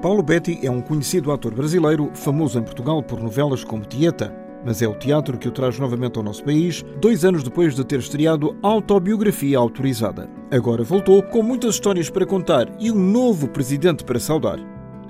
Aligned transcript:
Paulo 0.00 0.22
Betti 0.22 0.60
é 0.62 0.70
um 0.70 0.80
conhecido 0.80 1.32
ator 1.32 1.52
brasileiro, 1.52 2.10
famoso 2.14 2.56
em 2.56 2.62
Portugal 2.62 3.02
por 3.02 3.20
novelas 3.20 3.64
como 3.64 3.84
Tieta, 3.84 4.32
mas 4.64 4.80
é 4.80 4.86
o 4.86 4.94
teatro 4.94 5.36
que 5.36 5.48
o 5.48 5.50
traz 5.50 5.76
novamente 5.76 6.16
ao 6.16 6.22
nosso 6.22 6.44
país, 6.44 6.84
dois 7.00 7.24
anos 7.24 7.42
depois 7.42 7.74
de 7.74 7.84
ter 7.84 7.98
estreado 7.98 8.56
Autobiografia 8.62 9.58
Autorizada. 9.58 10.30
Agora 10.52 10.84
voltou 10.84 11.20
com 11.20 11.42
muitas 11.42 11.74
histórias 11.74 12.08
para 12.08 12.24
contar 12.24 12.68
e 12.78 12.92
um 12.92 12.94
novo 12.94 13.48
presidente 13.48 14.04
para 14.04 14.20
saudar. 14.20 14.60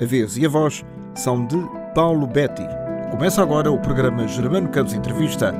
A 0.01 0.05
vez 0.07 0.39
e 0.39 0.47
a 0.47 0.49
voz 0.49 0.83
são 1.15 1.47
de 1.47 1.59
Paulo 1.95 2.27
Betti. 2.27 2.67
Começa 3.11 3.43
agora 3.43 3.71
o 3.71 3.79
programa 3.83 4.27
Germano 4.27 4.71
Campos 4.71 4.95
Entrevista, 4.95 5.53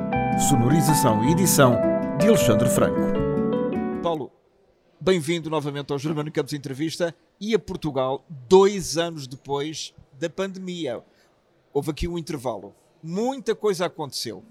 sonorização 0.49 1.23
e 1.25 1.33
edição 1.33 1.77
de 2.19 2.27
Alexandre 2.27 2.67
Franco. 2.67 2.99
Paulo, 4.01 4.31
bem-vindo 5.01 5.49
novamente 5.49 5.93
ao 5.93 5.97
Germano 5.99 6.29
Campos 6.29 6.51
Entrevista 6.51 7.15
e 7.39 7.55
a 7.55 7.59
Portugal, 7.59 8.25
dois 8.49 8.97
anos 8.97 9.27
depois 9.27 9.93
da 10.19 10.29
pandemia. 10.29 11.01
Houve 11.71 11.91
aqui 11.91 12.07
um 12.07 12.17
intervalo. 12.17 12.75
Muita 13.01 13.55
coisa 13.55 13.85
aconteceu, 13.85 14.43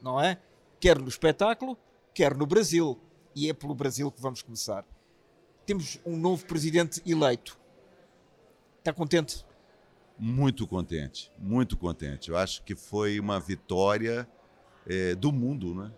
não 0.00 0.20
é? 0.20 0.40
Quer 0.78 1.00
no 1.00 1.08
espetáculo, 1.08 1.76
quer 2.14 2.36
no 2.36 2.46
Brasil. 2.46 2.96
E 3.34 3.50
é 3.50 3.52
pelo 3.52 3.74
Brasil 3.74 4.10
que 4.12 4.22
vamos 4.22 4.42
começar. 4.42 4.84
Temos 5.66 5.98
um 6.06 6.16
novo 6.16 6.46
presidente 6.46 7.02
eleito. 7.04 7.58
Está 8.78 8.92
contente? 8.92 9.44
Muito 10.16 10.68
contente, 10.68 11.32
muito 11.36 11.76
contente. 11.76 12.30
Eu 12.30 12.36
acho 12.36 12.62
que 12.62 12.76
foi 12.76 13.18
uma 13.18 13.40
vitória 13.40 14.26
é, 14.86 15.16
do 15.16 15.32
mundo, 15.32 15.74
né? 15.74 15.92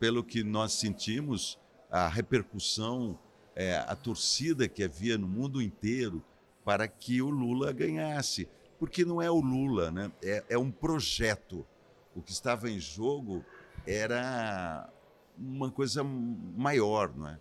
Pelo 0.00 0.24
que 0.24 0.42
nós 0.42 0.72
sentimos, 0.72 1.58
a 1.90 2.08
repercussão, 2.08 3.18
é, 3.58 3.76
a 3.76 3.96
torcida 3.96 4.68
que 4.68 4.84
havia 4.84 5.18
no 5.18 5.26
mundo 5.26 5.60
inteiro 5.60 6.22
para 6.64 6.86
que 6.86 7.20
o 7.20 7.28
Lula 7.28 7.72
ganhasse. 7.72 8.48
Porque 8.78 9.04
não 9.04 9.20
é 9.20 9.28
o 9.28 9.40
Lula, 9.40 9.90
né? 9.90 10.12
é, 10.22 10.44
é 10.50 10.56
um 10.56 10.70
projeto. 10.70 11.66
O 12.14 12.22
que 12.22 12.30
estava 12.30 12.70
em 12.70 12.78
jogo 12.78 13.44
era 13.84 14.88
uma 15.36 15.72
coisa 15.72 16.04
maior, 16.04 17.12
não 17.16 17.28
é? 17.28 17.38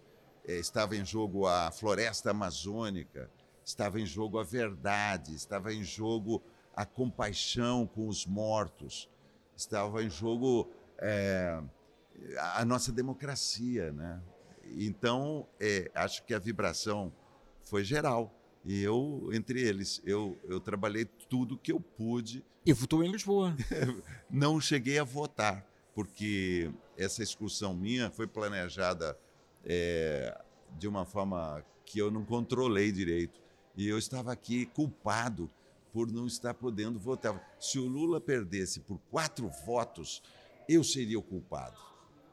é 0.47 0.55
estava 0.55 0.95
em 0.95 1.05
jogo 1.05 1.45
a 1.45 1.69
floresta 1.69 2.31
amazônica, 2.31 3.29
estava 3.63 4.01
em 4.01 4.05
jogo 4.05 4.39
a 4.39 4.43
verdade, 4.43 5.35
estava 5.35 5.71
em 5.71 5.83
jogo 5.83 6.41
a 6.75 6.83
compaixão 6.83 7.85
com 7.85 8.07
os 8.07 8.25
mortos, 8.25 9.07
estava 9.55 10.03
em 10.03 10.09
jogo 10.09 10.67
é, 10.97 11.61
a 12.55 12.65
nossa 12.65 12.91
democracia, 12.91 13.91
né? 13.91 14.19
Então, 14.77 15.47
é, 15.59 15.89
acho 15.93 16.23
que 16.25 16.33
a 16.33 16.39
vibração 16.39 17.11
foi 17.63 17.83
geral. 17.83 18.33
E 18.65 18.81
eu, 18.81 19.29
entre 19.31 19.61
eles, 19.61 20.01
eu, 20.05 20.37
eu 20.43 20.59
trabalhei 20.59 21.05
tudo 21.05 21.57
que 21.57 21.71
eu 21.71 21.79
pude. 21.79 22.43
E 22.65 22.73
votou 22.73 23.03
em 23.03 23.11
Lisboa? 23.11 23.55
Não 24.29 24.59
cheguei 24.59 24.99
a 24.99 25.03
votar, 25.03 25.65
porque 25.95 26.69
essa 26.97 27.23
excursão 27.23 27.73
minha 27.73 28.09
foi 28.09 28.27
planejada 28.27 29.17
é, 29.63 30.37
de 30.77 30.87
uma 30.87 31.05
forma 31.05 31.63
que 31.85 31.99
eu 31.99 32.11
não 32.11 32.25
controlei 32.25 32.91
direito. 32.91 33.39
E 33.75 33.87
eu 33.87 33.97
estava 33.97 34.33
aqui 34.33 34.65
culpado 34.65 35.49
por 35.93 36.11
não 36.11 36.27
estar 36.27 36.53
podendo 36.53 36.99
votar. 36.99 37.41
Se 37.59 37.79
o 37.79 37.87
Lula 37.87 38.19
perdesse 38.19 38.81
por 38.81 38.99
quatro 39.09 39.49
votos, 39.65 40.21
eu 40.67 40.83
seria 40.83 41.17
o 41.17 41.23
culpado, 41.23 41.77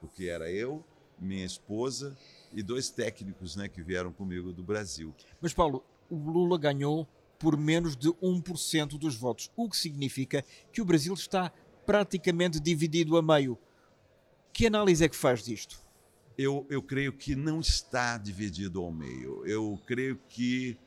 porque 0.00 0.24
era 0.24 0.50
eu, 0.50 0.84
minha 1.18 1.44
esposa 1.44 2.16
e 2.52 2.62
dois 2.62 2.90
técnicos 2.90 3.56
né, 3.56 3.68
que 3.68 3.82
vieram 3.82 4.12
comigo 4.12 4.52
do 4.52 4.62
Brasil. 4.62 5.14
Mas, 5.40 5.52
Paulo, 5.52 5.84
o 6.08 6.16
Lula 6.16 6.58
ganhou 6.58 7.08
por 7.38 7.56
menos 7.56 7.96
de 7.96 8.08
1% 8.08 8.98
dos 8.98 9.16
votos, 9.16 9.50
o 9.56 9.68
que 9.68 9.76
significa 9.76 10.44
que 10.72 10.80
o 10.80 10.84
Brasil 10.84 11.12
está 11.12 11.52
praticamente 11.84 12.58
dividido 12.60 13.16
a 13.16 13.22
meio. 13.22 13.58
Que 14.52 14.66
análise 14.66 15.04
é 15.04 15.08
que 15.08 15.16
faz 15.16 15.44
disto? 15.44 15.78
Eu, 16.38 16.66
eu 16.70 16.82
creio 16.82 17.12
que 17.12 17.34
não 17.34 17.60
está 17.60 18.16
dividido 18.16 18.80
ao 18.80 18.90
meio. 18.90 19.44
Eu 19.46 19.80
creio 19.86 20.18
que 20.28 20.78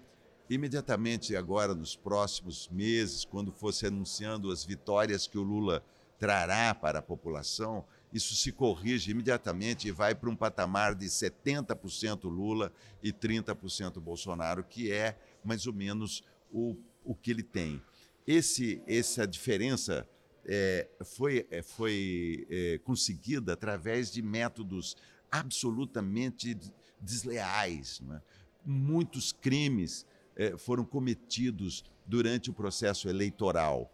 imediatamente 0.50 1.36
agora, 1.36 1.76
nos 1.76 1.96
próximos 1.96 2.70
meses, 2.70 3.26
quando 3.26 3.52
fosse 3.52 3.86
anunciando 3.86 4.52
as 4.52 4.64
vitórias 4.64 5.28
que 5.28 5.38
o 5.38 5.44
Lula 5.44 5.84
trará 6.18 6.74
para 6.74 7.00
a 7.00 7.02
população, 7.02 7.86
isso 8.12 8.36
se 8.36 8.52
corrige 8.52 9.12
imediatamente 9.12 9.88
e 9.88 9.92
vai 9.92 10.16
para 10.16 10.30
um 10.30 10.36
patamar 10.36 10.96
de 10.96 11.06
70% 11.06 12.24
Lula 12.24 12.72
e 13.04 13.12
30% 13.12 14.00
Bolsonaro, 14.00 14.64
que 14.64 14.92
é 14.92 15.20
mais 15.44 15.68
ou 15.68 15.74
menos 15.74 16.24
o, 16.52 16.76
o 17.04 17.14
que 17.14 17.32
ele 17.32 17.44
tem. 17.44 17.82
Esse, 18.26 18.82
essa 18.88 19.26
diferença 19.28 20.08
é, 20.46 20.88
foi, 21.04 21.46
é, 21.52 21.62
foi 21.62 22.48
é, 22.50 22.78
conseguida 22.80 23.54
através 23.54 24.12
de 24.12 24.22
métodos 24.22 24.96
absolutamente 25.30 26.58
desleais. 27.00 28.02
É? 28.12 28.22
Muitos 28.66 29.32
crimes 29.32 30.06
é, 30.36 30.58
foram 30.58 30.86
cometidos 30.86 31.84
durante 32.06 32.50
o 32.50 32.54
processo 32.54 33.10
eleitoral. 33.10 33.94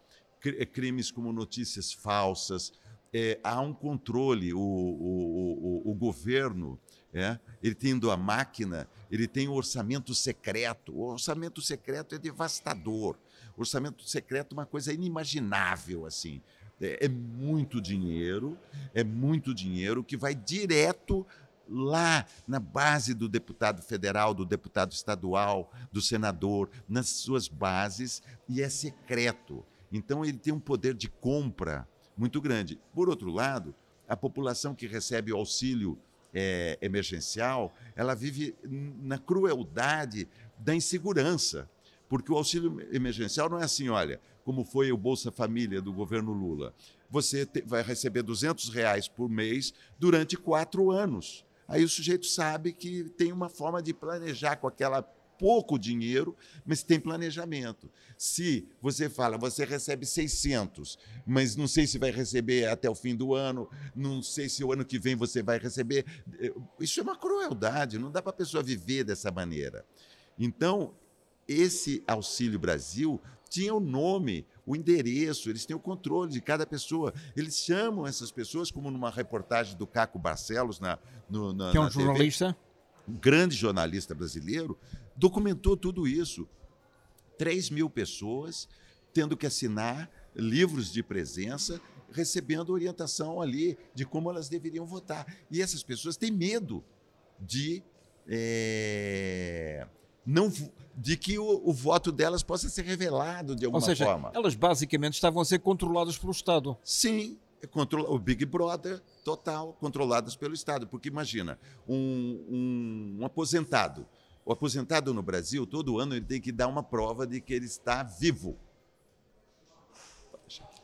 Crimes 0.73 1.09
como 1.09 1.31
notícias 1.31 1.93
falsas, 1.93 2.73
é, 3.13 3.39
há 3.43 3.61
um 3.61 3.73
controle, 3.73 4.53
o, 4.53 4.59
o, 4.59 5.81
o, 5.85 5.91
o 5.91 5.93
governo, 5.93 6.79
é, 7.13 7.37
ele 7.61 7.75
tendo 7.75 8.09
a 8.09 8.17
máquina, 8.17 8.87
ele 9.11 9.27
tem 9.27 9.47
o 9.47 9.53
orçamento 9.53 10.15
secreto. 10.15 10.91
O 10.93 11.11
orçamento 11.11 11.61
secreto 11.61 12.15
é 12.15 12.17
devastador. 12.17 13.15
O 13.55 13.61
orçamento 13.61 14.03
secreto 14.09 14.55
é 14.55 14.59
uma 14.59 14.65
coisa 14.65 14.91
inimaginável, 14.91 16.07
assim. 16.07 16.41
É, 16.81 17.05
é 17.05 17.07
muito 17.07 17.79
dinheiro, 17.79 18.57
é 18.95 19.03
muito 19.03 19.53
dinheiro 19.53 20.03
que 20.03 20.17
vai 20.17 20.33
direto 20.33 21.25
lá 21.69 22.25
na 22.47 22.59
base 22.59 23.13
do 23.13 23.29
deputado 23.29 23.83
federal, 23.83 24.33
do 24.33 24.43
deputado 24.43 24.91
estadual, 24.91 25.71
do 25.91 26.01
senador, 26.01 26.69
nas 26.89 27.09
suas 27.09 27.47
bases, 27.47 28.23
e 28.49 28.61
é 28.61 28.69
secreto. 28.69 29.63
Então, 29.91 30.25
ele 30.25 30.39
tem 30.39 30.51
um 30.51 30.59
poder 30.59 30.95
de 30.95 31.07
compra 31.07 31.87
muito 32.17 32.39
grande. 32.41 32.79
Por 32.93 33.09
outro 33.09 33.31
lado, 33.31 33.73
a 34.07 34.15
população 34.15 34.75
que 34.75 34.87
recebe 34.87 35.31
o 35.31 35.37
auxílio 35.37 35.97
é, 36.33 36.77
emergencial, 36.81 37.73
ela 37.95 38.15
vive 38.15 38.55
na 38.63 39.17
crueldade 39.17 40.27
da 40.57 40.73
insegurança. 40.73 41.69
Porque 42.09 42.31
o 42.31 42.35
auxílio 42.35 42.79
emergencial 42.91 43.49
não 43.49 43.59
é 43.59 43.63
assim, 43.63 43.89
olha, 43.89 44.19
como 44.43 44.63
foi 44.63 44.91
o 44.91 44.97
Bolsa 44.97 45.31
Família 45.31 45.81
do 45.81 45.93
governo 45.93 46.31
Lula. 46.31 46.73
Você 47.09 47.45
te, 47.45 47.61
vai 47.61 47.81
receber 47.81 48.23
200 48.23 48.69
reais 48.69 49.07
por 49.07 49.29
mês 49.29 49.73
durante 49.97 50.35
quatro 50.35 50.91
anos. 50.91 51.45
Aí 51.67 51.83
o 51.83 51.89
sujeito 51.89 52.25
sabe 52.25 52.73
que 52.73 53.05
tem 53.11 53.31
uma 53.31 53.49
forma 53.49 53.81
de 53.81 53.93
planejar 53.93 54.57
com 54.57 54.67
aquela 54.67 55.01
pouco 55.43 55.77
dinheiro, 55.77 56.37
mas 56.65 56.83
tem 56.83 56.97
planejamento. 56.97 57.91
Se 58.17 58.65
você 58.81 59.09
fala, 59.09 59.37
você 59.37 59.65
recebe 59.65 60.05
600, 60.05 60.97
mas 61.27 61.57
não 61.57 61.67
sei 61.67 61.85
se 61.85 61.99
vai 61.99 62.11
receber 62.11 62.65
até 62.67 62.89
o 62.89 62.95
fim 62.95 63.13
do 63.13 63.35
ano, 63.35 63.69
não 63.93 64.23
sei 64.23 64.47
se 64.47 64.63
o 64.63 64.71
ano 64.71 64.85
que 64.85 64.97
vem 64.97 65.17
você 65.17 65.43
vai 65.43 65.59
receber. 65.59 66.05
Eh, 66.39 66.53
isso 66.79 67.01
é 67.01 67.03
uma 67.03 67.17
crueldade, 67.17 67.99
não 67.99 68.09
dá 68.09 68.21
para 68.21 68.29
a 68.29 68.35
pessoa 68.35 68.63
viver 68.63 69.03
dessa 69.03 69.29
maneira. 69.33 69.85
Então, 70.39 70.93
esse 71.45 72.01
Auxílio 72.07 72.57
Brasil 72.57 73.19
tinha 73.49 73.75
o 73.75 73.81
nome, 73.81 74.47
o 74.65 74.77
endereço, 74.77 75.49
eles 75.49 75.65
têm 75.65 75.75
o 75.75 75.79
controle 75.79 76.31
de 76.31 76.39
cada 76.39 76.65
pessoa. 76.65 77.13
Eles 77.35 77.57
chamam 77.57 78.07
essas 78.07 78.31
pessoas, 78.31 78.71
como 78.71 78.89
numa 78.89 79.11
reportagem 79.11 79.75
do 79.75 79.85
Caco 79.85 80.17
Barcelos 80.17 80.79
na, 80.79 80.97
no, 81.29 81.51
na, 81.51 81.69
que 81.71 81.75
é 81.75 81.81
um 81.81 81.91
jornalista. 81.91 82.55
um 83.05 83.13
grande 83.13 83.57
jornalista 83.57 84.15
brasileiro, 84.15 84.79
documentou 85.15 85.75
tudo 85.77 86.07
isso. 86.07 86.47
3 87.37 87.69
mil 87.69 87.89
pessoas 87.89 88.67
tendo 89.13 89.37
que 89.37 89.45
assinar 89.45 90.09
livros 90.35 90.91
de 90.91 91.03
presença, 91.03 91.79
recebendo 92.11 92.73
orientação 92.73 93.39
ali 93.39 93.77
de 93.93 94.05
como 94.05 94.29
elas 94.29 94.49
deveriam 94.49 94.85
votar. 94.85 95.25
E 95.49 95.61
essas 95.61 95.83
pessoas 95.83 96.17
têm 96.17 96.31
medo 96.31 96.83
de. 97.39 97.83
É, 98.27 99.85
não, 100.25 100.51
de 100.95 101.17
que 101.17 101.37
o, 101.37 101.61
o, 101.65 101.73
voto 101.73 102.11
delas 102.11 102.41
possa 102.41 102.69
ser 102.69 102.85
revelado 102.85 103.55
de 103.55 103.65
alguma 103.65 103.81
Ou 103.81 103.85
seja, 103.85 104.05
forma. 104.05 104.31
Elas 104.33 104.55
basicamente 104.55 105.15
estavam 105.15 105.41
a 105.41 105.45
ser 105.45 105.59
controladas 105.59 106.17
pelo 106.17 106.31
Estado. 106.31 106.77
Sim, 106.83 107.37
o 108.07 108.19
Big 108.19 108.45
Brother 108.45 109.01
total, 109.25 109.73
controladas 109.73 110.35
pelo 110.35 110.53
Estado. 110.53 110.87
Porque 110.87 111.09
imagina, 111.09 111.59
um, 111.87 112.45
um, 112.49 113.17
um 113.19 113.25
aposentado 113.25 114.07
o 114.45 114.51
aposentado 114.51 115.13
no 115.13 115.21
Brasil, 115.23 115.65
todo 115.65 115.99
ano, 115.99 116.15
ele 116.15 116.25
tem 116.25 116.41
que 116.41 116.51
dar 116.51 116.67
uma 116.67 116.83
prova 116.83 117.25
de 117.25 117.39
que 117.39 117.53
ele 117.53 117.65
está 117.65 118.03
vivo. 118.03 118.57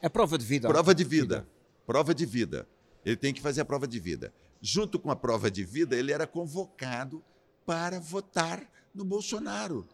É 0.02 0.08
prova 0.08 0.38
de 0.38 0.46
vida. 0.46 0.68
Prova 0.68 0.96
de 0.96 1.04
vida. 1.04 1.48
Prova 1.86 2.16
de 2.16 2.26
vida. 2.26 2.68
Ele 3.04 3.18
tem 3.18 3.34
que 3.34 3.42
fazer 3.42 3.62
a 3.62 3.66
prova 3.66 3.88
de 3.88 4.00
vida. 4.00 4.34
Junto 4.62 5.00
com 5.00 5.12
a 5.12 5.16
prova 5.16 5.52
de 5.52 5.64
vida, 5.64 5.96
ele 5.96 6.12
era 6.12 6.26
convocado 6.26 7.24
para 7.66 8.00
votar 8.00 8.70
no 8.94 9.04
Bolsonaro. 9.04 9.88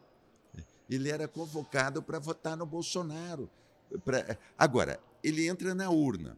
ele 0.89 1.09
era 1.09 1.27
convocado 1.27 2.01
para 2.01 2.19
votar 2.19 2.55
no 2.55 2.65
Bolsonaro. 2.65 3.49
Pra... 4.03 4.37
Agora, 4.57 4.99
ele 5.23 5.47
entra 5.47 5.73
na 5.73 5.89
urna. 5.89 6.37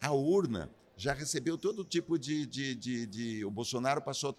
A 0.00 0.12
urna 0.12 0.70
já 0.96 1.12
recebeu 1.12 1.56
todo 1.56 1.84
tipo 1.84 2.18
de, 2.18 2.44
de, 2.46 2.74
de, 2.74 3.06
de... 3.06 3.44
O 3.44 3.50
Bolsonaro 3.50 4.02
passou 4.02 4.36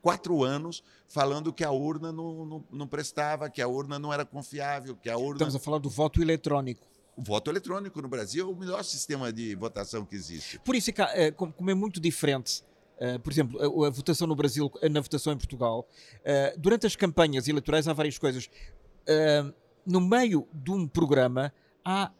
quatro 0.00 0.42
anos 0.42 0.82
falando 1.08 1.52
que 1.52 1.64
a 1.64 1.70
urna 1.70 2.10
não, 2.12 2.44
não, 2.44 2.64
não, 2.70 2.86
prestava, 2.86 3.48
que 3.48 3.60
a 3.62 3.68
urna 3.68 3.98
não 3.98 4.12
era 4.12 4.24
confiável, 4.24 4.96
que 4.96 5.08
a 5.08 5.16
urna. 5.16 5.34
Estamos 5.34 5.56
a 5.56 5.58
falar 5.58 5.78
do 5.78 5.90
voto 5.90 6.20
eletrônico. 6.20 6.86
O 7.16 7.22
voto 7.22 7.50
eletrônico 7.50 8.00
no 8.00 8.08
Brasil 8.08 8.48
é 8.48 8.50
o 8.50 8.56
melhor 8.56 8.82
sistema 8.82 9.32
de 9.32 9.54
votação 9.54 10.04
que 10.04 10.16
existe. 10.16 10.58
Por 10.60 10.74
isso, 10.74 10.90
é, 11.14 11.30
como 11.30 11.70
é 11.70 11.74
muito 11.74 12.00
diferente 12.00 12.64
Uh, 13.02 13.18
por 13.18 13.32
exemplo, 13.32 13.84
a, 13.84 13.90
votação 13.90 14.28
no 14.28 14.36
Brasil, 14.36 14.70
na 14.88 15.00
votação 15.00 15.32
em 15.32 15.36
Portugal, 15.36 15.88
durante 16.56 16.86
as 16.86 16.94
campanhas 16.94 17.48
eleitorais 17.48 17.88
há 17.88 17.92
várias 17.92 18.16
coisas. 18.16 18.48
No 19.84 20.00
meio 20.00 20.46
de 20.52 20.70
um 20.70 20.86
programa 20.86 21.52
há 21.84 22.12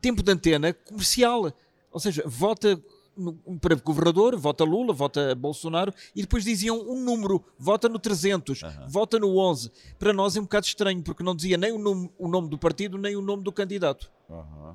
tempo 0.00 0.24
de 0.24 0.32
antena 0.32 0.72
comercial, 0.72 1.52
ou 1.92 2.00
seja, 2.00 2.24
vota 2.26 2.82
no, 3.16 3.34
para 3.58 3.74
governador, 3.76 4.36
vota 4.36 4.64
Lula, 4.64 4.92
vota 4.92 5.34
Bolsonaro, 5.34 5.92
e 6.14 6.20
depois 6.22 6.44
diziam 6.44 6.78
um 6.78 7.02
número, 7.02 7.44
vota 7.58 7.88
no 7.88 7.98
300, 7.98 8.62
uhum. 8.62 8.70
vota 8.88 9.18
no 9.18 9.36
11. 9.36 9.70
Para 9.98 10.12
nós 10.12 10.36
é 10.36 10.40
um 10.40 10.44
bocado 10.44 10.66
estranho, 10.66 11.02
porque 11.02 11.22
não 11.22 11.34
dizia 11.34 11.56
nem 11.56 11.72
o 11.72 11.78
nome, 11.78 12.10
o 12.18 12.28
nome 12.28 12.48
do 12.48 12.58
partido, 12.58 12.98
nem 12.98 13.16
o 13.16 13.22
nome 13.22 13.42
do 13.42 13.52
candidato. 13.52 14.10
Uhum. 14.28 14.74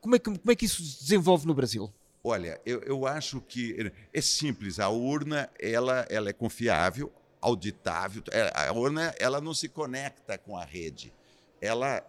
Como, 0.00 0.16
é 0.16 0.18
que, 0.18 0.24
como 0.24 0.52
é 0.52 0.54
que 0.54 0.64
isso 0.64 0.82
se 0.82 1.00
desenvolve 1.00 1.46
no 1.46 1.54
Brasil? 1.54 1.92
Olha, 2.24 2.60
eu, 2.64 2.80
eu 2.82 3.06
acho 3.06 3.40
que 3.40 3.92
é 4.12 4.20
simples. 4.20 4.78
A 4.78 4.88
urna 4.88 5.50
ela, 5.58 6.06
ela 6.08 6.30
é 6.30 6.32
confiável, 6.32 7.12
auditável. 7.40 8.22
É, 8.30 8.52
a 8.54 8.72
urna 8.72 9.12
ela 9.18 9.40
não 9.40 9.52
se 9.52 9.68
conecta 9.68 10.38
com 10.38 10.56
a 10.56 10.64
rede. 10.64 11.12
Ela, 11.60 12.04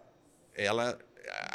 ela 0.53 0.99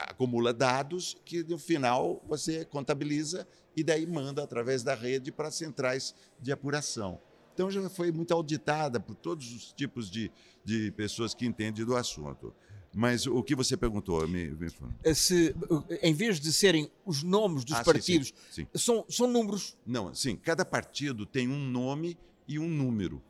acumula 0.08 0.52
dados 0.52 1.16
que 1.24 1.42
no 1.44 1.58
final 1.58 2.22
você 2.26 2.64
contabiliza 2.64 3.46
e 3.76 3.84
daí 3.84 4.06
manda 4.06 4.42
através 4.42 4.82
da 4.82 4.94
rede 4.94 5.30
para 5.30 5.50
centrais 5.50 6.14
de 6.40 6.50
apuração. 6.50 7.20
Então 7.54 7.70
já 7.70 7.88
foi 7.88 8.12
muito 8.12 8.32
auditada 8.32 9.00
por 9.00 9.14
todos 9.14 9.52
os 9.52 9.72
tipos 9.72 10.10
de, 10.10 10.30
de 10.64 10.92
pessoas 10.92 11.34
que 11.34 11.46
entendem 11.46 11.84
do 11.84 11.96
assunto. 11.96 12.54
Mas 12.94 13.26
o 13.26 13.42
que 13.42 13.54
você 13.54 13.76
perguntou? 13.76 14.26
Me, 14.26 14.50
me... 14.50 15.14
Se, 15.14 15.54
em 16.02 16.14
vez 16.14 16.40
de 16.40 16.52
serem 16.52 16.90
os 17.04 17.22
nomes 17.22 17.64
dos 17.64 17.76
ah, 17.76 17.84
partidos, 17.84 18.28
sim, 18.28 18.34
sim, 18.50 18.68
sim. 18.72 18.78
São, 18.78 19.04
são 19.08 19.26
números? 19.26 19.76
Não, 19.84 20.14
sim. 20.14 20.36
Cada 20.36 20.64
partido 20.64 21.26
tem 21.26 21.48
um 21.48 21.58
nome 21.58 22.16
e 22.46 22.58
um 22.58 22.68
número. 22.68 23.22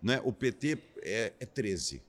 Né? 0.00 0.20
O 0.24 0.32
PT 0.32 0.78
é, 1.02 1.32
é 1.40 1.46
13. 1.46 2.02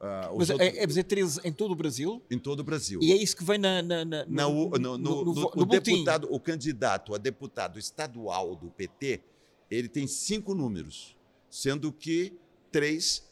Uh, 0.00 0.36
Mas 0.36 0.50
outros... 0.50 0.60
é, 0.60 0.82
é 0.82 0.86
dizer 0.86 1.04
13 1.04 1.40
em 1.44 1.52
todo 1.52 1.70
o 1.70 1.74
Brasil? 1.74 2.22
Em 2.30 2.38
todo 2.38 2.60
o 2.60 2.64
Brasil. 2.64 3.00
E 3.02 3.12
é 3.12 3.16
isso 3.16 3.36
que 3.36 3.44
vem 3.44 3.58
na, 3.58 3.82
na, 3.82 4.04
na, 4.04 4.24
no, 4.26 4.70
no, 4.70 4.98
no, 4.98 5.24
no, 5.24 5.52
o 5.54 5.64
deputado, 5.64 6.28
o 6.30 6.38
candidato 6.38 7.14
a 7.14 7.18
deputado 7.18 7.78
estadual 7.78 8.54
do 8.54 8.68
PT, 8.68 9.22
ele 9.70 9.88
tem 9.88 10.06
cinco 10.06 10.54
números, 10.54 11.16
sendo 11.48 11.90
que 11.90 12.34
três 12.70 13.26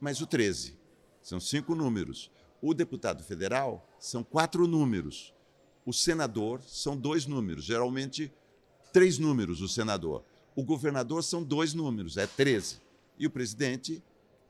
mais 0.00 0.20
o 0.20 0.26
13. 0.26 0.76
São 1.22 1.38
cinco 1.38 1.74
números. 1.74 2.30
O 2.62 2.72
deputado 2.72 3.22
federal 3.22 3.86
são 3.98 4.24
quatro 4.24 4.66
números. 4.66 5.34
O 5.84 5.92
senador 5.92 6.62
são 6.62 6.96
dois 6.96 7.26
números, 7.26 7.64
geralmente 7.64 8.32
três 8.92 9.18
números 9.18 9.60
o 9.60 9.68
senador. 9.68 10.24
O 10.54 10.64
governador 10.64 11.22
são 11.22 11.42
dois 11.42 11.74
números, 11.74 12.16
é 12.16 12.26
13. 12.26 12.80
E 13.18 13.26
o 13.26 13.30
presidente 13.30 14.02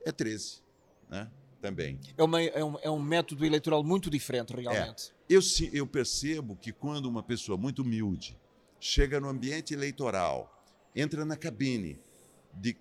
é 0.04 0.12
13. 0.12 0.60
Né? 1.08 1.28
Também. 1.66 1.98
É, 2.16 2.22
uma, 2.22 2.42
é, 2.42 2.64
um, 2.64 2.78
é 2.82 2.90
um 2.90 3.00
método 3.00 3.44
eleitoral 3.44 3.82
muito 3.82 4.08
diferente, 4.08 4.54
realmente. 4.54 5.12
É. 5.28 5.34
Eu, 5.34 5.40
eu 5.72 5.86
percebo 5.86 6.56
que 6.56 6.72
quando 6.72 7.06
uma 7.06 7.22
pessoa 7.22 7.58
muito 7.58 7.82
humilde 7.82 8.38
chega 8.78 9.18
no 9.18 9.28
ambiente 9.28 9.74
eleitoral, 9.74 10.64
entra 10.94 11.24
na 11.24 11.36
cabine, 11.36 11.98
de, 12.54 12.76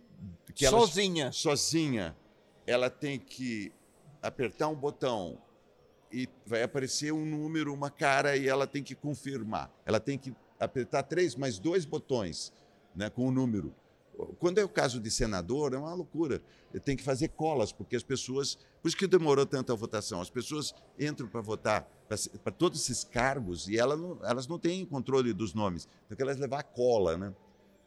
que 0.53 0.67
sozinha. 0.67 1.25
Ela, 1.25 1.31
sozinha, 1.31 2.15
ela 2.67 2.89
tem 2.89 3.19
que 3.19 3.71
apertar 4.21 4.67
um 4.67 4.75
botão 4.75 5.37
e 6.11 6.29
vai 6.45 6.63
aparecer 6.63 7.11
um 7.11 7.25
número, 7.25 7.73
uma 7.73 7.89
cara, 7.89 8.37
e 8.37 8.47
ela 8.47 8.67
tem 8.67 8.83
que 8.83 8.95
confirmar. 8.95 9.71
Ela 9.85 9.99
tem 9.99 10.17
que 10.17 10.33
apertar 10.59 11.03
três 11.03 11.35
mais 11.35 11.59
dois 11.59 11.85
botões 11.85 12.53
né, 12.95 13.09
com 13.09 13.27
o 13.27 13.31
número. 13.31 13.73
Quando 14.39 14.59
é 14.59 14.63
o 14.63 14.69
caso 14.69 14.99
de 14.99 15.11
senador, 15.11 15.73
é 15.73 15.77
uma 15.77 15.93
loucura. 15.93 16.41
Tem 16.83 16.95
que 16.95 17.03
fazer 17.03 17.29
colas, 17.29 17.71
porque 17.71 17.95
as 17.95 18.03
pessoas. 18.03 18.57
Por 18.85 18.89
isso 18.89 18.97
que 18.97 19.07
demorou 19.07 19.47
tanto 19.47 19.73
a 19.73 19.75
votação. 19.75 20.21
As 20.21 20.29
pessoas 20.29 20.71
entram 20.99 21.27
para 21.27 21.41
votar 21.41 21.89
para 22.43 22.53
todos 22.53 22.83
esses 22.83 23.03
cargos 23.03 23.67
e 23.67 23.79
elas 23.79 23.99
não, 23.99 24.19
elas 24.23 24.47
não 24.47 24.59
têm 24.59 24.85
controle 24.85 25.33
dos 25.33 25.55
nomes. 25.55 25.89
Então, 26.05 26.23
elas 26.23 26.37
levar 26.37 26.61
cola, 26.61 27.17
né? 27.17 27.33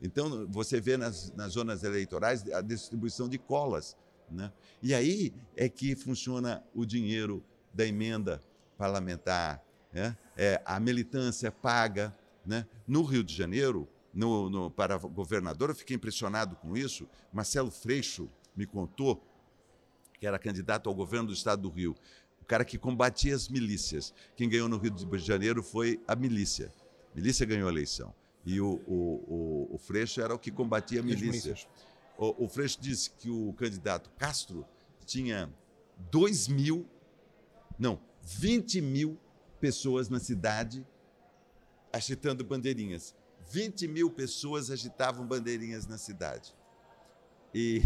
Então, 0.03 0.45
você 0.50 0.81
vê 0.81 0.97
nas, 0.97 1.33
nas 1.37 1.53
zonas 1.53 1.85
eleitorais 1.85 2.50
a 2.50 2.61
distribuição 2.61 3.29
de 3.29 3.39
colas. 3.39 3.97
Né? 4.29 4.53
E 4.83 4.93
aí 4.93 5.33
é 5.56 5.69
que 5.69 5.95
funciona 5.95 6.65
o 6.75 6.85
dinheiro 6.85 7.44
da 7.73 7.87
emenda 7.87 8.41
parlamentar. 8.77 9.62
Né? 9.93 10.17
É, 10.37 10.61
a 10.65 10.81
militância 10.81 11.53
paga. 11.53 12.12
Né? 12.44 12.67
No 12.89 13.05
Rio 13.05 13.23
de 13.23 13.33
Janeiro, 13.33 13.87
no, 14.12 14.51
no, 14.51 14.69
para 14.69 14.97
governador, 14.97 15.71
eu 15.71 15.77
fiquei 15.77 15.94
impressionado 15.94 16.56
com 16.56 16.77
isso. 16.77 17.09
Marcelo 17.33 17.71
Freixo 17.71 18.29
me 18.56 18.67
contou, 18.67 19.23
que 20.19 20.26
era 20.26 20.38
candidato 20.38 20.88
ao 20.88 20.94
governo 20.94 21.29
do 21.29 21.35
estado 21.35 21.62
do 21.62 21.70
Rio, 21.70 21.94
o 22.41 22.44
cara 22.44 22.65
que 22.65 22.79
combatia 22.79 23.35
as 23.35 23.49
milícias. 23.49 24.12
Quem 24.37 24.49
ganhou 24.49 24.69
no 24.69 24.79
Rio 24.79 24.91
de 24.91 25.19
Janeiro 25.19 25.62
foi 25.62 26.00
a 26.06 26.17
milícia. 26.17 26.73
A 27.12 27.17
milícia 27.17 27.47
ganhou 27.47 27.69
a 27.69 27.73
eleição. 27.73 28.15
E 28.44 28.61
o, 28.61 28.81
o, 28.87 29.69
o, 29.70 29.75
o 29.75 29.79
Freixo 29.79 30.20
era 30.20 30.35
o 30.35 30.38
que 30.38 30.50
combatia 30.50 31.00
a 31.00 31.03
milícia. 31.03 31.55
O, 32.17 32.44
o 32.44 32.49
Freixo 32.49 32.81
disse 32.81 33.11
que 33.11 33.31
o 33.31 33.53
candidato 33.53 34.11
Castro 34.19 34.65
tinha 35.05 35.53
2 36.11 36.49
mil, 36.49 36.88
não, 37.79 38.00
20 38.23 38.81
mil 38.81 39.19
pessoas 39.61 40.09
na 40.09 40.19
cidade 40.19 40.87
agitando 41.93 42.44
bandeirinhas. 42.44 43.15
20 43.50 43.88
mil 43.88 44.11
pessoas 44.11 44.70
agitavam 44.70 45.26
bandeirinhas 45.26 45.87
na 45.87 45.97
cidade. 45.97 46.55
E, 47.58 47.82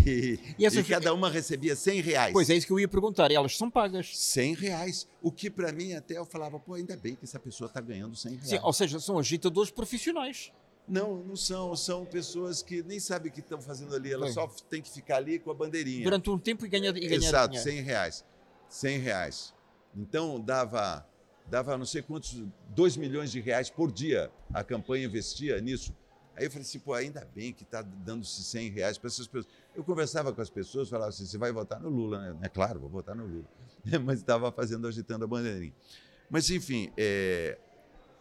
e, 0.58 0.66
e 0.66 0.84
cada 0.84 1.14
uma 1.14 1.30
recebia 1.30 1.74
100 1.74 2.00
reais. 2.02 2.32
Pois 2.32 2.50
é 2.50 2.54
isso 2.54 2.66
que 2.66 2.72
eu 2.72 2.78
ia 2.78 2.88
perguntar. 2.88 3.30
E 3.30 3.34
elas 3.34 3.56
são 3.56 3.70
pagas. 3.70 4.10
100 4.16 4.54
reais. 4.54 5.08
O 5.22 5.32
que 5.32 5.48
para 5.48 5.72
mim 5.72 5.94
até 5.94 6.18
eu 6.18 6.26
falava, 6.26 6.60
pô, 6.60 6.74
ainda 6.74 6.96
bem 6.96 7.14
que 7.14 7.24
essa 7.24 7.38
pessoa 7.38 7.68
está 7.68 7.80
ganhando 7.80 8.14
100 8.14 8.32
reais. 8.32 8.48
Sim, 8.48 8.58
ou 8.62 8.72
seja, 8.72 9.00
são 9.00 9.18
agitadores 9.18 9.70
profissionais. 9.70 10.52
Não, 10.86 11.22
não 11.22 11.36
são. 11.36 11.74
São 11.74 12.04
pessoas 12.04 12.62
que 12.62 12.82
nem 12.82 13.00
sabem 13.00 13.30
o 13.30 13.34
que 13.34 13.40
estão 13.40 13.62
fazendo 13.62 13.94
ali. 13.94 14.12
Elas 14.12 14.34
só 14.34 14.46
têm 14.68 14.82
que 14.82 14.90
ficar 14.90 15.16
ali 15.16 15.38
com 15.38 15.50
a 15.50 15.54
bandeirinha. 15.54 16.04
Durante 16.04 16.28
um 16.28 16.38
tempo 16.38 16.66
e 16.66 16.68
ganhar, 16.68 16.94
e 16.96 17.08
ganhar 17.08 17.28
Exato, 17.28 17.54
dinheiro. 17.54 17.70
100 17.70 17.82
reais. 17.82 18.24
100 18.68 18.98
reais. 18.98 19.54
Então 19.96 20.40
dava 20.40 21.06
dava 21.48 21.76
não 21.76 21.84
sei 21.84 22.02
quantos, 22.02 22.42
2 22.70 22.96
milhões 22.96 23.30
de 23.30 23.40
reais 23.40 23.68
por 23.68 23.90
dia 23.92 24.30
a 24.52 24.62
campanha 24.62 25.06
investia 25.06 25.60
nisso. 25.60 25.94
Aí 26.36 26.44
eu 26.44 26.50
falei 26.50 26.62
assim, 26.62 26.78
pô, 26.78 26.94
ainda 26.94 27.28
bem 27.34 27.52
que 27.52 27.62
está 27.62 27.82
dando-se 27.82 28.42
100 28.42 28.70
reais 28.70 28.98
para 28.98 29.08
essas 29.08 29.26
pessoas. 29.26 29.52
Eu 29.74 29.84
conversava 29.84 30.32
com 30.32 30.40
as 30.40 30.48
pessoas, 30.48 30.88
falava 30.88 31.10
assim, 31.10 31.26
você 31.26 31.36
vai 31.36 31.52
votar 31.52 31.80
no 31.80 31.88
Lula, 31.88 32.18
né? 32.18 32.38
É 32.42 32.48
claro, 32.48 32.80
vou 32.80 32.88
votar 32.88 33.14
no 33.14 33.26
Lula. 33.26 33.44
Mas 34.04 34.20
estava 34.20 34.50
fazendo, 34.50 34.86
agitando 34.86 35.24
a 35.24 35.28
bandeirinha. 35.28 35.74
Mas, 36.30 36.48
enfim, 36.48 36.90
é, 36.96 37.58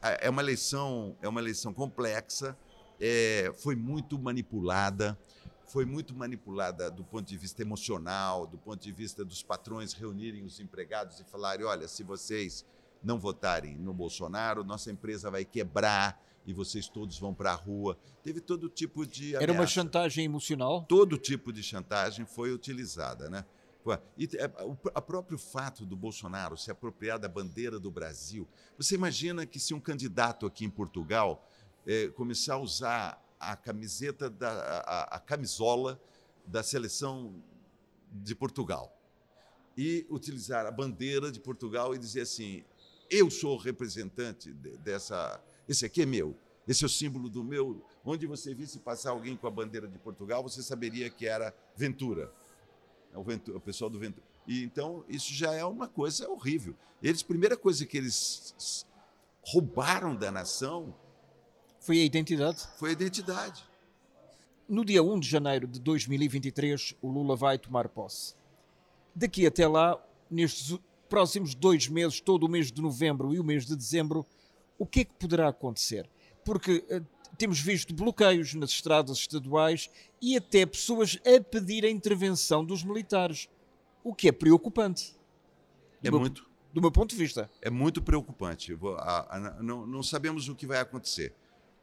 é, 0.01 0.29
uma 0.29 0.41
eleição, 0.41 1.15
é 1.21 1.29
uma 1.29 1.39
eleição 1.39 1.73
complexa, 1.73 2.57
é, 2.99 3.51
foi 3.55 3.75
muito 3.75 4.19
manipulada, 4.19 5.17
foi 5.65 5.85
muito 5.85 6.13
manipulada 6.13 6.91
do 6.91 7.05
ponto 7.05 7.25
de 7.25 7.37
vista 7.37 7.61
emocional, 7.61 8.45
do 8.45 8.57
ponto 8.57 8.81
de 8.81 8.91
vista 8.91 9.23
dos 9.23 9.41
patrões 9.41 9.93
reunirem 9.93 10.43
os 10.43 10.59
empregados 10.59 11.21
e 11.21 11.23
falarem, 11.23 11.65
olha, 11.65 11.87
se 11.87 12.03
vocês 12.03 12.65
não 13.01 13.17
votarem 13.17 13.77
no 13.77 13.93
Bolsonaro, 13.93 14.63
nossa 14.63 14.91
empresa 14.91 15.31
vai 15.31 15.45
quebrar 15.45 16.21
e 16.45 16.53
vocês 16.53 16.87
todos 16.87 17.17
vão 17.19 17.33
para 17.33 17.51
a 17.51 17.55
rua. 17.55 17.97
Teve 18.23 18.41
todo 18.41 18.69
tipo 18.69 19.05
de. 19.05 19.35
Ameaça. 19.35 19.43
Era 19.43 19.53
uma 19.53 19.67
chantagem 19.67 20.25
emocional? 20.25 20.85
Todo 20.87 21.17
tipo 21.17 21.51
de 21.51 21.61
chantagem 21.61 22.25
foi 22.25 22.51
utilizada, 22.51 23.29
né? 23.29 23.45
E 24.15 24.29
é, 24.37 24.45
o 24.63 25.01
próprio 25.01 25.39
fato 25.39 25.85
do 25.85 25.95
Bolsonaro 25.95 26.55
se 26.55 26.69
apropriar 26.69 27.17
da 27.17 27.27
bandeira 27.27 27.79
do 27.79 27.89
Brasil. 27.89 28.47
Você 28.77 28.93
imagina 28.93 29.45
que 29.45 29.59
se 29.59 29.73
um 29.73 29.79
candidato 29.79 30.45
aqui 30.45 30.63
em 30.63 30.69
Portugal 30.69 31.47
é, 31.87 32.07
começar 32.09 32.55
a 32.55 32.59
usar 32.59 33.25
a 33.39 33.55
camiseta, 33.55 34.29
da, 34.29 34.51
a, 34.85 35.15
a 35.15 35.19
camisola 35.19 35.99
da 36.45 36.61
seleção 36.61 37.41
de 38.11 38.35
Portugal 38.35 38.95
e 39.75 40.05
utilizar 40.09 40.65
a 40.65 40.71
bandeira 40.71 41.31
de 41.31 41.39
Portugal 41.39 41.95
e 41.95 41.97
dizer 41.97 42.21
assim: 42.21 42.63
eu 43.09 43.29
sou 43.29 43.57
representante 43.57 44.53
dessa. 44.53 45.41
Esse 45.67 45.85
aqui 45.85 46.01
é 46.01 46.05
meu. 46.05 46.35
Esse 46.67 46.83
é 46.83 46.87
o 46.87 46.89
símbolo 46.89 47.29
do 47.29 47.43
meu. 47.43 47.83
Onde 48.03 48.27
você 48.27 48.53
visse 48.53 48.79
passar 48.79 49.11
alguém 49.11 49.35
com 49.35 49.47
a 49.47 49.51
bandeira 49.51 49.87
de 49.87 49.97
Portugal, 49.97 50.43
você 50.43 50.61
saberia 50.61 51.09
que 51.09 51.27
era 51.27 51.53
Ventura. 51.75 52.31
É 53.13 53.17
o, 53.17 53.23
Ventura, 53.23 53.57
o 53.57 53.61
pessoal 53.61 53.89
do 53.89 53.99
Ventura. 53.99 54.25
E, 54.47 54.63
então, 54.63 55.03
isso 55.07 55.33
já 55.33 55.53
é 55.53 55.65
uma 55.65 55.87
coisa 55.87 56.29
horrível. 56.29 56.75
Eles, 57.01 57.23
primeira 57.23 57.57
coisa 57.57 57.85
que 57.85 57.97
eles 57.97 58.85
roubaram 59.41 60.15
da 60.15 60.31
nação 60.31 60.93
foi 61.79 61.99
a 61.99 62.05
identidade. 62.05 62.67
Foi 62.77 62.89
a 62.89 62.93
identidade. 62.93 63.63
No 64.69 64.85
dia 64.85 65.01
1 65.03 65.19
de 65.19 65.27
janeiro 65.27 65.67
de 65.67 65.79
2023, 65.79 66.95
o 67.01 67.09
Lula 67.09 67.35
vai 67.35 67.57
tomar 67.57 67.89
posse. 67.89 68.35
Daqui 69.13 69.45
até 69.45 69.67
lá, 69.67 69.99
nestes 70.29 70.79
próximos 71.09 71.55
dois 71.55 71.87
meses, 71.87 72.21
todo 72.21 72.45
o 72.45 72.49
mês 72.49 72.71
de 72.71 72.81
novembro 72.81 73.33
e 73.33 73.39
o 73.39 73.43
mês 73.43 73.65
de 73.65 73.75
dezembro, 73.75 74.25
o 74.81 74.85
que 74.87 75.01
é 75.01 75.05
que 75.05 75.13
poderá 75.13 75.47
acontecer? 75.47 76.09
Porque 76.43 76.83
uh, 76.89 77.05
temos 77.37 77.59
visto 77.59 77.93
bloqueios 77.93 78.55
nas 78.55 78.71
estradas 78.71 79.15
estaduais 79.19 79.91
e 80.19 80.35
até 80.35 80.65
pessoas 80.65 81.19
a 81.23 81.39
pedir 81.39 81.85
a 81.85 81.89
intervenção 81.89 82.65
dos 82.65 82.83
militares, 82.83 83.47
o 84.03 84.11
que 84.11 84.27
é 84.27 84.31
preocupante. 84.31 85.15
É 86.03 86.09
do 86.09 86.19
muito. 86.19 86.41
Meu, 86.41 86.51
do 86.73 86.81
meu 86.81 86.91
ponto 86.91 87.11
de 87.11 87.15
vista. 87.15 87.47
É 87.61 87.69
muito 87.69 88.01
preocupante. 88.01 88.73
Vou, 88.73 88.95
a, 88.95 89.27
a, 89.29 89.39
não, 89.61 89.85
não 89.85 90.01
sabemos 90.01 90.49
o 90.49 90.55
que 90.55 90.65
vai 90.65 90.79
acontecer. 90.79 91.31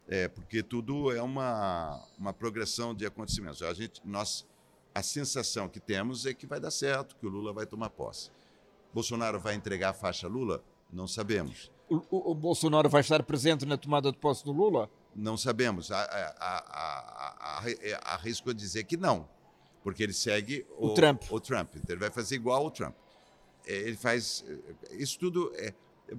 É, 0.09 0.27
porque 0.27 0.61
tudo 0.61 1.13
é 1.13 1.23
uma, 1.23 2.05
uma 2.19 2.33
progressão 2.33 2.93
de 2.93 3.07
acontecimentos. 3.07 3.63
A 3.63 3.73
gente, 3.75 4.01
nós, 4.05 4.45
a 4.93 5.05
sensação 5.05 5.69
que 5.69 5.79
temos 5.79 6.27
é 6.27 6.35
que 6.35 6.49
vai 6.49 6.59
dar 6.59 6.73
certo, 6.73 7.15
que 7.15 7.27
o 7.27 7.29
Lula 7.29 7.53
vai 7.53 7.65
tomar 7.65 7.91
posse. 7.91 8.33
Bolsonaro 8.93 9.39
vai 9.39 9.55
entregar 9.55 9.91
a 9.91 9.95
faixa 9.95 10.27
Lula? 10.27 10.65
Não 10.93 11.07
sabemos. 11.07 11.71
O, 11.91 12.33
o, 12.33 12.35
Bolsonaro 12.35 12.89
vai 12.89 13.01
estar 13.01 13.23
presente 13.23 13.65
na 13.65 13.77
tomada 13.77 14.13
de 14.13 14.19
posse 14.19 14.45
do 14.45 14.53
Lula? 14.53 14.91
Não 15.15 15.37
sabemos. 15.37 15.91
Arrisco 18.03 18.51
a 18.51 18.53
dizer 18.55 18.85
que 18.85 18.97
não, 18.97 19.29
porque 19.83 20.03
ele 20.03 20.13
segue 20.13 20.67
o, 20.77 20.89
o 20.89 20.95
Trump. 20.95 21.23
O 21.31 21.41
Trump. 21.41 21.71
Então 21.77 21.95
ele 21.95 22.01
vai 22.01 22.11
fazer 22.11 22.35
igual 22.35 22.65
ao 22.65 22.71
Trump. 22.71 22.95
É, 23.67 23.75
ele 23.75 23.97
faz. 23.97 24.45
Isso 24.93 25.19
tudo. 25.19 25.51
É, 25.57 25.73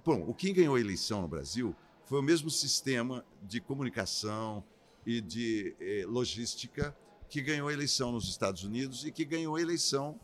bom, 0.04 0.24
o 0.28 0.34
quem 0.34 0.54
ganhou 0.54 0.76
a 0.76 0.80
eleição 0.80 1.22
no 1.22 1.28
Brasil 1.28 1.76
foi 2.06 2.20
o 2.20 2.24
mesmo 2.24 2.50
sistema 2.50 3.24
de 3.44 3.62
comunicação 3.62 4.64
e 5.06 5.22
de 5.22 5.76
eh, 5.80 6.04
logística 6.08 6.96
que 7.30 7.42
ganhou 7.42 7.68
a 7.68 7.74
eleição 7.74 8.12
nos 8.12 8.28
Estados 8.28 8.64
Unidos 8.64 9.06
e 9.06 9.12
que 9.12 9.24
ganhou 9.24 9.56
a 9.56 9.62
eleição 9.62 10.20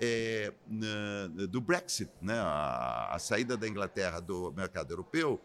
é, 0.00 0.52
do 1.48 1.60
Brexit, 1.60 2.10
né? 2.20 2.34
A, 2.38 3.14
a, 3.14 3.18
saída 3.18 3.56
da 3.56 3.68
Inglaterra 3.68 4.20
do 4.20 4.52
mercado 4.52 4.92
europeu 4.92 5.40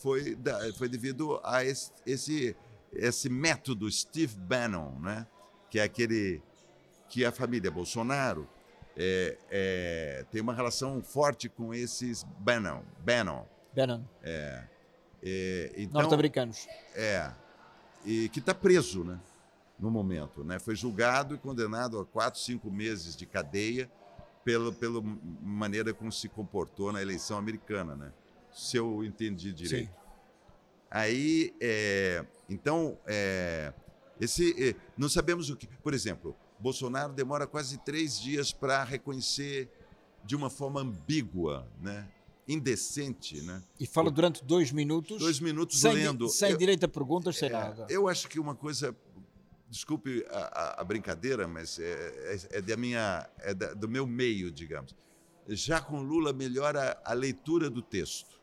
foi, 0.00 0.34
da, 0.34 0.72
foi 0.74 0.88
devido 0.88 1.40
a 1.44 1.64
esse, 1.64 1.92
esse, 2.06 2.56
esse 2.92 3.28
método 3.28 3.90
Steve 3.90 4.36
Bannon, 4.36 4.98
né? 5.00 5.26
Que 5.70 5.78
é 5.78 5.82
aquele 5.84 6.42
que 7.08 7.24
a 7.24 7.32
família 7.32 7.70
Bolsonaro 7.70 8.48
é, 8.96 9.38
é, 9.50 10.24
tem 10.30 10.40
uma 10.40 10.54
relação 10.54 11.02
forte 11.02 11.48
com 11.48 11.72
esses 11.72 12.24
Bannon. 12.38 12.82
Bannon. 13.04 13.46
Bannon. 13.74 14.02
É, 14.22 14.64
é, 15.22 15.72
então, 15.76 16.00
Norte-americanos. 16.00 16.66
É. 16.94 17.30
E 18.04 18.28
que 18.30 18.40
está 18.40 18.54
preso, 18.54 19.04
né? 19.04 19.20
No 19.82 19.90
momento. 19.90 20.44
Né? 20.44 20.60
Foi 20.60 20.76
julgado 20.76 21.34
e 21.34 21.38
condenado 21.38 21.98
a 21.98 22.06
quatro, 22.06 22.40
cinco 22.40 22.70
meses 22.70 23.16
de 23.16 23.26
cadeia 23.26 23.90
pela, 24.44 24.72
pela 24.72 25.02
maneira 25.42 25.92
como 25.92 26.12
se 26.12 26.28
comportou 26.28 26.92
na 26.92 27.02
eleição 27.02 27.36
americana, 27.36 27.96
né? 27.96 28.12
Se 28.52 28.76
eu 28.76 29.02
entendi 29.04 29.52
direito. 29.52 29.88
Sim. 29.88 29.94
Aí, 30.88 31.52
é, 31.60 32.24
então, 32.48 32.96
é, 33.06 33.72
esse, 34.20 34.54
é, 34.62 34.76
não 34.96 35.08
sabemos 35.08 35.50
o 35.50 35.56
que. 35.56 35.66
Por 35.66 35.94
exemplo, 35.94 36.36
Bolsonaro 36.60 37.12
demora 37.12 37.46
quase 37.46 37.78
três 37.78 38.20
dias 38.20 38.52
para 38.52 38.84
reconhecer 38.84 39.68
de 40.24 40.36
uma 40.36 40.48
forma 40.48 40.80
ambígua, 40.80 41.66
né? 41.80 42.08
indecente, 42.46 43.40
né? 43.42 43.62
E 43.78 43.86
fala 43.86 44.10
durante 44.10 44.44
dois 44.44 44.72
minutos. 44.72 45.18
Dois 45.18 45.40
minutos 45.40 45.80
sem, 45.80 45.94
lendo. 45.94 46.28
Sem 46.28 46.50
eu, 46.50 46.58
direito 46.58 46.84
a 46.84 46.88
perguntas, 46.88 47.36
sem 47.36 47.48
é, 47.48 47.52
nada. 47.52 47.86
Eu 47.88 48.08
acho 48.08 48.28
que 48.28 48.38
uma 48.38 48.54
coisa, 48.54 48.94
desculpe 49.72 50.22
a, 50.28 50.82
a, 50.82 50.84
brincadeira, 50.84 51.48
mas 51.48 51.78
é, 51.78 51.84
é, 52.52 52.58
é, 52.58 52.60
da 52.60 52.76
minha, 52.76 53.26
é 53.38 53.54
da, 53.54 53.72
do 53.72 53.88
meu 53.88 54.06
meio, 54.06 54.52
digamos. 54.52 54.94
Já 55.48 55.80
com 55.80 56.02
Lula 56.02 56.30
melhora 56.30 57.00
a 57.02 57.14
leitura 57.14 57.70
do 57.70 57.80
texto. 57.80 58.38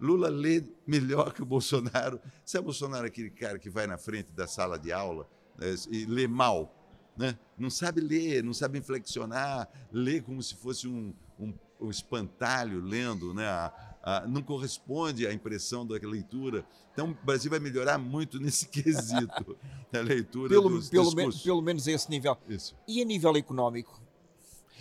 Lula 0.00 0.28
lê 0.28 0.62
melhor 0.86 1.34
que 1.34 1.42
o 1.42 1.44
Bolsonaro. 1.44 2.20
Se 2.44 2.56
é 2.56 2.60
Bolsonaro 2.60 3.04
aquele 3.04 3.30
cara 3.30 3.58
que 3.58 3.68
vai 3.68 3.88
na 3.88 3.98
frente 3.98 4.32
da 4.32 4.46
sala 4.46 4.78
de 4.78 4.92
aula 4.92 5.28
né, 5.58 5.74
e 5.90 6.06
lê 6.06 6.28
mal, 6.28 6.72
né? 7.18 7.36
não 7.58 7.68
sabe 7.68 8.00
ler, 8.00 8.44
não 8.44 8.54
sabe 8.54 8.78
inflexionar, 8.78 9.68
lê 9.90 10.20
como 10.20 10.40
se 10.40 10.54
fosse 10.54 10.86
um, 10.86 11.12
um 11.38 11.52
o 11.80 11.90
espantalho 11.90 12.80
lendo, 12.80 13.32
né? 13.34 13.48
A, 13.48 13.89
a, 14.02 14.26
não 14.26 14.42
corresponde 14.42 15.26
à 15.26 15.32
impressão 15.32 15.86
da 15.86 15.94
leitura. 15.94 16.64
Então, 16.92 17.10
o 17.10 17.24
Brasil 17.24 17.50
vai 17.50 17.60
melhorar 17.60 17.98
muito 17.98 18.38
nesse 18.38 18.66
quesito 18.70 19.56
da 19.90 20.00
leitura 20.00 20.48
pelo, 20.48 20.68
dos 20.70 20.88
pelo, 20.88 21.14
me, 21.14 21.32
pelo 21.42 21.62
menos 21.62 21.86
a 21.86 21.92
esse 21.92 22.10
nível. 22.10 22.36
Isso. 22.48 22.74
E 22.86 23.02
a 23.02 23.04
nível 23.04 23.36
económico? 23.36 24.00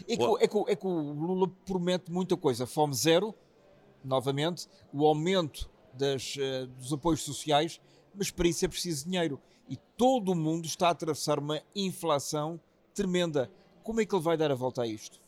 É 0.08 0.16
que, 0.16 0.24
é, 0.24 0.48
que, 0.48 0.72
é 0.72 0.76
que 0.76 0.88
o 0.88 1.14
Lula 1.14 1.52
promete 1.66 2.12
muita 2.12 2.38
coisa. 2.38 2.66
Fome 2.66 2.94
zero, 2.94 3.36
novamente, 4.04 4.68
o 4.94 5.06
aumento 5.06 5.70
das, 5.94 6.36
uh, 6.38 6.68
dos 6.78 6.94
apoios 6.94 7.22
sociais, 7.22 7.82
mas 8.16 8.32
para 8.32 8.48
isso 8.48 8.64
é 8.64 8.68
preciso 8.68 9.06
dinheiro. 9.06 9.40
E 9.68 9.76
todo 9.98 10.32
o 10.32 10.36
mundo 10.36 10.66
está 10.66 10.88
a 10.88 10.92
atravessar 10.92 11.38
uma 11.38 11.62
inflação 11.76 12.60
tremenda. 12.94 13.52
Como 13.84 14.02
é 14.02 14.06
que 14.06 14.16
ele 14.16 14.24
vai 14.24 14.38
dar 14.38 14.52
a 14.52 14.56
volta 14.56 14.84
a 14.84 14.88
isto? 14.88 15.20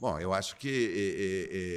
Bom, 0.00 0.18
eu 0.18 0.32
acho 0.32 0.56
que 0.56 0.66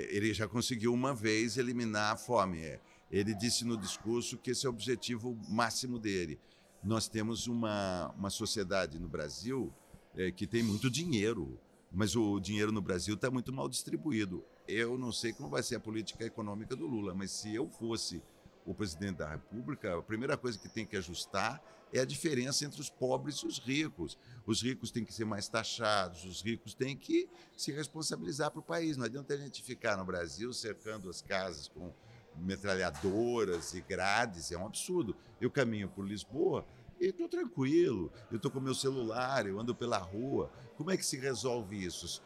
ele 0.09 0.33
já 0.33 0.47
conseguiu 0.47 0.93
uma 0.93 1.13
vez 1.13 1.57
eliminar 1.57 2.13
a 2.13 2.15
fome. 2.15 2.79
Ele 3.11 3.35
disse 3.35 3.65
no 3.65 3.75
discurso 3.75 4.37
que 4.37 4.51
esse 4.51 4.65
é 4.65 4.69
o 4.69 4.71
objetivo 4.71 5.37
máximo 5.49 5.99
dele. 5.99 6.39
Nós 6.81 7.09
temos 7.09 7.47
uma, 7.47 8.13
uma 8.17 8.29
sociedade 8.29 8.97
no 8.97 9.09
Brasil 9.09 9.73
é, 10.15 10.31
que 10.31 10.47
tem 10.47 10.63
muito 10.63 10.89
dinheiro, 10.89 11.59
mas 11.91 12.15
o 12.15 12.39
dinheiro 12.39 12.71
no 12.71 12.81
Brasil 12.81 13.15
está 13.15 13.29
muito 13.29 13.51
mal 13.51 13.67
distribuído. 13.67 14.41
Eu 14.69 14.97
não 14.97 15.11
sei 15.11 15.33
como 15.33 15.49
vai 15.49 15.61
ser 15.61 15.75
a 15.75 15.79
política 15.81 16.23
econômica 16.23 16.77
do 16.77 16.87
Lula, 16.87 17.13
mas 17.13 17.29
se 17.29 17.53
eu 17.53 17.67
fosse 17.67 18.23
o 18.65 18.73
presidente 18.73 19.17
da 19.17 19.29
República, 19.29 19.97
a 19.97 20.01
primeira 20.01 20.37
coisa 20.37 20.57
que 20.57 20.69
tem 20.69 20.85
que 20.85 20.95
ajustar 20.95 21.61
é 21.93 21.99
a 22.01 22.05
diferença 22.05 22.65
entre 22.65 22.81
os 22.81 22.89
pobres 22.89 23.37
e 23.37 23.45
os 23.45 23.59
ricos. 23.59 24.17
Os 24.45 24.61
ricos 24.63 24.89
têm 24.89 25.05
que 25.05 25.13
ser 25.13 25.25
mais 25.25 25.47
taxados, 25.47 26.25
os 26.25 26.41
ricos 26.41 26.73
têm 26.73 26.97
que 26.97 27.29
se 27.55 27.71
responsabilizar 27.71 28.49
para 28.49 28.59
o 28.59 28.63
país. 28.63 28.97
Não 28.97 29.05
adianta 29.05 29.35
a 29.35 29.37
gente 29.37 29.61
ficar 29.61 29.95
no 29.95 30.03
Brasil 30.03 30.51
cercando 30.51 31.09
as 31.09 31.21
casas 31.21 31.67
com 31.67 31.93
metralhadoras 32.35 33.75
e 33.75 33.81
grades, 33.81 34.51
é 34.51 34.57
um 34.57 34.65
absurdo. 34.65 35.15
Eu 35.39 35.51
caminho 35.51 35.87
por 35.87 36.05
Lisboa 36.05 36.65
e 36.99 37.05
estou 37.05 37.29
tranquilo, 37.29 38.11
eu 38.31 38.37
estou 38.37 38.49
com 38.49 38.59
meu 38.59 38.73
celular, 38.73 39.45
eu 39.45 39.59
ando 39.59 39.75
pela 39.75 39.99
rua. 39.99 40.51
Como 40.75 40.89
é 40.89 40.97
que 40.97 41.05
se 41.05 41.17
resolve 41.17 41.83
isso? 41.83 42.23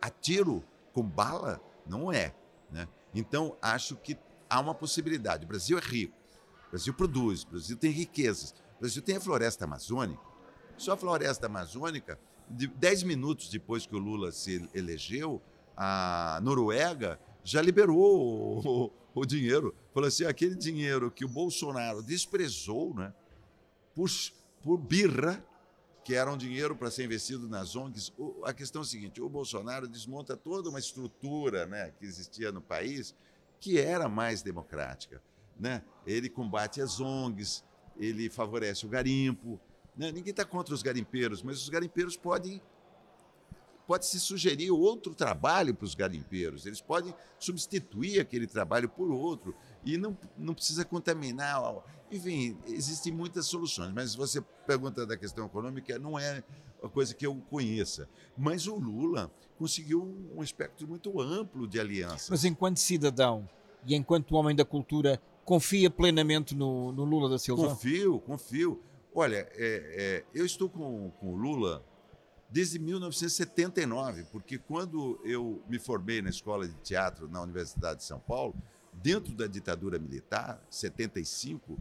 Atiro 0.00 0.64
com 0.92 1.02
bala? 1.02 1.60
Não 1.86 2.12
é. 2.12 2.34
Né? 2.70 2.88
Então, 3.14 3.56
acho 3.62 3.96
que 3.96 4.18
há 4.50 4.60
uma 4.60 4.74
possibilidade. 4.74 5.44
O 5.44 5.48
Brasil 5.48 5.78
é 5.78 5.80
rico, 5.80 6.15
Brasil 6.76 6.92
produz, 6.92 7.42
o 7.42 7.48
Brasil 7.48 7.74
tem 7.74 7.90
riquezas, 7.90 8.50
o 8.76 8.80
Brasil 8.80 9.00
tem 9.00 9.16
a 9.16 9.20
floresta 9.20 9.64
amazônica. 9.64 10.20
Só 10.76 10.92
a 10.92 10.96
floresta 10.96 11.46
amazônica, 11.46 12.20
de, 12.50 12.66
dez 12.66 13.02
minutos 13.02 13.48
depois 13.48 13.86
que 13.86 13.96
o 13.96 13.98
Lula 13.98 14.30
se 14.30 14.68
elegeu, 14.74 15.40
a 15.74 16.38
Noruega 16.42 17.18
já 17.42 17.62
liberou 17.62 17.96
o, 17.96 18.84
o, 18.84 18.92
o 19.14 19.24
dinheiro. 19.24 19.74
Falou 19.94 20.06
assim: 20.06 20.26
aquele 20.26 20.54
dinheiro 20.54 21.10
que 21.10 21.24
o 21.24 21.28
Bolsonaro 21.28 22.02
desprezou 22.02 22.94
né, 22.94 23.14
por, 23.94 24.10
por 24.62 24.76
birra, 24.76 25.42
que 26.04 26.14
era 26.14 26.30
um 26.30 26.36
dinheiro 26.36 26.76
para 26.76 26.90
ser 26.90 27.06
investido 27.06 27.48
nas 27.48 27.74
ONGs. 27.74 28.12
O, 28.18 28.44
a 28.44 28.52
questão 28.52 28.82
é 28.82 28.84
a 28.84 28.86
seguinte: 28.86 29.18
o 29.22 29.30
Bolsonaro 29.30 29.88
desmonta 29.88 30.36
toda 30.36 30.68
uma 30.68 30.78
estrutura 30.78 31.64
né, 31.64 31.94
que 31.98 32.04
existia 32.04 32.52
no 32.52 32.60
país 32.60 33.14
que 33.58 33.78
era 33.78 34.10
mais 34.10 34.42
democrática. 34.42 35.22
Né? 35.58 35.82
Ele 36.06 36.28
combate 36.28 36.80
as 36.80 37.00
ONGs, 37.00 37.64
ele 37.96 38.28
favorece 38.28 38.84
o 38.86 38.88
garimpo. 38.88 39.60
Né? 39.96 40.12
Ninguém 40.12 40.30
está 40.30 40.44
contra 40.44 40.74
os 40.74 40.82
garimpeiros, 40.82 41.42
mas 41.42 41.62
os 41.62 41.68
garimpeiros 41.68 42.16
podem 42.16 42.60
pode 43.86 44.06
se 44.06 44.18
sugerir 44.18 44.70
outro 44.70 45.14
trabalho 45.14 45.74
para 45.74 45.84
os 45.84 45.94
garimpeiros. 45.94 46.66
Eles 46.66 46.80
podem 46.80 47.14
substituir 47.38 48.20
aquele 48.20 48.46
trabalho 48.46 48.88
por 48.88 49.10
outro 49.10 49.54
e 49.84 49.96
não, 49.96 50.16
não 50.36 50.54
precisa 50.54 50.84
contaminar. 50.84 51.62
Enfim, 52.10 52.58
existem 52.66 53.12
muitas 53.12 53.46
soluções, 53.46 53.92
mas 53.92 54.14
você 54.14 54.40
pergunta 54.66 55.06
da 55.06 55.16
questão 55.16 55.46
econômica, 55.46 55.98
não 55.98 56.18
é 56.18 56.42
uma 56.82 56.90
coisa 56.90 57.14
que 57.14 57.24
eu 57.24 57.36
conheça. 57.48 58.08
Mas 58.36 58.66
o 58.66 58.76
Lula 58.76 59.30
conseguiu 59.56 60.02
um 60.34 60.42
espectro 60.42 60.86
muito 60.86 61.20
amplo 61.20 61.66
de 61.66 61.78
alianças. 61.78 62.28
Mas 62.28 62.44
enquanto 62.44 62.78
cidadão 62.78 63.48
e 63.86 63.94
enquanto 63.94 64.34
homem 64.34 64.54
da 64.54 64.64
cultura, 64.64 65.20
confia 65.46 65.88
plenamente 65.88 66.54
no, 66.54 66.92
no 66.92 67.04
Lula 67.04 67.30
da 67.30 67.38
Silva? 67.38 67.68
Confio, 67.68 68.18
confio. 68.18 68.82
Olha, 69.14 69.48
é, 69.52 69.54
é, 69.56 70.24
eu 70.34 70.44
estou 70.44 70.68
com, 70.68 71.10
com 71.12 71.32
o 71.32 71.36
Lula 71.36 71.86
desde 72.50 72.78
1979, 72.78 74.24
porque 74.32 74.58
quando 74.58 75.18
eu 75.24 75.62
me 75.68 75.78
formei 75.78 76.20
na 76.20 76.28
escola 76.28 76.66
de 76.66 76.74
teatro 76.80 77.28
na 77.28 77.40
Universidade 77.40 78.00
de 78.00 78.04
São 78.04 78.18
Paulo, 78.18 78.54
dentro 78.92 79.32
da 79.34 79.46
ditadura 79.46 79.98
militar, 79.98 80.60
75, 80.68 81.78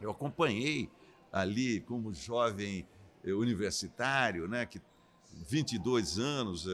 eu 0.00 0.10
acompanhei 0.10 0.90
ali 1.32 1.80
como 1.80 2.12
jovem 2.12 2.86
eh, 3.24 3.32
universitário, 3.32 4.48
né, 4.48 4.66
que 4.66 4.80
22 5.48 6.18
anos, 6.18 6.66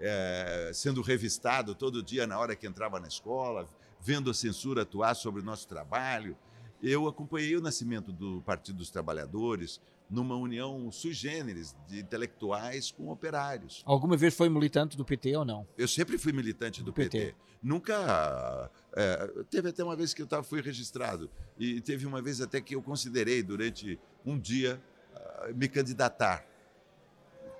é, 0.00 0.70
sendo 0.72 1.02
revistado 1.02 1.74
todo 1.74 2.02
dia 2.02 2.26
na 2.26 2.38
hora 2.38 2.56
que 2.56 2.66
entrava 2.66 2.98
na 2.98 3.08
escola, 3.08 3.68
vendo 4.00 4.30
a 4.30 4.34
censura 4.34 4.82
atuar 4.82 5.14
sobre 5.14 5.40
o 5.40 5.44
nosso 5.44 5.66
trabalho. 5.66 6.36
Eu 6.82 7.08
acompanhei 7.08 7.56
o 7.56 7.60
nascimento 7.60 8.12
do 8.12 8.40
Partido 8.42 8.78
dos 8.78 8.90
Trabalhadores 8.90 9.80
numa 10.08 10.36
união 10.36 10.90
sui 10.90 11.12
generis 11.12 11.76
de 11.86 12.00
intelectuais 12.00 12.90
com 12.90 13.10
operários. 13.10 13.82
Alguma 13.84 14.16
vez 14.16 14.34
foi 14.34 14.48
militante 14.48 14.96
do 14.96 15.04
PT 15.04 15.36
ou 15.36 15.44
não? 15.44 15.66
Eu 15.76 15.86
sempre 15.86 16.16
fui 16.16 16.32
militante 16.32 16.80
do, 16.80 16.86
do 16.86 16.92
PT. 16.92 17.18
PT. 17.18 17.34
Nunca. 17.62 18.70
É, 18.94 19.44
teve 19.50 19.68
até 19.68 19.82
uma 19.84 19.96
vez 19.96 20.14
que 20.14 20.22
eu 20.22 20.26
tava, 20.26 20.42
fui 20.42 20.60
registrado. 20.60 21.28
E 21.58 21.80
teve 21.80 22.06
uma 22.06 22.22
vez 22.22 22.40
até 22.40 22.60
que 22.60 22.74
eu 22.74 22.82
considerei, 22.82 23.42
durante 23.42 23.98
um 24.24 24.38
dia, 24.38 24.80
uh, 25.14 25.54
me 25.54 25.68
candidatar. 25.68 26.46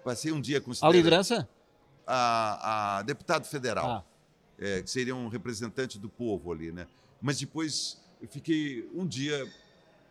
Passei 0.04 0.33
um 0.33 0.40
dia 0.40 0.61
considerando. 0.61 0.95
A 0.95 0.97
liderança? 0.97 1.49
A, 2.07 2.99
a 2.99 3.02
deputado 3.02 3.45
federal. 3.45 3.90
Ah. 3.90 4.08
É, 4.59 4.83
que 4.83 4.91
seria 4.91 5.15
um 5.15 5.29
representante 5.29 5.99
do 5.99 6.09
povo 6.09 6.53
ali, 6.53 6.73
né? 6.73 6.87
Mas 7.21 7.38
depois 7.38 8.00
eu 8.21 8.29
fiquei 8.29 8.88
um 8.95 9.07
dia 9.07 9.47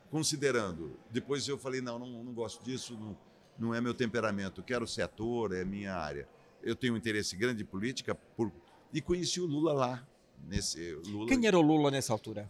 considerando. 0.10 0.98
Depois 1.12 1.48
eu 1.48 1.58
falei, 1.58 1.82
não, 1.82 2.00
não, 2.00 2.24
não 2.24 2.34
gosto 2.34 2.63
disso, 2.63 2.98
não, 2.98 3.18
não 3.60 3.75
é 3.75 3.82
meu 3.82 3.94
temperamento, 3.94 4.63
quero 4.63 4.88
ser 4.88 5.01
ator, 5.01 5.54
é 5.54 5.66
minha 5.66 5.96
área. 5.96 6.27
Eu 6.63 6.75
tenho 6.75 6.94
um 6.94 6.98
interesse 6.98 7.36
grande 7.36 7.63
em 7.63 7.66
política 7.66 8.16
por... 8.16 8.51
e 8.94 9.01
conheci 9.01 9.39
o 9.39 9.46
Lula 9.46 9.74
lá. 9.74 10.08
Nesse, 10.48 10.94
Lula... 11.06 11.27
Quem 11.27 11.46
era 11.46 11.58
o 11.58 11.62
Lula 11.62 11.92
nessa 11.92 12.13
altura? 12.13 12.50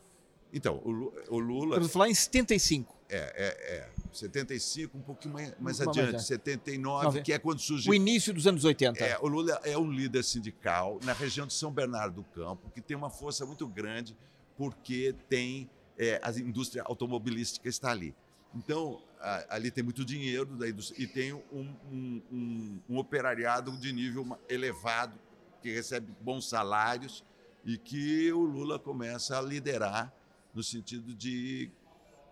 Então, 0.53 0.77
o, 0.77 1.13
o 1.29 1.39
Lula... 1.39 1.75
Vamos 1.75 1.91
falar 1.91 2.09
em 2.09 2.13
75. 2.13 2.95
É, 3.09 3.17
é, 3.17 3.75
é. 3.75 3.89
75, 4.13 4.97
um 4.97 5.01
pouquinho 5.01 5.33
mais, 5.33 5.53
mais 5.59 5.81
adiante, 5.81 6.13
mais 6.13 6.25
79, 6.25 7.21
que 7.21 7.33
é 7.33 7.39
quando 7.39 7.59
surge. 7.59 7.89
O 7.89 7.93
início 7.93 8.33
dos 8.33 8.47
anos 8.47 8.63
80. 8.63 9.03
É, 9.03 9.17
o 9.19 9.27
Lula 9.27 9.59
é 9.63 9.77
um 9.77 9.91
líder 9.91 10.23
sindical 10.23 10.99
na 11.03 11.13
região 11.13 11.47
de 11.47 11.53
São 11.53 11.71
Bernardo 11.71 12.15
do 12.15 12.23
Campo, 12.23 12.69
que 12.71 12.81
tem 12.81 12.95
uma 12.95 13.09
força 13.09 13.45
muito 13.45 13.67
grande, 13.67 14.15
porque 14.57 15.15
tem 15.27 15.69
é, 15.97 16.19
a 16.23 16.31
indústria 16.31 16.83
automobilística 16.85 17.67
está 17.67 17.91
ali. 17.91 18.13
Então, 18.55 19.01
a, 19.19 19.55
ali 19.55 19.71
tem 19.71 19.83
muito 19.83 20.05
dinheiro 20.05 20.55
da 20.55 20.69
indústria 20.69 21.03
e 21.03 21.07
tem 21.07 21.33
um, 21.33 21.41
um, 21.51 22.21
um, 22.31 22.81
um, 22.89 22.97
operariado 22.97 23.75
de 23.77 23.91
nível 23.91 24.37
elevado, 24.47 25.19
que 25.61 25.73
recebe 25.73 26.13
bons 26.21 26.47
salários 26.47 27.23
e 27.65 27.77
que 27.77 28.31
o 28.31 28.39
Lula 28.41 28.79
começa 28.79 29.37
a 29.37 29.41
liderar 29.41 30.13
no 30.53 30.63
sentido 30.63 31.13
de, 31.13 31.69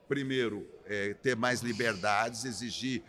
primeiro, 0.08 0.67
é, 0.86 1.13
ter 1.13 1.36
mais 1.36 1.62
liberdades, 1.62 2.46
exigir 2.46 3.04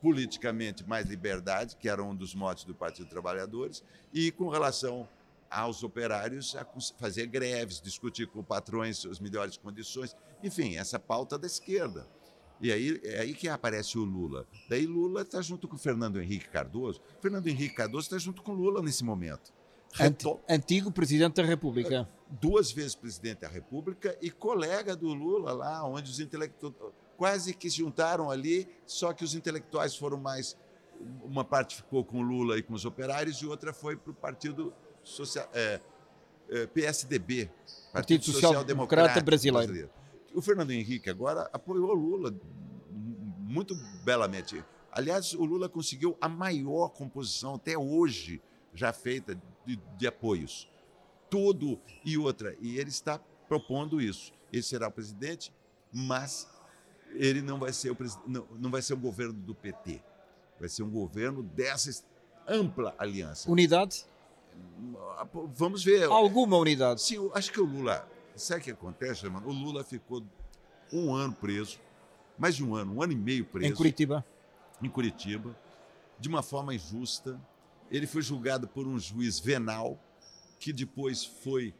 politicamente 0.00 0.88
mais 0.88 1.06
liberdade, 1.06 1.76
que 1.76 1.88
era 1.88 2.02
um 2.02 2.14
dos 2.14 2.34
motes 2.34 2.64
do 2.64 2.74
Partido 2.74 3.04
dos 3.04 3.12
Trabalhadores, 3.12 3.82
e 4.12 4.30
com 4.30 4.48
relação 4.48 5.08
aos 5.50 5.82
operários 5.82 6.54
a 6.54 6.66
fazer 6.98 7.26
greves, 7.26 7.80
discutir 7.80 8.26
com 8.26 8.42
patrões 8.42 9.04
as 9.06 9.18
melhores 9.18 9.56
condições, 9.56 10.14
enfim, 10.42 10.76
essa 10.76 10.98
pauta 10.98 11.38
da 11.38 11.46
esquerda. 11.46 12.06
E 12.60 12.72
aí 12.72 13.00
é 13.04 13.20
aí 13.20 13.34
que 13.34 13.48
aparece 13.48 13.96
o 13.98 14.04
Lula. 14.04 14.46
Daí 14.68 14.84
Lula 14.84 15.22
está 15.22 15.40
junto 15.40 15.68
com 15.68 15.78
Fernando 15.78 16.20
Henrique 16.20 16.48
Cardoso. 16.48 17.00
Fernando 17.20 17.46
Henrique 17.46 17.74
Cardoso 17.74 18.06
está 18.06 18.18
junto 18.18 18.42
com 18.42 18.52
Lula 18.52 18.82
nesse 18.82 19.04
momento. 19.04 19.52
Antigo 20.48 20.90
presidente 20.90 21.36
da 21.36 21.44
República. 21.44 22.08
Duas 22.28 22.70
vezes 22.70 22.94
presidente 22.94 23.40
da 23.40 23.48
República 23.48 24.16
e 24.20 24.30
colega 24.30 24.94
do 24.94 25.14
Lula 25.14 25.52
lá, 25.52 25.84
onde 25.84 26.10
os 26.10 26.20
intelectuais 26.20 26.74
quase 27.18 27.52
que 27.52 27.68
se 27.68 27.78
juntaram 27.78 28.30
ali, 28.30 28.68
só 28.86 29.12
que 29.12 29.24
os 29.24 29.34
intelectuais 29.34 29.96
foram 29.96 30.16
mais. 30.16 30.56
Uma 31.22 31.44
parte 31.44 31.76
ficou 31.76 32.04
com 32.04 32.20
o 32.20 32.22
Lula 32.22 32.56
e 32.56 32.62
com 32.62 32.72
os 32.72 32.84
operários 32.84 33.38
e 33.38 33.46
outra 33.46 33.72
foi 33.72 33.96
para 33.96 34.10
o 34.12 34.14
Partido 34.14 34.72
Social, 35.02 35.48
é, 35.52 35.80
é, 36.48 36.66
PSDB, 36.66 37.46
Partido, 37.46 37.92
Partido 37.92 38.24
Social, 38.24 38.40
Social 38.42 38.64
Democrata 38.64 39.20
Brasileiro. 39.20 39.66
Brasileiro. 39.66 39.90
O 40.34 40.40
Fernando 40.40 40.70
Henrique 40.70 41.10
agora 41.10 41.48
apoiou 41.52 41.92
Lula 41.92 42.34
muito 42.90 43.74
belamente. 44.04 44.62
Aliás, 44.92 45.34
o 45.34 45.44
Lula 45.44 45.68
conseguiu 45.68 46.16
a 46.20 46.28
maior 46.28 46.90
composição 46.90 47.54
até 47.54 47.76
hoje 47.76 48.40
já 48.74 48.92
feita 48.92 49.40
de, 49.68 49.78
de 49.96 50.06
apoios. 50.06 50.68
Tudo 51.28 51.78
e 52.04 52.16
outra. 52.16 52.56
E 52.60 52.78
ele 52.78 52.88
está 52.88 53.20
propondo 53.46 54.00
isso. 54.00 54.32
Ele 54.50 54.62
será 54.62 54.88
o 54.88 54.90
presidente, 54.90 55.52
mas 55.92 56.48
ele 57.12 57.42
não 57.42 57.58
vai 57.58 57.72
ser 57.72 57.90
o 57.90 57.96
não, 58.26 58.46
não 58.58 58.70
vai 58.70 58.80
ser 58.80 58.94
o 58.94 58.96
governo 58.96 59.34
do 59.34 59.54
PT. 59.54 60.02
Vai 60.58 60.68
ser 60.68 60.82
um 60.82 60.90
governo 60.90 61.42
dessa 61.42 62.04
ampla 62.46 62.94
aliança. 62.98 63.50
Unidade? 63.50 64.06
Vamos 65.54 65.84
ver. 65.84 66.04
Alguma 66.04 66.56
unidade? 66.56 67.02
Sim, 67.02 67.30
acho 67.34 67.52
que 67.52 67.60
o 67.60 67.64
Lula. 67.64 68.08
Sabe 68.34 68.60
o 68.60 68.64
que 68.64 68.70
acontece, 68.70 69.28
mano? 69.28 69.48
O 69.48 69.52
Lula 69.52 69.84
ficou 69.84 70.22
um 70.92 71.14
ano 71.14 71.34
preso, 71.34 71.78
mais 72.38 72.56
de 72.56 72.64
um 72.64 72.74
ano, 72.74 72.94
um 72.94 73.02
ano 73.02 73.12
e 73.12 73.16
meio 73.16 73.44
preso. 73.44 73.72
Em 73.72 73.74
Curitiba. 73.74 74.24
Em 74.82 74.88
Curitiba, 74.88 75.56
de 76.18 76.28
uma 76.28 76.42
forma 76.42 76.74
injusta. 76.74 77.38
Ele 77.90 78.06
foi 78.06 78.22
julgado 78.22 78.68
por 78.68 78.86
um 78.86 78.98
juiz 78.98 79.38
venal, 79.38 80.02
que 80.58 80.72
depois 80.72 81.24
foi, 81.24 81.74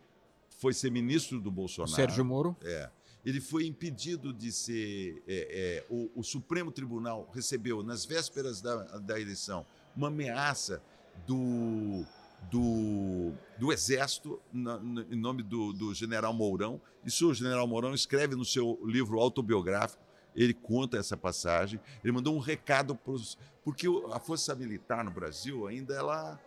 foi 0.58 0.72
ser 0.72 0.90
ministro 0.90 1.40
do 1.40 1.50
Bolsonaro. 1.50 1.94
Sérgio 1.94 2.24
Moro. 2.24 2.56
É. 2.62 2.90
Ele 3.24 3.40
foi 3.40 3.66
impedido 3.66 4.32
de 4.32 4.50
ser. 4.52 5.22
É, 5.26 5.84
é, 5.86 5.86
o, 5.90 6.10
o, 6.14 6.22
Supremo 6.22 6.70
Tribunal 6.70 7.28
recebeu, 7.34 7.82
nas 7.82 8.04
vésperas 8.04 8.60
da, 8.62 8.76
da 8.98 9.20
eleição, 9.20 9.66
uma 9.94 10.08
ameaça 10.08 10.82
do 11.26 12.06
do, 12.50 13.32
do 13.58 13.72
Exército, 13.72 14.40
na, 14.52 14.78
na, 14.78 15.02
em 15.02 15.16
nome 15.16 15.42
do, 15.42 15.72
do 15.72 15.92
general 15.92 16.32
Mourão. 16.32 16.80
Isso 17.04 17.28
o 17.28 17.34
general 17.34 17.66
Mourão 17.66 17.94
escreve 17.94 18.34
no 18.34 18.44
seu 18.44 18.78
livro 18.84 19.18
autobiográfico, 19.18 20.02
ele 20.34 20.54
conta 20.54 20.96
essa 20.98 21.16
passagem. 21.16 21.80
Ele 22.02 22.12
mandou 22.12 22.34
um 22.34 22.38
recado 22.38 22.94
para 22.94 23.12
os. 23.12 23.38
Porque 23.64 23.86
a 24.12 24.18
Força 24.18 24.54
Militar 24.54 25.04
no 25.04 25.10
Brasil 25.10 25.66
ainda 25.66 25.94
ela, 25.94 26.40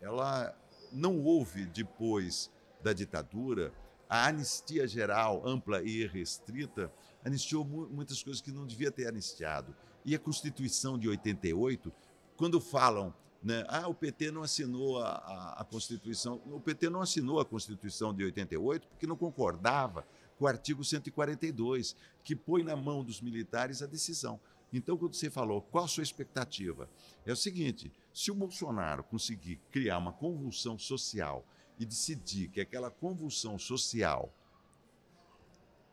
ela 0.00 0.56
não 0.92 1.18
houve, 1.18 1.66
depois 1.66 2.50
da 2.82 2.92
ditadura, 2.92 3.72
a 4.08 4.26
anistia 4.26 4.86
geral, 4.86 5.46
ampla 5.46 5.82
e 5.82 6.06
restrita, 6.06 6.92
anistiou 7.24 7.64
muitas 7.64 8.22
coisas 8.22 8.42
que 8.42 8.52
não 8.52 8.66
devia 8.66 8.90
ter 8.90 9.06
anistiado. 9.06 9.74
E 10.04 10.14
a 10.14 10.18
Constituição 10.18 10.98
de 10.98 11.08
88, 11.08 11.92
quando 12.36 12.60
falam 12.60 13.14
né? 13.42 13.64
Ah, 13.68 13.88
o 13.88 13.94
PT 13.94 14.30
não 14.30 14.42
assinou 14.42 15.02
a, 15.02 15.08
a, 15.08 15.60
a, 15.60 15.64
Constituição. 15.64 16.40
O 16.46 16.60
PT 16.60 16.88
não 16.88 17.00
assinou 17.00 17.40
a 17.40 17.44
Constituição 17.44 18.14
de 18.14 18.24
88 18.24 18.86
porque 18.86 19.06
não 19.06 19.16
concordava 19.16 20.06
com 20.38 20.44
o 20.44 20.48
artigo 20.48 20.84
142, 20.84 21.96
que 22.24 22.34
põe 22.34 22.62
na 22.62 22.76
mão 22.76 23.04
dos 23.04 23.20
militares 23.20 23.82
a 23.82 23.86
decisão. 23.86 24.40
Então, 24.72 24.96
quando 24.96 25.14
você 25.14 25.28
falou 25.28 25.60
qual 25.60 25.84
a 25.84 25.88
sua 25.88 26.02
expectativa, 26.02 26.88
é 27.26 27.32
o 27.32 27.36
seguinte: 27.36 27.92
se 28.12 28.30
o 28.30 28.34
Bolsonaro 28.34 29.04
conseguir 29.04 29.60
criar 29.70 29.98
uma 29.98 30.12
convulsão 30.12 30.78
social 30.78 31.46
e 31.78 31.84
decidir 31.84 32.48
que 32.48 32.60
aquela 32.60 32.90
convulsão 32.90 33.58
social 33.58 34.32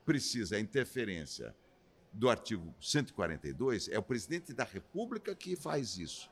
precisa 0.05 0.55
a 0.55 0.59
interferência 0.59 1.55
do 2.11 2.29
artigo 2.29 2.73
142, 2.81 3.89
é 3.89 3.99
o 3.99 4.03
presidente 4.03 4.53
da 4.53 4.63
República 4.63 5.35
que 5.35 5.55
faz 5.55 5.97
isso 5.97 6.29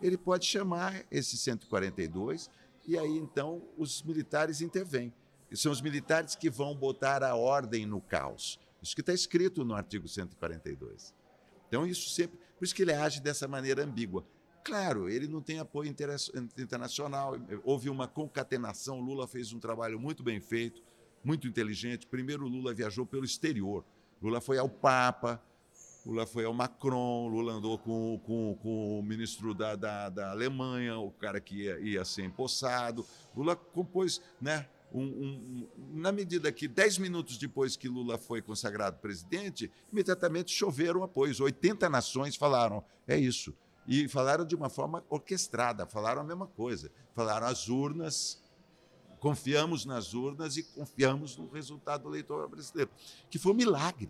ele 0.00 0.16
pode 0.16 0.46
chamar 0.46 1.04
esse 1.10 1.36
142 1.36 2.50
e 2.86 2.98
aí 2.98 3.16
então 3.16 3.62
os 3.76 4.02
militares 4.02 4.60
intervêm. 4.60 5.12
São 5.56 5.72
os 5.72 5.80
militares 5.80 6.34
que 6.34 6.50
vão 6.50 6.74
botar 6.74 7.22
a 7.22 7.34
ordem 7.34 7.86
no 7.86 8.00
caos. 8.00 8.58
Isso 8.82 8.94
que 8.94 9.00
está 9.00 9.12
escrito 9.12 9.64
no 9.64 9.74
artigo 9.74 10.06
142. 10.06 11.14
Então, 11.68 11.86
isso 11.86 12.08
sempre. 12.10 12.38
Por 12.58 12.64
isso 12.64 12.74
que 12.74 12.82
ele 12.82 12.92
age 12.92 13.20
dessa 13.20 13.48
maneira 13.48 13.82
ambígua. 13.82 14.24
Claro, 14.62 15.08
ele 15.08 15.28
não 15.28 15.40
tem 15.40 15.60
apoio 15.60 15.94
internacional, 16.58 17.36
houve 17.62 17.88
uma 17.88 18.08
concatenação. 18.08 19.00
Lula 19.00 19.28
fez 19.28 19.52
um 19.52 19.60
trabalho 19.60 19.98
muito 19.98 20.24
bem 20.24 20.40
feito, 20.40 20.82
muito 21.22 21.46
inteligente. 21.46 22.06
Primeiro, 22.06 22.48
Lula 22.48 22.74
viajou 22.74 23.06
pelo 23.06 23.24
exterior. 23.24 23.84
Lula 24.20 24.40
foi 24.40 24.58
ao 24.58 24.68
Papa, 24.68 25.40
Lula 26.04 26.26
foi 26.26 26.44
ao 26.44 26.54
Macron, 26.54 27.28
Lula 27.28 27.54
andou 27.54 27.78
com, 27.78 28.20
com, 28.24 28.56
com 28.62 28.98
o 28.98 29.02
ministro 29.02 29.52
da, 29.52 29.74
da, 29.76 30.08
da, 30.08 30.30
Alemanha, 30.30 30.98
o 30.98 31.10
cara 31.10 31.40
que 31.40 31.62
ia, 31.62 31.78
ia 31.80 32.04
ser 32.04 32.24
empossado. 32.24 33.04
Lula 33.36 33.54
compôs, 33.54 34.20
né? 34.40 34.68
Um, 34.96 35.02
um, 35.02 35.68
na 35.92 36.10
medida 36.10 36.50
que, 36.50 36.66
dez 36.66 36.96
minutos 36.96 37.36
depois 37.36 37.76
que 37.76 37.86
Lula 37.86 38.16
foi 38.16 38.40
consagrado 38.40 38.98
presidente, 38.98 39.70
imediatamente 39.92 40.50
choveram 40.50 41.02
apoios. 41.02 41.38
80 41.38 41.90
nações 41.90 42.34
falaram: 42.34 42.82
é 43.06 43.18
isso, 43.18 43.54
E 43.86 44.08
falaram 44.08 44.46
de 44.46 44.54
uma 44.54 44.70
forma 44.70 45.04
orquestrada, 45.10 45.86
falaram 45.86 46.22
a 46.22 46.24
mesma 46.24 46.46
coisa. 46.46 46.90
Falaram 47.14 47.46
as 47.46 47.68
urnas, 47.68 48.42
confiamos 49.20 49.84
nas 49.84 50.14
urnas 50.14 50.56
e 50.56 50.62
confiamos 50.62 51.36
no 51.36 51.46
resultado 51.50 52.08
eleitoral 52.08 52.48
brasileiro, 52.48 52.90
que 53.28 53.38
foi 53.38 53.52
um 53.52 53.56
milagre. 53.56 54.08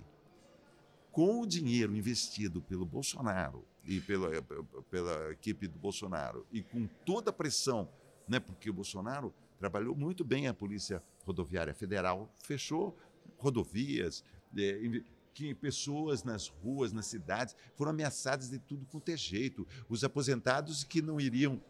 Com 1.10 1.40
o 1.40 1.46
dinheiro 1.46 1.96
investido 1.96 2.62
pelo 2.62 2.86
Bolsonaro 2.86 3.64
e 3.84 4.00
pela, 4.00 4.30
pela 4.90 5.32
equipe 5.32 5.66
do 5.66 5.78
Bolsonaro 5.78 6.46
e 6.52 6.62
com 6.62 6.86
toda 7.04 7.30
a 7.30 7.32
pressão, 7.32 7.88
né, 8.28 8.38
porque 8.38 8.68
o 8.68 8.74
Bolsonaro 8.74 9.34
trabalhou 9.58 9.94
muito 9.94 10.24
bem 10.24 10.46
a 10.46 10.54
Polícia 10.54 11.02
Rodoviária 11.24 11.74
Federal, 11.74 12.32
fechou 12.42 12.96
rodovias, 13.38 14.24
é, 14.56 15.02
que 15.34 15.54
pessoas 15.54 16.24
nas 16.24 16.48
ruas, 16.48 16.92
nas 16.92 17.06
cidades, 17.06 17.54
foram 17.74 17.90
ameaçadas 17.90 18.48
de 18.48 18.58
tudo 18.58 18.86
quanto 18.86 19.10
é 19.10 19.16
jeito. 19.16 19.66
Os 19.88 20.02
aposentados 20.02 20.82
que 20.82 21.02
não 21.02 21.20
iriam 21.20 21.60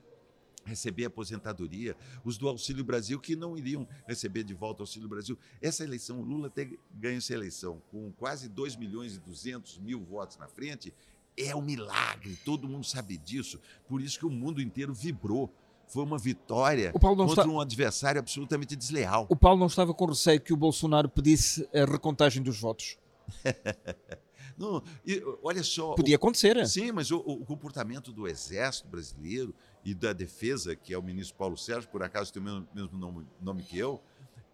receber 0.64 1.06
aposentadoria, 1.06 1.96
os 2.24 2.36
do 2.36 2.48
Auxílio 2.48 2.84
Brasil 2.84 3.18
que 3.18 3.36
não 3.36 3.56
iriam 3.56 3.88
receber 4.06 4.42
de 4.42 4.52
volta 4.52 4.82
o 4.82 4.84
Auxílio 4.84 5.08
Brasil. 5.08 5.38
Essa 5.62 5.84
eleição, 5.84 6.20
Lula 6.20 6.50
ter 6.50 6.78
ganho 6.92 7.18
essa 7.18 7.32
eleição 7.32 7.80
com 7.90 8.12
quase 8.12 8.48
2 8.48 8.76
milhões 8.76 9.16
e 9.16 9.20
200 9.20 9.78
mil 9.78 10.00
votos 10.00 10.36
na 10.36 10.48
frente, 10.48 10.92
é 11.36 11.54
um 11.54 11.62
milagre, 11.62 12.36
todo 12.44 12.68
mundo 12.68 12.84
sabe 12.84 13.16
disso. 13.16 13.60
Por 13.86 14.00
isso 14.00 14.18
que 14.18 14.26
o 14.26 14.30
mundo 14.30 14.60
inteiro 14.60 14.94
vibrou. 14.94 15.54
Foi 15.86 16.02
uma 16.02 16.18
vitória 16.18 16.92
contra 16.92 17.42
está... 17.42 17.46
um 17.46 17.60
adversário 17.60 18.18
absolutamente 18.18 18.74
desleal. 18.74 19.26
O 19.28 19.36
Paulo 19.36 19.58
não 19.58 19.66
estava 19.66 19.94
com 19.94 20.06
receio 20.06 20.40
que 20.40 20.52
o 20.52 20.56
Bolsonaro 20.56 21.08
pedisse 21.08 21.68
a 21.72 21.84
recontagem 21.84 22.42
dos 22.42 22.60
votos? 22.60 22.98
Não, 24.56 24.82
e, 25.06 25.22
olha 25.42 25.62
só. 25.62 25.94
Podia 25.94 26.16
acontecer. 26.16 26.56
O, 26.56 26.66
sim, 26.66 26.90
mas 26.90 27.10
o, 27.10 27.18
o, 27.18 27.44
comportamento 27.44 28.10
do 28.10 28.26
Exército 28.26 28.88
Brasileiro 28.88 29.54
e 29.84 29.94
da 29.94 30.12
Defesa, 30.12 30.74
que 30.74 30.94
é 30.94 30.98
o 30.98 31.02
ministro 31.02 31.36
Paulo 31.36 31.58
Sérgio, 31.58 31.90
por 31.90 32.02
acaso 32.02 32.32
tem 32.32 32.40
o 32.40 32.44
mesmo, 32.44 32.68
mesmo 32.74 32.98
nome, 32.98 33.26
nome, 33.40 33.62
que 33.62 33.78
eu, 33.78 34.00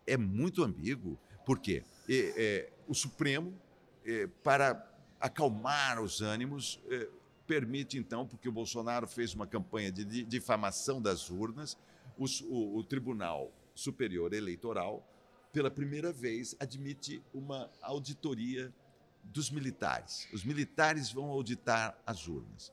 é 0.06 0.16
muito 0.16 0.64
ambíguo. 0.64 1.18
Por 1.46 1.58
quê? 1.60 1.84
É, 2.08 2.34
é, 2.36 2.72
o 2.88 2.94
Supremo, 2.94 3.54
é, 4.04 4.26
para 4.42 4.90
acalmar 5.20 6.02
os 6.02 6.20
ânimos, 6.20 6.80
é, 6.90 7.08
permite 7.46 7.98
então, 7.98 8.26
porque 8.26 8.48
o 8.48 8.52
Bolsonaro 8.52 9.06
fez 9.06 9.34
uma 9.34 9.46
campanha 9.46 9.90
de 9.90 10.24
difamação 10.24 11.00
das 11.00 11.30
urnas, 11.30 11.76
o, 12.16 12.78
o 12.78 12.84
Tribunal 12.84 13.52
Superior 13.74 14.32
Eleitoral 14.32 15.08
pela 15.52 15.70
primeira 15.70 16.10
vez, 16.12 16.56
admite 16.58 17.22
uma 17.32 17.70
auditoria 17.82 18.72
dos 19.22 19.50
militares. 19.50 20.26
Os 20.32 20.44
militares 20.44 21.12
vão 21.12 21.26
auditar 21.26 21.96
as 22.06 22.26
urnas. 22.26 22.72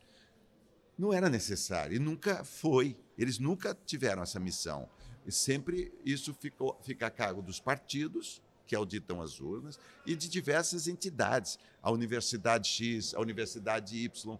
Não 0.97 1.13
era 1.13 1.29
necessário 1.29 1.95
e 1.95 1.99
nunca 1.99 2.43
foi. 2.43 2.97
Eles 3.17 3.38
nunca 3.38 3.77
tiveram 3.86 4.23
essa 4.23 4.39
missão. 4.39 4.89
E 5.25 5.32
sempre 5.32 5.93
isso 6.05 6.34
ficou, 6.34 6.79
fica 6.82 7.08
a 7.08 7.12
cargo 7.12 7.41
dos 7.41 7.60
partidos, 7.60 8.41
que 8.69 8.75
auditam 8.75 9.19
as 9.19 9.41
urnas, 9.41 9.79
e 10.05 10.15
de 10.15 10.29
diversas 10.29 10.88
entidades. 10.88 11.58
A 11.82 11.89
Universidade 11.89 12.69
X, 12.69 13.15
a 13.15 13.19
Universidade 13.19 13.97
Y, 13.97 14.39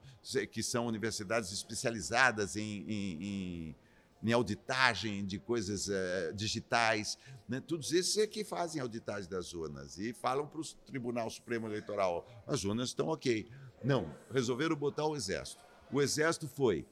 que 0.52 0.62
são 0.62 0.86
universidades 0.86 1.52
especializadas 1.52 2.56
em, 2.56 2.86
em, 2.88 3.24
em 3.24 3.76
em 4.22 4.34
auditagem 4.34 5.26
de 5.26 5.40
coisas 5.40 5.88
uh, 5.88 6.34
digitais. 6.36 7.18
Né? 7.48 7.62
Todos 7.62 7.94
esses 7.94 8.18
é 8.18 8.28
que 8.28 8.44
fazem 8.44 8.82
auditagem 8.82 9.30
das 9.30 9.54
urnas 9.54 9.98
e 9.98 10.12
falam 10.12 10.46
para 10.46 10.60
o 10.60 10.66
Tribunal 10.86 11.30
Supremo 11.30 11.68
Eleitoral: 11.68 12.28
as 12.46 12.66
urnas 12.66 12.90
estão 12.90 13.08
ok. 13.08 13.50
Não, 13.82 14.14
resolveram 14.30 14.76
botar 14.76 15.06
o 15.06 15.16
Exército. 15.16 15.64
O 15.90 16.02
Exército 16.02 16.50
foi, 16.50 16.86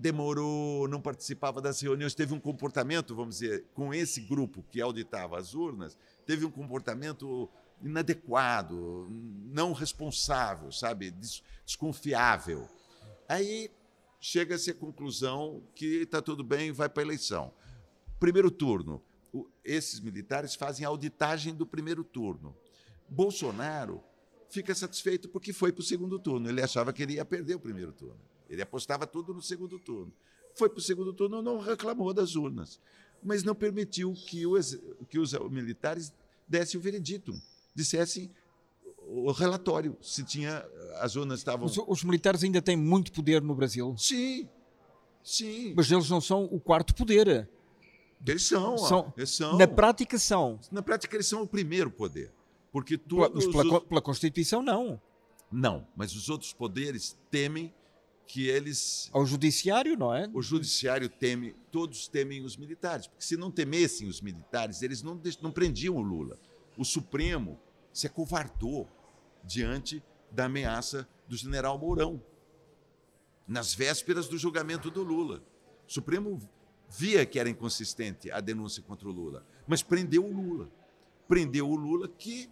demorou, 0.00 0.88
não 0.88 1.00
participava 1.00 1.60
das 1.60 1.80
reuniões, 1.80 2.14
teve 2.14 2.32
um 2.32 2.40
comportamento, 2.40 3.14
vamos 3.14 3.38
dizer, 3.38 3.66
com 3.74 3.92
esse 3.92 4.22
grupo 4.22 4.64
que 4.70 4.80
auditava 4.80 5.38
as 5.38 5.54
urnas, 5.54 5.96
teve 6.24 6.44
um 6.46 6.50
comportamento 6.50 7.48
inadequado, 7.82 9.06
não 9.10 9.72
responsável, 9.72 10.72
sabe, 10.72 11.12
desconfiável. 11.64 12.66
Aí 13.28 13.70
chega-se 14.18 14.70
à 14.70 14.74
conclusão 14.74 15.62
que 15.74 16.02
está 16.02 16.22
tudo 16.22 16.42
bem, 16.42 16.72
vai 16.72 16.88
para 16.88 17.02
a 17.02 17.06
eleição. 17.06 17.52
Primeiro 18.18 18.50
turno, 18.50 19.02
o, 19.32 19.46
esses 19.62 20.00
militares 20.00 20.54
fazem 20.54 20.84
auditagem 20.84 21.54
do 21.54 21.66
primeiro 21.66 22.02
turno. 22.02 22.56
Bolsonaro 23.08 24.02
fica 24.48 24.74
satisfeito 24.74 25.28
porque 25.28 25.52
foi 25.52 25.72
para 25.72 25.80
o 25.80 25.84
segundo 25.84 26.18
turno. 26.18 26.48
Ele 26.48 26.62
achava 26.62 26.92
que 26.92 27.02
ele 27.02 27.14
ia 27.14 27.24
perder 27.24 27.54
o 27.54 27.60
primeiro 27.60 27.92
turno. 27.92 28.20
Ele 28.50 28.60
apostava 28.60 29.06
tudo 29.06 29.32
no 29.32 29.40
segundo 29.40 29.78
turno. 29.78 30.12
Foi 30.54 30.68
para 30.68 30.78
o 30.78 30.82
segundo 30.82 31.12
turno, 31.12 31.40
não 31.40 31.58
reclamou 31.58 32.12
das 32.12 32.34
urnas, 32.34 32.80
mas 33.22 33.44
não 33.44 33.54
permitiu 33.54 34.12
que 34.12 34.44
os, 34.44 34.76
que 35.08 35.18
os 35.18 35.32
militares 35.48 36.12
dessem 36.48 36.78
o 36.78 36.82
veredito, 36.82 37.32
dissessem 37.72 38.28
o 39.06 39.30
relatório, 39.30 39.96
se 40.02 40.24
tinha 40.24 40.66
as 40.96 41.12
zonas 41.12 41.38
estavam. 41.38 41.66
Os, 41.66 41.78
os, 41.78 42.02
militares 42.02 42.42
ainda 42.42 42.60
têm 42.60 42.76
muito 42.76 43.12
poder 43.12 43.40
no 43.40 43.54
Brasil. 43.54 43.94
Sim, 43.96 44.48
sim. 45.22 45.72
Mas 45.76 45.90
eles 45.90 46.10
não 46.10 46.20
são 46.20 46.44
o 46.44 46.58
quarto 46.58 46.94
poder. 46.94 47.48
Eles 48.26 48.42
são, 48.42 48.76
são, 48.76 49.14
eles 49.16 49.30
são. 49.30 49.56
Na 49.56 49.66
prática 49.66 50.18
são. 50.18 50.58
Na 50.70 50.82
prática 50.82 51.16
eles 51.16 51.26
são 51.26 51.42
o 51.42 51.46
primeiro 51.46 51.90
poder, 51.90 52.32
porque 52.72 52.98
todos 52.98 53.46
pela, 53.46 53.62
pela, 53.62 53.80
pela 53.80 54.02
Constituição 54.02 54.60
não. 54.60 55.00
Não, 55.50 55.86
mas 55.96 56.14
os 56.14 56.28
outros 56.28 56.52
poderes 56.52 57.16
temem 57.30 57.72
que 58.30 58.48
eles. 58.48 59.10
Ao 59.12 59.26
judiciário, 59.26 59.96
não 59.98 60.14
é? 60.14 60.30
O 60.32 60.40
judiciário 60.40 61.08
teme, 61.08 61.54
todos 61.72 62.06
temem 62.06 62.44
os 62.44 62.56
militares, 62.56 63.08
porque 63.08 63.24
se 63.24 63.36
não 63.36 63.50
temessem 63.50 64.06
os 64.06 64.20
militares, 64.20 64.82
eles 64.82 65.02
não, 65.02 65.20
não 65.42 65.50
prendiam 65.50 65.96
o 65.96 66.00
Lula. 66.00 66.38
O 66.78 66.84
Supremo 66.84 67.58
se 67.92 68.06
acovardou 68.06 68.88
diante 69.42 70.00
da 70.30 70.44
ameaça 70.44 71.08
do 71.26 71.36
general 71.36 71.76
Mourão, 71.76 72.22
nas 73.48 73.74
vésperas 73.74 74.28
do 74.28 74.38
julgamento 74.38 74.92
do 74.92 75.02
Lula. 75.02 75.42
O 75.88 75.92
Supremo 75.92 76.40
via 76.88 77.26
que 77.26 77.38
era 77.38 77.50
inconsistente 77.50 78.30
a 78.30 78.40
denúncia 78.40 78.80
contra 78.80 79.08
o 79.08 79.12
Lula, 79.12 79.44
mas 79.66 79.82
prendeu 79.82 80.24
o 80.24 80.32
Lula. 80.32 80.70
Prendeu 81.26 81.68
o 81.68 81.74
Lula 81.74 82.06
que 82.06 82.48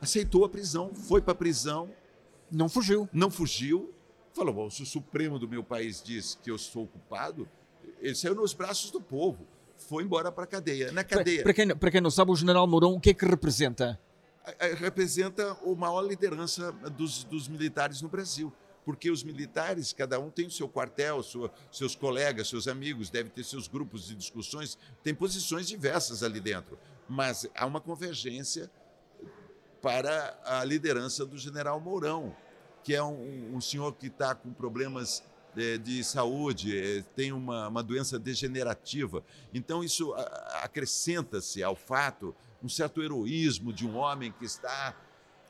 aceitou 0.00 0.44
a 0.44 0.48
prisão, 0.48 0.92
foi 0.92 1.22
para 1.22 1.32
a 1.32 1.36
prisão. 1.36 1.88
Não 2.50 2.68
fugiu. 2.68 3.08
Não 3.12 3.30
fugiu. 3.30 3.94
Falou: 4.32 4.54
Bom, 4.54 4.70
se 4.70 4.82
o 4.82 4.86
Supremo 4.86 5.38
do 5.38 5.48
meu 5.48 5.62
país 5.62 6.02
diz 6.02 6.38
que 6.42 6.50
eu 6.50 6.58
sou 6.58 6.86
culpado, 6.86 7.48
ele 8.00 8.14
saiu 8.14 8.34
nos 8.34 8.54
braços 8.54 8.90
do 8.90 9.00
povo. 9.00 9.46
Foi 9.76 10.04
embora 10.04 10.30
para 10.30 10.44
a 10.44 10.46
cadeia. 10.46 10.92
Na 10.92 11.02
cadeia. 11.02 11.42
Para 11.42 11.54
quem, 11.54 11.68
quem 11.68 12.00
não 12.00 12.10
sabe, 12.10 12.30
o 12.30 12.36
general 12.36 12.66
Mourão, 12.66 12.94
o 12.94 13.00
que 13.00 13.10
é 13.10 13.14
que 13.14 13.24
representa? 13.24 13.98
representa 14.78 15.52
a 15.52 15.74
maior 15.74 16.00
liderança 16.00 16.72
dos, 16.72 17.24
dos 17.24 17.46
militares 17.46 18.00
no 18.00 18.08
Brasil 18.08 18.52
porque 18.84 19.10
os 19.10 19.22
militares, 19.22 19.92
cada 19.92 20.18
um 20.18 20.30
tem 20.30 20.46
o 20.46 20.50
seu 20.50 20.68
quartel, 20.68 21.22
sua, 21.22 21.52
seus 21.70 21.94
colegas, 21.94 22.48
seus 22.48 22.66
amigos, 22.66 23.10
deve 23.10 23.30
ter 23.30 23.44
seus 23.44 23.68
grupos 23.68 24.06
de 24.06 24.14
discussões, 24.14 24.78
tem 25.02 25.14
posições 25.14 25.68
diversas 25.68 26.22
ali 26.22 26.40
dentro, 26.40 26.78
mas 27.08 27.46
há 27.54 27.66
uma 27.66 27.80
convergência 27.80 28.70
para 29.80 30.38
a 30.44 30.64
liderança 30.64 31.24
do 31.24 31.38
general 31.38 31.80
Mourão, 31.80 32.34
que 32.82 32.94
é 32.94 33.02
um, 33.02 33.56
um 33.56 33.60
senhor 33.60 33.92
que 33.94 34.06
está 34.06 34.34
com 34.34 34.52
problemas 34.52 35.22
de, 35.54 35.78
de 35.78 36.04
saúde, 36.04 36.76
é, 36.76 37.02
tem 37.14 37.32
uma, 37.32 37.68
uma 37.68 37.82
doença 37.82 38.18
degenerativa. 38.18 39.22
Então, 39.52 39.82
isso 39.82 40.14
acrescenta-se 40.62 41.62
ao 41.62 41.74
fato 41.74 42.34
um 42.62 42.68
certo 42.68 43.02
heroísmo 43.02 43.72
de 43.72 43.86
um 43.86 43.96
homem 43.96 44.32
que 44.32 44.44
está. 44.44 44.96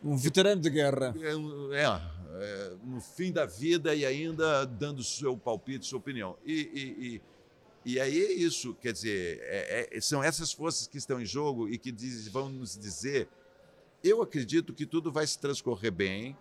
Um 0.02 0.16
veterano 0.16 0.60
de 0.60 0.70
guerra. 0.70 1.14
É, 1.20 1.76
é, 1.76 2.00
é 2.42 2.76
no 2.84 3.00
fim 3.00 3.32
da 3.32 3.44
vida 3.44 3.94
e 3.94 4.06
ainda 4.06 4.64
dando 4.64 5.02
seu 5.02 5.36
palpite, 5.36 5.86
sua 5.86 5.98
opinião. 5.98 6.36
E, 6.44 6.54
e, 6.54 7.06
e, 7.06 7.22
e 7.92 8.00
aí 8.00 8.22
é 8.22 8.32
isso, 8.32 8.74
quer 8.74 8.92
dizer, 8.92 9.40
é, 9.42 9.88
é, 9.92 10.00
são 10.00 10.22
essas 10.22 10.52
forças 10.52 10.86
que 10.86 10.98
estão 10.98 11.20
em 11.20 11.26
jogo 11.26 11.68
e 11.68 11.76
que 11.76 11.90
diz, 11.90 12.28
vão 12.28 12.48
nos 12.48 12.78
dizer. 12.78 13.28
Eu 14.02 14.22
acredito 14.22 14.72
que 14.72 14.86
tudo 14.86 15.12
vai 15.12 15.26
se 15.26 15.38
transcorrer 15.38 15.92
bem, 15.92 16.36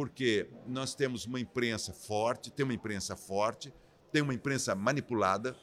porque 0.00 0.48
nós 0.66 0.94
temos 0.94 1.26
uma 1.26 1.38
imprensa 1.38 1.92
forte, 1.92 2.50
tem 2.50 2.64
uma 2.64 2.72
imprensa 2.72 3.14
forte, 3.18 3.70
tem 4.10 4.22
uma 4.22 4.32
imprensa 4.32 4.74
manipulada, 4.74 5.54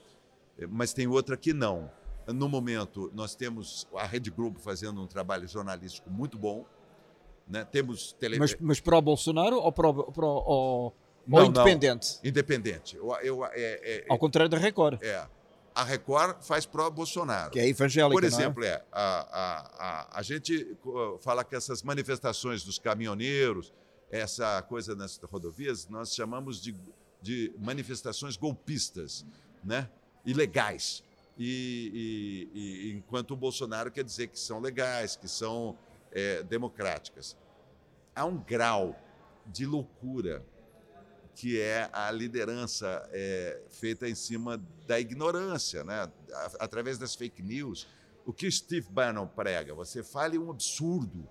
mas 0.70 0.94
tem 0.94 1.08
outra 1.08 1.36
que 1.36 1.54
não. 1.54 1.90
No 2.28 2.48
momento, 2.48 3.10
nós 3.16 3.34
temos 3.34 3.88
a 3.96 4.06
Rede 4.06 4.30
Globo 4.30 4.60
fazendo 4.60 5.02
um 5.02 5.08
trabalho 5.08 5.48
jornalístico 5.48 6.08
muito 6.12 6.38
bom. 6.38 6.68
Né? 7.48 7.66
Temos 7.66 8.14
tele... 8.14 8.38
mas, 8.38 8.56
mas 8.60 8.80
pró-Bolsonaro 8.80 9.56
ou, 9.56 9.72
pró, 9.72 9.92
pró, 9.92 10.44
ou, 10.46 10.96
não, 11.26 11.40
ou 11.40 11.46
independente? 11.46 12.20
Não, 12.22 12.30
independente. 12.30 12.96
Eu, 12.96 13.12
eu, 13.24 13.44
é, 13.44 13.52
é, 13.56 14.06
Ao 14.08 14.20
contrário 14.20 14.52
da 14.52 14.58
Record. 14.60 15.02
É. 15.02 15.26
A 15.74 15.84
Record 15.84 16.44
faz 16.44 16.64
pró-Bolsonaro. 16.64 17.50
Que 17.50 17.60
é 17.60 17.68
evangélica, 17.68 18.14
Por 18.14 18.24
é? 18.24 18.28
exemplo, 18.28 18.64
é? 18.64 18.68
é 18.68 18.84
a, 18.92 19.02
a, 19.02 19.60
a, 19.80 20.20
a 20.20 20.22
gente 20.22 20.78
fala 21.22 21.44
que 21.44 21.56
essas 21.56 21.82
manifestações 21.82 22.64
dos 22.64 22.78
caminhoneiros 22.78 23.74
essa 24.10 24.62
coisa 24.62 24.96
nas 24.96 25.18
rodovias, 25.18 25.88
nós 25.88 26.14
chamamos 26.14 26.62
de, 26.62 26.76
de 27.22 27.54
manifestações 27.58 28.38
golpistas, 28.38 29.26
né? 29.64 29.90
ilegais. 30.26 31.04
E, 31.38 32.50
e, 32.54 32.60
e, 32.60 32.94
enquanto 32.94 33.32
o 33.32 33.36
Bolsonaro 33.36 33.92
quer 33.92 34.04
dizer 34.04 34.28
que 34.28 34.40
são 34.40 34.60
legais, 34.60 35.16
que 35.16 35.28
são 35.28 35.78
é, 36.12 36.42
democráticas. 36.44 37.38
Há 38.16 38.26
um 38.26 38.38
grau 38.38 39.00
de 39.46 39.66
loucura 39.66 40.44
que 41.36 41.62
é 41.62 41.88
a 41.94 42.10
liderança 42.10 43.08
é, 43.12 43.62
feita 43.70 44.10
em 44.10 44.16
cima 44.16 44.60
da 44.88 45.00
ignorância, 45.00 45.84
né? 45.84 46.12
através 46.60 46.98
das 46.98 47.14
fake 47.14 47.44
news. 47.44 47.88
O 48.26 48.34
que 48.34 48.50
Steve 48.50 48.88
Bannon 48.90 49.28
prega? 49.28 49.76
Você 49.76 50.02
fale 50.02 50.40
um 50.40 50.50
absurdo, 50.50 51.30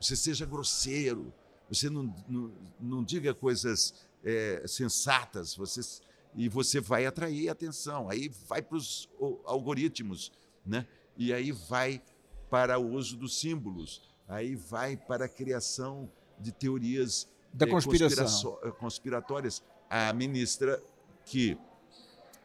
você 0.00 0.16
seja 0.16 0.46
grosseiro, 0.46 1.32
você 1.72 1.88
não, 1.88 2.14
não, 2.28 2.52
não 2.80 3.04
diga 3.04 3.32
coisas 3.32 3.94
é, 4.24 4.62
sensatas, 4.66 5.54
você, 5.54 5.80
e 6.34 6.48
você 6.48 6.80
vai 6.80 7.06
atrair 7.06 7.48
atenção. 7.48 8.08
Aí 8.08 8.30
vai 8.46 8.60
para 8.60 8.76
os 8.76 9.08
algoritmos, 9.44 10.32
né? 10.64 10.86
e 11.16 11.32
aí 11.32 11.52
vai 11.52 12.02
para 12.50 12.78
o 12.78 12.92
uso 12.92 13.16
dos 13.16 13.38
símbolos, 13.38 14.02
aí 14.28 14.54
vai 14.54 14.96
para 14.96 15.24
a 15.26 15.28
criação 15.28 16.10
de 16.38 16.52
teorias 16.52 17.28
da 17.52 17.66
é, 17.66 17.70
conspiração. 17.70 18.58
conspiratórias. 18.78 19.62
A 19.88 20.12
ministra 20.12 20.82
que 21.24 21.56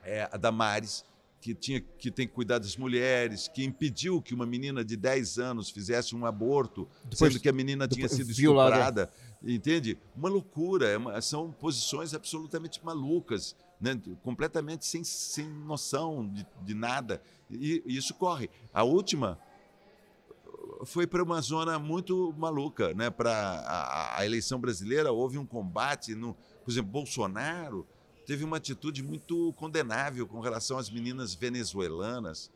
é 0.04 0.30
a 0.32 0.38
Damares, 0.38 1.06
que, 1.48 1.56
tinha, 1.56 1.80
que 1.80 2.12
tem 2.12 2.28
que 2.28 2.34
cuidar 2.34 2.60
das 2.60 2.76
mulheres, 2.76 3.48
que 3.48 3.64
impediu 3.64 4.22
que 4.22 4.34
uma 4.34 4.46
menina 4.46 4.84
de 4.84 4.98
10 4.98 5.40
anos 5.40 5.70
fizesse 5.70 6.14
um 6.14 6.26
aborto, 6.26 6.88
depois, 7.06 7.32
sendo 7.32 7.42
que 7.42 7.48
a 7.48 7.54
menina 7.54 7.88
tinha 7.88 8.10
sido 8.10 8.34
violada. 8.34 8.76
estuprada. 8.76 9.12
Entende? 9.42 9.98
Uma 10.16 10.28
loucura, 10.28 10.88
é 10.88 10.98
uma, 10.98 11.22
são 11.22 11.52
posições 11.52 12.14
absolutamente 12.14 12.84
malucas, 12.84 13.56
né? 13.80 13.98
completamente 14.24 14.86
sem, 14.86 15.06
sem 15.06 15.48
noção 15.48 16.28
de, 16.28 16.46
de 16.64 16.74
nada. 16.74 17.22
E, 17.50 17.82
e 17.86 17.96
isso 17.96 18.14
corre. 18.16 18.50
A 18.74 18.84
última 18.84 19.40
foi 20.84 21.08
para 21.08 21.24
uma 21.24 21.40
zona 21.40 21.80
muito 21.80 22.36
maluca, 22.38 22.94
né? 22.94 23.10
Para 23.10 23.32
a, 23.32 24.20
a, 24.20 24.26
eleição 24.26 24.60
brasileira 24.60 25.12
houve 25.14 25.38
um 25.38 25.46
combate, 25.46 26.14
no, 26.14 26.36
por 26.66 26.72
exemplo, 26.72 26.92
Bolsonaro 26.92 27.88
teve 28.28 28.44
uma 28.44 28.58
atitude 28.58 29.02
muito 29.02 29.54
condenável 29.54 30.28
com 30.28 30.42
relação 30.42 30.78
às 30.78 30.90
meninas 30.90 31.34
venezuelanas. 31.34 32.52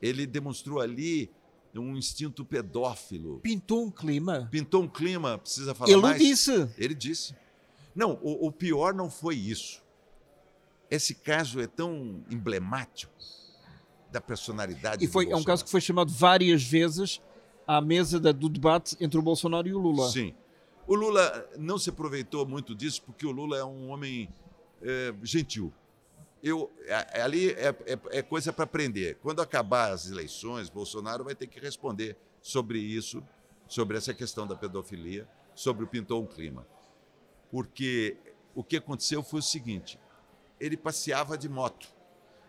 Ele 0.00 0.26
demonstrou 0.26 0.78
ali 0.78 1.32
um 1.74 1.96
instinto 1.96 2.44
pedófilo. 2.44 3.40
Pintou 3.40 3.86
um 3.86 3.90
clima. 3.90 4.46
Pintou 4.50 4.82
um 4.82 4.88
clima, 4.88 5.38
precisa 5.38 5.74
falar 5.74 5.90
Ele 5.90 6.02
mais? 6.02 6.20
Ele 6.20 6.28
disse. 6.28 6.70
Ele 6.76 6.94
disse. 6.94 7.34
Não, 7.94 8.18
o, 8.22 8.46
o 8.46 8.52
pior 8.52 8.92
não 8.92 9.10
foi 9.10 9.36
isso. 9.36 9.82
Esse 10.90 11.14
caso 11.14 11.60
é 11.60 11.66
tão 11.66 12.22
emblemático 12.30 13.12
da 14.12 14.20
personalidade 14.20 15.04
e 15.04 15.08
foi 15.08 15.30
é 15.30 15.36
um 15.36 15.42
caso 15.42 15.64
que 15.64 15.70
foi 15.70 15.80
chamado 15.80 16.12
várias 16.12 16.62
vezes 16.62 17.20
à 17.66 17.80
mesa 17.80 18.20
da, 18.20 18.30
do 18.30 18.48
debate 18.48 18.96
entre 19.00 19.18
o 19.18 19.22
Bolsonaro 19.22 19.66
e 19.66 19.74
o 19.74 19.78
Lula. 19.78 20.08
Sim. 20.10 20.34
O 20.86 20.94
Lula 20.94 21.50
não 21.58 21.76
se 21.76 21.90
aproveitou 21.90 22.46
muito 22.46 22.74
disso 22.74 23.02
porque 23.02 23.26
o 23.26 23.32
Lula 23.32 23.58
é 23.58 23.64
um 23.64 23.88
homem 23.90 24.28
é, 24.82 25.14
gentil. 25.22 25.72
Eu, 26.42 26.70
ali 27.12 27.50
é, 27.50 27.68
é, 27.86 28.18
é 28.18 28.22
coisa 28.22 28.52
para 28.52 28.64
aprender. 28.64 29.18
Quando 29.22 29.40
acabar 29.40 29.92
as 29.92 30.08
eleições, 30.08 30.68
Bolsonaro 30.68 31.24
vai 31.24 31.34
ter 31.34 31.46
que 31.46 31.58
responder 31.58 32.16
sobre 32.40 32.78
isso, 32.78 33.22
sobre 33.66 33.96
essa 33.96 34.14
questão 34.14 34.46
da 34.46 34.54
pedofilia, 34.54 35.26
sobre 35.54 35.84
o 35.84 35.88
pintou 35.88 36.22
um 36.22 36.26
clima. 36.26 36.66
Porque 37.50 38.16
o 38.54 38.62
que 38.62 38.76
aconteceu 38.76 39.22
foi 39.22 39.40
o 39.40 39.42
seguinte: 39.42 39.98
ele 40.60 40.76
passeava 40.76 41.36
de 41.36 41.48
moto. 41.48 41.88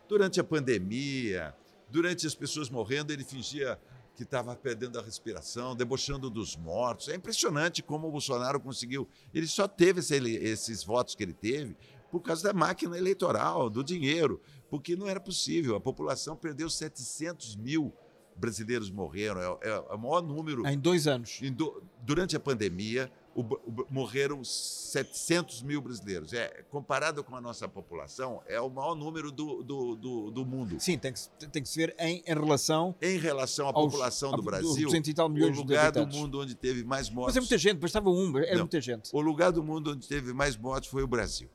Durante 0.07 0.39
a 0.39 0.43
pandemia, 0.43 1.55
durante 1.89 2.25
as 2.27 2.35
pessoas 2.35 2.69
morrendo, 2.69 3.11
ele 3.11 3.23
fingia 3.23 3.79
que 4.15 4.23
estava 4.23 4.55
perdendo 4.55 4.97
a 4.99 5.01
respiração, 5.01 5.75
debochando 5.75 6.29
dos 6.29 6.55
mortos. 6.55 7.07
É 7.07 7.15
impressionante 7.15 7.83
como 7.83 8.07
o 8.07 8.11
Bolsonaro 8.11 8.59
conseguiu. 8.59 9.07
Ele 9.31 9.45
só 9.47 9.67
teve 9.67 9.99
esse, 9.99 10.15
esses 10.15 10.83
votos 10.83 11.13
que 11.13 11.23
ele 11.23 11.33
teve 11.33 11.77
por 12.11 12.21
causa 12.21 12.43
da 12.43 12.53
máquina 12.53 12.97
eleitoral, 12.97 13.69
do 13.69 13.83
dinheiro, 13.83 14.41
porque 14.69 14.95
não 14.95 15.07
era 15.07 15.19
possível. 15.19 15.75
A 15.75 15.81
população 15.81 16.35
perdeu 16.35 16.69
700 16.69 17.55
mil 17.55 17.93
brasileiros 18.37 18.89
morreram, 18.89 19.41
é, 19.61 19.69
é, 19.69 19.79
o 19.79 19.97
maior 19.97 20.21
número. 20.21 20.65
Em 20.67 20.77
dois 20.77 21.07
anos. 21.07 21.39
Em 21.41 21.51
do, 21.51 21.83
durante 22.03 22.35
a 22.35 22.39
pandemia, 22.39 23.11
o, 23.35 23.41
o, 23.41 23.85
morreram 23.89 24.43
700 24.43 25.63
mil 25.63 25.81
brasileiros. 25.81 26.33
É, 26.33 26.63
comparado 26.69 27.23
com 27.23 27.35
a 27.35 27.41
nossa 27.41 27.67
população, 27.67 28.41
é 28.47 28.59
o 28.61 28.69
maior 28.69 28.95
número 28.95 29.31
do, 29.31 29.63
do, 29.63 29.95
do, 29.95 30.31
do 30.31 30.45
mundo. 30.45 30.79
Sim, 30.79 30.97
tem 30.97 31.11
que, 31.11 31.47
tem 31.47 31.63
que 31.63 31.69
se 31.69 31.79
ver 31.79 31.95
em, 31.99 32.23
em 32.25 32.33
relação. 32.33 32.95
Em 33.01 33.17
relação 33.17 33.67
à 33.67 33.71
aos, 33.73 33.91
população 33.91 34.31
do 34.31 34.41
Brasil, 34.41 34.89
tal 35.15 35.29
milhões 35.29 35.57
o 35.57 35.61
lugar 35.61 35.91
do 35.91 36.07
mundo 36.07 36.41
onde 36.41 36.55
teve 36.55 36.83
mais 36.83 37.09
mortes. 37.09 37.35
Mas 37.35 37.37
é 37.37 37.39
muita 37.39 37.57
gente, 37.57 37.77
bastava 37.77 38.09
um, 38.09 38.37
era 38.37 38.53
Não, 38.53 38.59
muita 38.61 38.79
gente. 38.79 39.09
O 39.11 39.19
lugar 39.19 39.51
do 39.51 39.63
mundo 39.63 39.91
onde 39.91 40.07
teve 40.07 40.33
mais 40.33 40.55
mortes 40.55 40.89
foi 40.89 41.03
o 41.03 41.07
Brasil. 41.07 41.49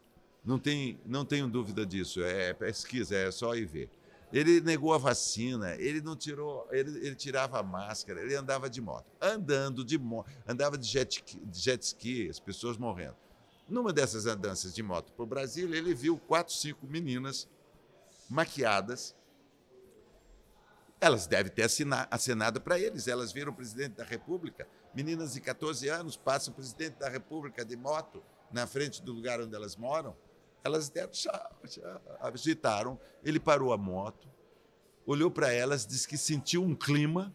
Não, 0.45 0.59
tem, 0.59 1.01
não 1.07 1.25
tenho 1.25 1.49
dúvida 1.49 1.87
disso. 1.87 2.23
É 2.23 2.53
pesquisa, 2.53 3.17
é 3.17 3.31
só 3.31 3.55
ir 3.55 3.67
ver. 3.67 3.91
Ele 4.33 4.63
negou 4.63 4.95
a 4.95 4.99
vacina, 4.99 5.75
ele 5.77 6.01
não 6.01 6.17
tirou, 6.17 6.67
ele, 6.71 7.07
ele 7.07 7.15
tirava 7.15 7.61
a 7.61 7.63
máscara, 7.63 8.23
ele 8.23 8.35
andava 8.35 8.69
de 8.69 8.81
moto. 8.81 9.05
Andando 9.21 9.85
de 9.85 9.99
moto, 9.99 10.31
andava 10.49 10.79
de 10.79 10.87
jet, 10.87 11.23
de 11.45 11.61
jet 11.61 11.83
ski, 11.83 12.31
as 12.31 12.41
pessoas 12.41 12.79
morrendo. 12.79 13.17
Numa 13.69 13.93
dessas 13.93 14.27
andanças 14.27 14.75
de 14.75 14.83
moto 14.83 15.13
para 15.13 15.23
o 15.23 15.27
Brasil, 15.27 15.75
ele 15.75 15.95
viu 15.95 16.19
quatro, 16.19 16.55
cinco 16.55 16.87
meninas 16.87 17.47
maquiadas. 18.29 19.15
Elas 20.99 21.27
devem 21.27 21.53
ter 21.53 21.69
assinado 22.11 22.61
para 22.61 22.79
eles. 22.79 23.09
Elas 23.09 23.33
viram 23.33 23.53
o 23.53 23.55
presidente 23.55 23.97
da 23.97 24.05
República. 24.05 24.67
Meninas 24.95 25.35
de 25.35 25.41
14 25.41 25.89
anos 25.89 26.17
passam 26.17 26.53
o 26.53 26.57
presidente 26.57 26.95
da 26.99 27.09
República 27.09 27.65
de 27.65 27.77
moto 27.77 28.23
na 28.51 28.67
frente 28.67 29.03
do 29.03 29.13
lugar 29.13 29.41
onde 29.41 29.55
elas 29.55 29.77
moram. 29.77 30.17
Elas 30.65 30.89
deram 30.89 31.11
tchau, 31.11 31.51
tchau, 31.67 32.01
agitaram. 32.21 33.01
Ele 33.25 33.41
parou 33.41 33.73
a 33.73 33.79
moto, 33.79 34.29
olhou 35.07 35.31
para 35.31 35.53
elas, 35.53 35.87
disse 35.87 36.07
que 36.07 36.17
sentiu 36.17 36.63
um 36.63 36.75
clima 36.75 37.35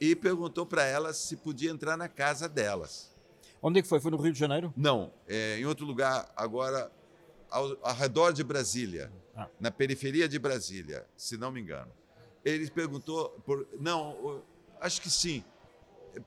e 0.00 0.16
perguntou 0.16 0.64
para 0.64 0.84
elas 0.84 1.16
se 1.18 1.36
podia 1.36 1.70
entrar 1.70 1.96
na 1.96 2.08
casa 2.08 2.48
delas. 2.48 3.14
Onde 3.62 3.80
é 3.80 3.82
que 3.82 3.88
foi? 3.88 4.00
Foi 4.00 4.10
no 4.10 4.16
Rio 4.16 4.32
de 4.32 4.38
Janeiro? 4.38 4.72
Não, 4.74 5.12
é, 5.28 5.58
em 5.58 5.66
outro 5.66 5.84
lugar, 5.84 6.32
agora 6.34 6.90
ao, 7.50 7.76
ao 7.82 7.94
redor 7.94 8.32
de 8.32 8.42
Brasília, 8.42 9.12
ah. 9.36 9.48
na 9.60 9.70
periferia 9.70 10.28
de 10.28 10.38
Brasília, 10.38 11.06
se 11.16 11.36
não 11.36 11.50
me 11.50 11.60
engano. 11.60 11.92
Ele 12.42 12.70
perguntou, 12.70 13.30
por, 13.44 13.68
não, 13.78 14.42
acho 14.80 15.02
que 15.02 15.10
sim. 15.10 15.44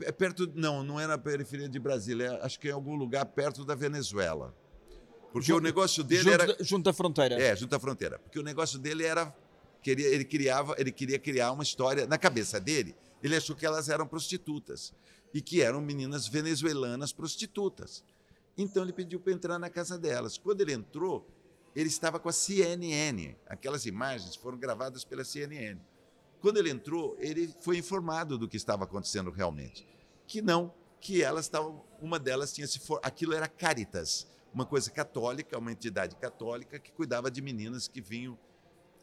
É 0.01 0.11
perto, 0.11 0.49
não, 0.53 0.83
não 0.83 0.99
é 0.99 1.07
na 1.07 1.17
periferia 1.17 1.67
de 1.67 1.79
Brasília, 1.79 2.25
é, 2.25 2.45
acho 2.45 2.59
que 2.59 2.67
é 2.67 2.71
em 2.71 2.73
algum 2.73 2.95
lugar 2.95 3.25
perto 3.25 3.65
da 3.65 3.73
Venezuela. 3.73 4.53
Porque 5.33 5.47
junto, 5.47 5.57
o 5.57 5.63
negócio 5.63 6.03
dele 6.03 6.29
junto, 6.29 6.33
era. 6.33 6.63
Junto 6.63 6.89
à 6.91 6.93
fronteira. 6.93 7.41
É, 7.41 7.55
junto 7.55 7.75
à 7.75 7.79
fronteira. 7.79 8.19
Porque 8.19 8.37
o 8.37 8.43
negócio 8.43 8.77
dele 8.77 9.03
era. 9.03 9.35
Queria, 9.81 10.07
ele, 10.07 10.23
criava, 10.23 10.75
ele 10.77 10.91
queria 10.91 11.17
criar 11.17 11.51
uma 11.51 11.63
história. 11.63 12.05
Na 12.05 12.19
cabeça 12.19 12.59
dele, 12.59 12.95
ele 13.21 13.35
achou 13.35 13.55
que 13.55 13.65
elas 13.65 13.89
eram 13.89 14.05
prostitutas. 14.05 14.93
E 15.33 15.41
que 15.41 15.63
eram 15.63 15.81
meninas 15.81 16.27
venezuelanas 16.27 17.11
prostitutas. 17.11 18.03
Então 18.55 18.83
ele 18.83 18.93
pediu 18.93 19.19
para 19.19 19.33
entrar 19.33 19.57
na 19.57 19.71
casa 19.71 19.97
delas. 19.97 20.37
Quando 20.37 20.61
ele 20.61 20.71
entrou, 20.71 21.27
ele 21.75 21.89
estava 21.89 22.19
com 22.19 22.29
a 22.29 22.31
CNN. 22.31 23.35
Aquelas 23.47 23.87
imagens 23.87 24.35
foram 24.35 24.59
gravadas 24.59 25.03
pela 25.03 25.23
CNN. 25.23 25.81
Quando 26.39 26.57
ele 26.57 26.69
entrou, 26.69 27.17
ele 27.19 27.51
foi 27.61 27.77
informado 27.79 28.37
do 28.37 28.47
que 28.47 28.55
estava 28.55 28.83
acontecendo 28.83 29.31
realmente. 29.31 29.87
Que 30.27 30.43
não, 30.43 30.71
que 31.01 31.23
elas 31.23 31.45
estavam. 31.45 31.83
Uma 31.99 32.19
delas 32.19 32.53
tinha 32.53 32.67
se. 32.67 32.77
For, 32.77 32.99
aquilo 33.01 33.33
era 33.33 33.47
Caritas 33.47 34.31
uma 34.53 34.65
coisa 34.65 34.91
católica, 34.91 35.57
uma 35.57 35.71
entidade 35.71 36.15
católica 36.15 36.79
que 36.79 36.91
cuidava 36.91 37.31
de 37.31 37.41
meninas 37.41 37.87
que 37.87 38.01
vinham 38.01 38.37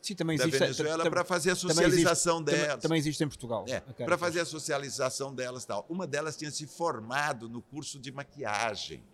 Sim, 0.00 0.14
também 0.14 0.38
da 0.38 0.44
existe, 0.44 0.58
Venezuela 0.58 1.10
para 1.10 1.24
fazer 1.24 1.50
a 1.50 1.54
socialização 1.54 2.38
também 2.38 2.54
existe, 2.54 2.68
delas. 2.68 2.82
Também, 2.82 2.98
existe 2.98 3.24
em 3.24 3.28
Portugal. 3.28 3.64
É, 3.68 3.80
para 3.80 4.16
fazer 4.16 4.40
a 4.40 4.46
socialização 4.46 5.34
delas 5.34 5.64
tal. 5.64 5.84
Uma 5.90 6.06
delas 6.06 6.36
tinha 6.36 6.50
se 6.50 6.66
formado 6.66 7.48
no 7.48 7.60
curso 7.60 7.98
de 7.98 8.10
maquiagem. 8.10 9.04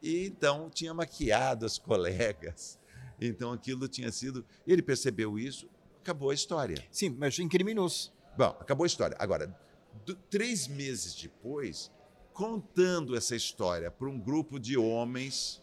E 0.00 0.26
então 0.26 0.70
tinha 0.70 0.94
maquiado 0.94 1.66
as 1.66 1.78
colegas. 1.78 2.78
Então 3.20 3.52
aquilo 3.52 3.88
tinha 3.88 4.12
sido. 4.12 4.44
Ele 4.66 4.82
percebeu 4.82 5.38
isso, 5.38 5.68
acabou 6.00 6.30
a 6.30 6.34
história. 6.34 6.76
Sim, 6.90 7.16
mas 7.18 7.38
incriminou-se. 7.38 8.10
Bom, 8.36 8.56
acabou 8.60 8.84
a 8.84 8.86
história. 8.86 9.16
Agora, 9.18 9.56
do, 10.04 10.14
três 10.14 10.66
meses 10.66 11.14
depois, 11.14 11.90
contando 12.32 13.16
essa 13.16 13.36
história 13.36 13.90
para 13.90 14.08
um 14.08 14.18
grupo 14.18 14.58
de 14.58 14.76
homens 14.76 15.61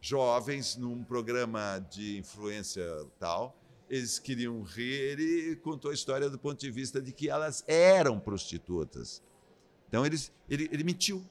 jovens 0.00 0.76
num 0.76 1.04
programa 1.04 1.78
de 1.90 2.18
influência 2.18 2.84
tal. 3.18 3.56
Eles 3.88 4.18
queriam 4.18 4.62
rir, 4.62 4.94
ele 4.94 5.56
contou 5.56 5.90
a 5.90 5.94
história 5.94 6.30
do 6.30 6.38
ponto 6.38 6.58
de 6.60 6.70
vista 6.70 7.02
de 7.02 7.12
que 7.12 7.28
elas 7.28 7.64
eram 7.66 8.18
prostitutas. 8.20 9.22
Então 9.88 10.06
eles, 10.06 10.32
ele, 10.48 10.68
ele 10.72 10.84
mentiu. 10.84 11.24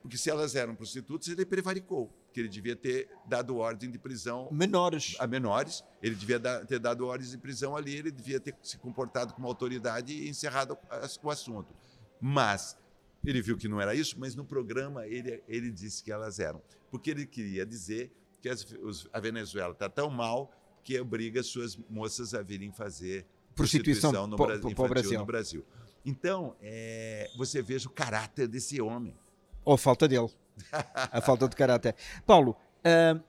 Porque 0.00 0.16
se 0.16 0.30
elas 0.30 0.54
eram 0.54 0.76
prostitutas, 0.76 1.28
ele 1.28 1.44
prevaricou, 1.44 2.08
que 2.32 2.38
ele 2.38 2.48
devia 2.48 2.76
ter 2.76 3.10
dado 3.26 3.56
ordem 3.56 3.90
de 3.90 3.98
prisão 3.98 4.48
menores. 4.50 5.16
a 5.18 5.26
menores, 5.26 5.84
ele 6.00 6.14
devia 6.14 6.38
dar, 6.38 6.64
ter 6.64 6.78
dado 6.78 7.04
ordens 7.04 7.32
de 7.32 7.38
prisão 7.38 7.76
ali, 7.76 7.96
ele 7.96 8.12
devia 8.12 8.38
ter 8.38 8.54
se 8.62 8.78
comportado 8.78 9.34
como 9.34 9.48
autoridade 9.48 10.14
e 10.14 10.28
encerrado 10.28 10.78
o 11.20 11.30
assunto. 11.30 11.74
Mas 12.20 12.76
ele 13.24 13.42
viu 13.42 13.56
que 13.56 13.68
não 13.68 13.80
era 13.80 13.94
isso, 13.94 14.16
mas 14.18 14.34
no 14.34 14.44
programa 14.44 15.06
ele, 15.06 15.42
ele 15.48 15.70
disse 15.70 16.02
que 16.02 16.10
elas 16.10 16.38
eram. 16.38 16.62
Porque 16.90 17.10
ele 17.10 17.26
queria 17.26 17.66
dizer 17.66 18.12
que 18.40 18.48
as, 18.48 18.64
os, 18.82 19.08
a 19.12 19.20
Venezuela 19.20 19.72
está 19.72 19.88
tão 19.88 20.08
mal 20.10 20.52
que 20.82 20.98
obriga 20.98 21.42
suas 21.42 21.76
moças 21.90 22.32
a 22.34 22.42
virem 22.42 22.72
fazer 22.72 23.26
prostituição, 23.54 24.10
prostituição 24.12 24.26
no, 24.26 24.36
po, 24.36 24.46
Bra 24.46 24.74
po, 24.74 24.88
Brasil. 24.88 25.18
no 25.18 25.26
Brasil. 25.26 25.64
Então, 26.04 26.56
é, 26.62 27.30
você 27.36 27.60
veja 27.60 27.88
o 27.88 27.92
caráter 27.92 28.48
desse 28.48 28.80
homem. 28.80 29.14
Ou 29.64 29.74
a 29.74 29.78
falta 29.78 30.08
dele. 30.08 30.30
a 30.94 31.20
falta 31.20 31.48
de 31.48 31.56
caráter. 31.56 31.94
Paulo, 32.24 32.56
uh, 32.80 33.22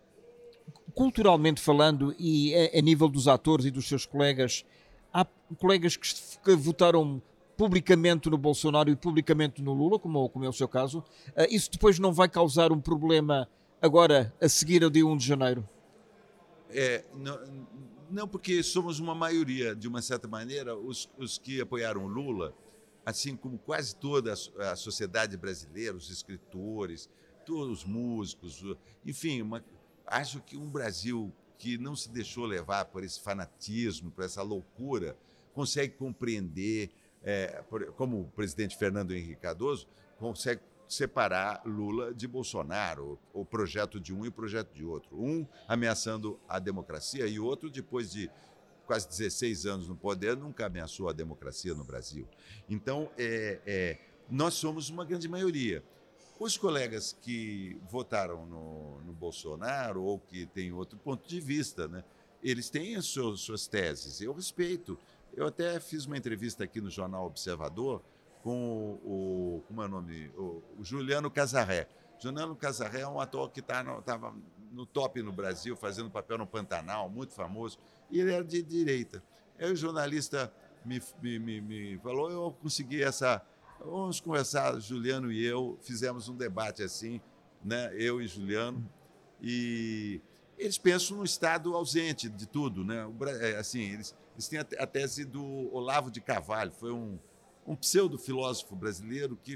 culturalmente 0.94 1.62
falando 1.62 2.16
e 2.18 2.56
a, 2.56 2.80
a, 2.80 2.82
nível 2.82 3.10
dos 3.10 3.28
atores 3.28 3.66
e 3.66 3.72
dos 3.72 3.88
seus 3.88 4.06
colegas, 4.06 4.66
há 5.14 5.26
colegas 5.58 5.98
que, 5.98 6.08
que 6.44 6.56
votaram 6.56 7.22
publicamente 7.60 8.30
no 8.30 8.38
Bolsonaro 8.38 8.90
e 8.90 8.96
publicamente 8.96 9.62
no 9.62 9.74
Lula, 9.74 10.00
como, 10.00 10.30
como 10.30 10.46
é 10.46 10.48
o 10.48 10.54
seu 10.54 10.66
caso. 10.66 11.00
Uh, 11.00 11.46
isso 11.50 11.70
depois 11.70 12.00
não 12.00 12.14
vai 12.14 12.30
causar 12.30 12.72
um 12.72 12.80
problema 12.80 13.50
agora 13.82 14.34
a 14.40 14.48
seguir 14.48 14.82
ao 14.82 14.90
dia 14.90 15.06
1 15.06 15.18
de 15.18 15.28
janeiro? 15.28 15.68
É, 16.70 17.04
não, 17.14 17.38
não, 18.10 18.28
porque 18.30 18.64
somos 18.64 19.02
uma 19.02 19.14
maioria, 19.14 19.76
de 19.76 19.90
uma 19.90 20.02
certa 20.02 20.26
maneira, 20.26 20.74
os, 20.74 21.10
os 21.18 21.38
que 21.38 21.60
apoiaram 21.60 22.08
Lula, 22.08 22.56
assim 23.06 23.36
como 23.36 23.58
quase 23.58 23.94
toda 23.94 24.34
a, 24.58 24.72
a 24.72 24.76
sociedade 24.78 25.36
brasileira, 25.36 25.98
os 25.98 26.10
escritores, 26.10 27.10
todos 27.46 27.80
os 27.80 27.86
músicos, 27.86 28.64
enfim, 29.06 29.42
uma, 29.42 29.62
acho 30.08 30.40
que 30.44 30.56
um 30.56 30.70
Brasil 30.70 31.30
que 31.58 31.78
não 31.78 31.94
se 31.94 32.10
deixou 32.10 32.46
levar 32.46 32.86
por 32.86 33.04
esse 33.04 33.20
fanatismo, 33.20 34.12
por 34.12 34.24
essa 34.24 34.42
loucura, 34.42 35.18
consegue 35.54 35.96
compreender, 35.96 36.90
é, 37.24 37.64
como 37.96 38.22
o 38.22 38.26
presidente 38.26 38.78
Fernando 38.78 39.12
Henrique 39.12 39.42
Cardoso, 39.42 39.88
consegue 40.18 40.62
separar 40.88 41.62
Lula 41.66 42.14
de 42.14 42.28
Bolsonaro, 42.28 43.20
o 43.32 43.46
projeto 43.46 44.00
de 44.00 44.14
um 44.14 44.26
e 44.26 44.30
o 44.30 44.32
projeto 44.32 44.74
de 44.74 44.84
outro. 44.84 45.16
Um 45.16 45.46
ameaçando 45.68 46.40
a 46.48 46.58
democracia 46.58 47.28
e 47.28 47.40
outro, 47.40 47.70
depois 47.70 48.12
de 48.12 48.30
quase 48.88 49.08
16 49.08 49.68
anos 49.68 49.88
no 49.88 49.96
poder, 49.96 50.36
nunca 50.36 50.66
ameaçou 50.66 51.08
a 51.08 51.14
democracia 51.14 51.76
no 51.76 51.84
Brasil. 51.84 52.28
Então, 52.68 53.12
é, 53.20 53.60
é, 53.66 54.00
nós 54.28 54.56
somos 54.56 54.90
uma 54.90 55.06
grande 55.06 55.30
maioria. 55.30 55.84
Os 56.40 56.58
colegas 56.58 57.16
que 57.22 57.78
votaram 57.88 58.48
no, 58.48 59.00
no, 59.02 59.14
Bolsonaro 59.14 60.02
ou 60.02 60.18
que 60.18 60.48
têm 60.48 60.72
outro 60.74 60.98
ponto 60.98 61.28
de 61.28 61.40
vista, 61.40 61.88
né, 61.88 62.04
eles 62.42 62.70
têm 62.70 62.96
as 62.96 63.06
suas, 63.06 63.42
suas 63.42 63.68
teses. 63.68 64.22
Eu 64.22 64.34
respeito. 64.34 64.98
Eu 65.34 65.48
até 65.48 65.80
fiz 65.80 66.06
uma 66.06 66.18
entrevista 66.18 66.64
aqui 66.64 66.82
no 66.82 66.90
jornal 66.90 67.26
Observador 67.26 68.02
com 68.42 69.00
o, 69.04 69.64
como 69.68 69.82
é 69.82 69.86
o 69.86 69.88
nome? 69.88 70.32
O, 70.38 70.64
o 70.78 70.84
Juliano 70.84 71.30
Casarré. 71.30 71.88
Juliano 72.20 72.56
Casarré 72.56 73.02
é 73.02 73.08
um 73.08 73.20
ator 73.20 73.50
que 73.50 73.60
estava 73.60 74.02
tá 74.02 74.18
no, 74.18 74.44
no 74.72 74.86
top 74.86 75.22
no 75.22 75.32
Brasil, 75.32 75.76
fazendo 75.76 76.10
papel 76.10 76.38
no 76.38 76.48
Pantanal, 76.48 77.10
muito 77.10 77.34
famoso, 77.34 77.80
e 78.10 78.20
ele 78.20 78.34
era 78.34 78.44
de 78.44 78.62
direita. 78.62 79.24
Aí 79.58 79.72
o 79.72 79.76
jornalista 79.76 80.52
me, 80.86 81.02
me, 81.22 81.40
me, 81.40 81.62
me 81.62 81.98
falou, 82.00 82.30
eu 82.30 82.52
consegui 82.62 83.04
essa... 83.04 83.42
Vamos 83.80 84.20
conversar, 84.20 84.78
Juliano 84.80 85.32
e 85.32 85.46
eu, 85.46 85.78
fizemos 85.82 86.28
um 86.28 86.36
debate 86.36 86.84
assim, 86.84 87.22
né? 87.64 87.94
eu 87.94 88.22
e 88.22 88.28
Juliano, 88.28 88.86
e 89.42 90.22
eles 90.60 90.78
pensam 90.78 91.18
no 91.18 91.24
Estado 91.24 91.74
ausente 91.74 92.30
de 92.30 92.46
tudo. 92.46 92.84
Né? 92.84 93.08
É, 93.42 93.58
assim, 93.58 93.82
eles, 93.94 94.16
eles 94.36 94.48
têm 94.48 94.60
a 94.60 94.86
tese 94.86 95.26
do 95.26 95.74
Olavo 95.74 96.12
de 96.12 96.22
Carvalho, 96.22 96.72
foi 96.72 96.92
um 96.92 97.18
um 97.70 97.76
pseudo-filósofo 97.76 98.76
brasileiro 98.76 99.38
que 99.44 99.56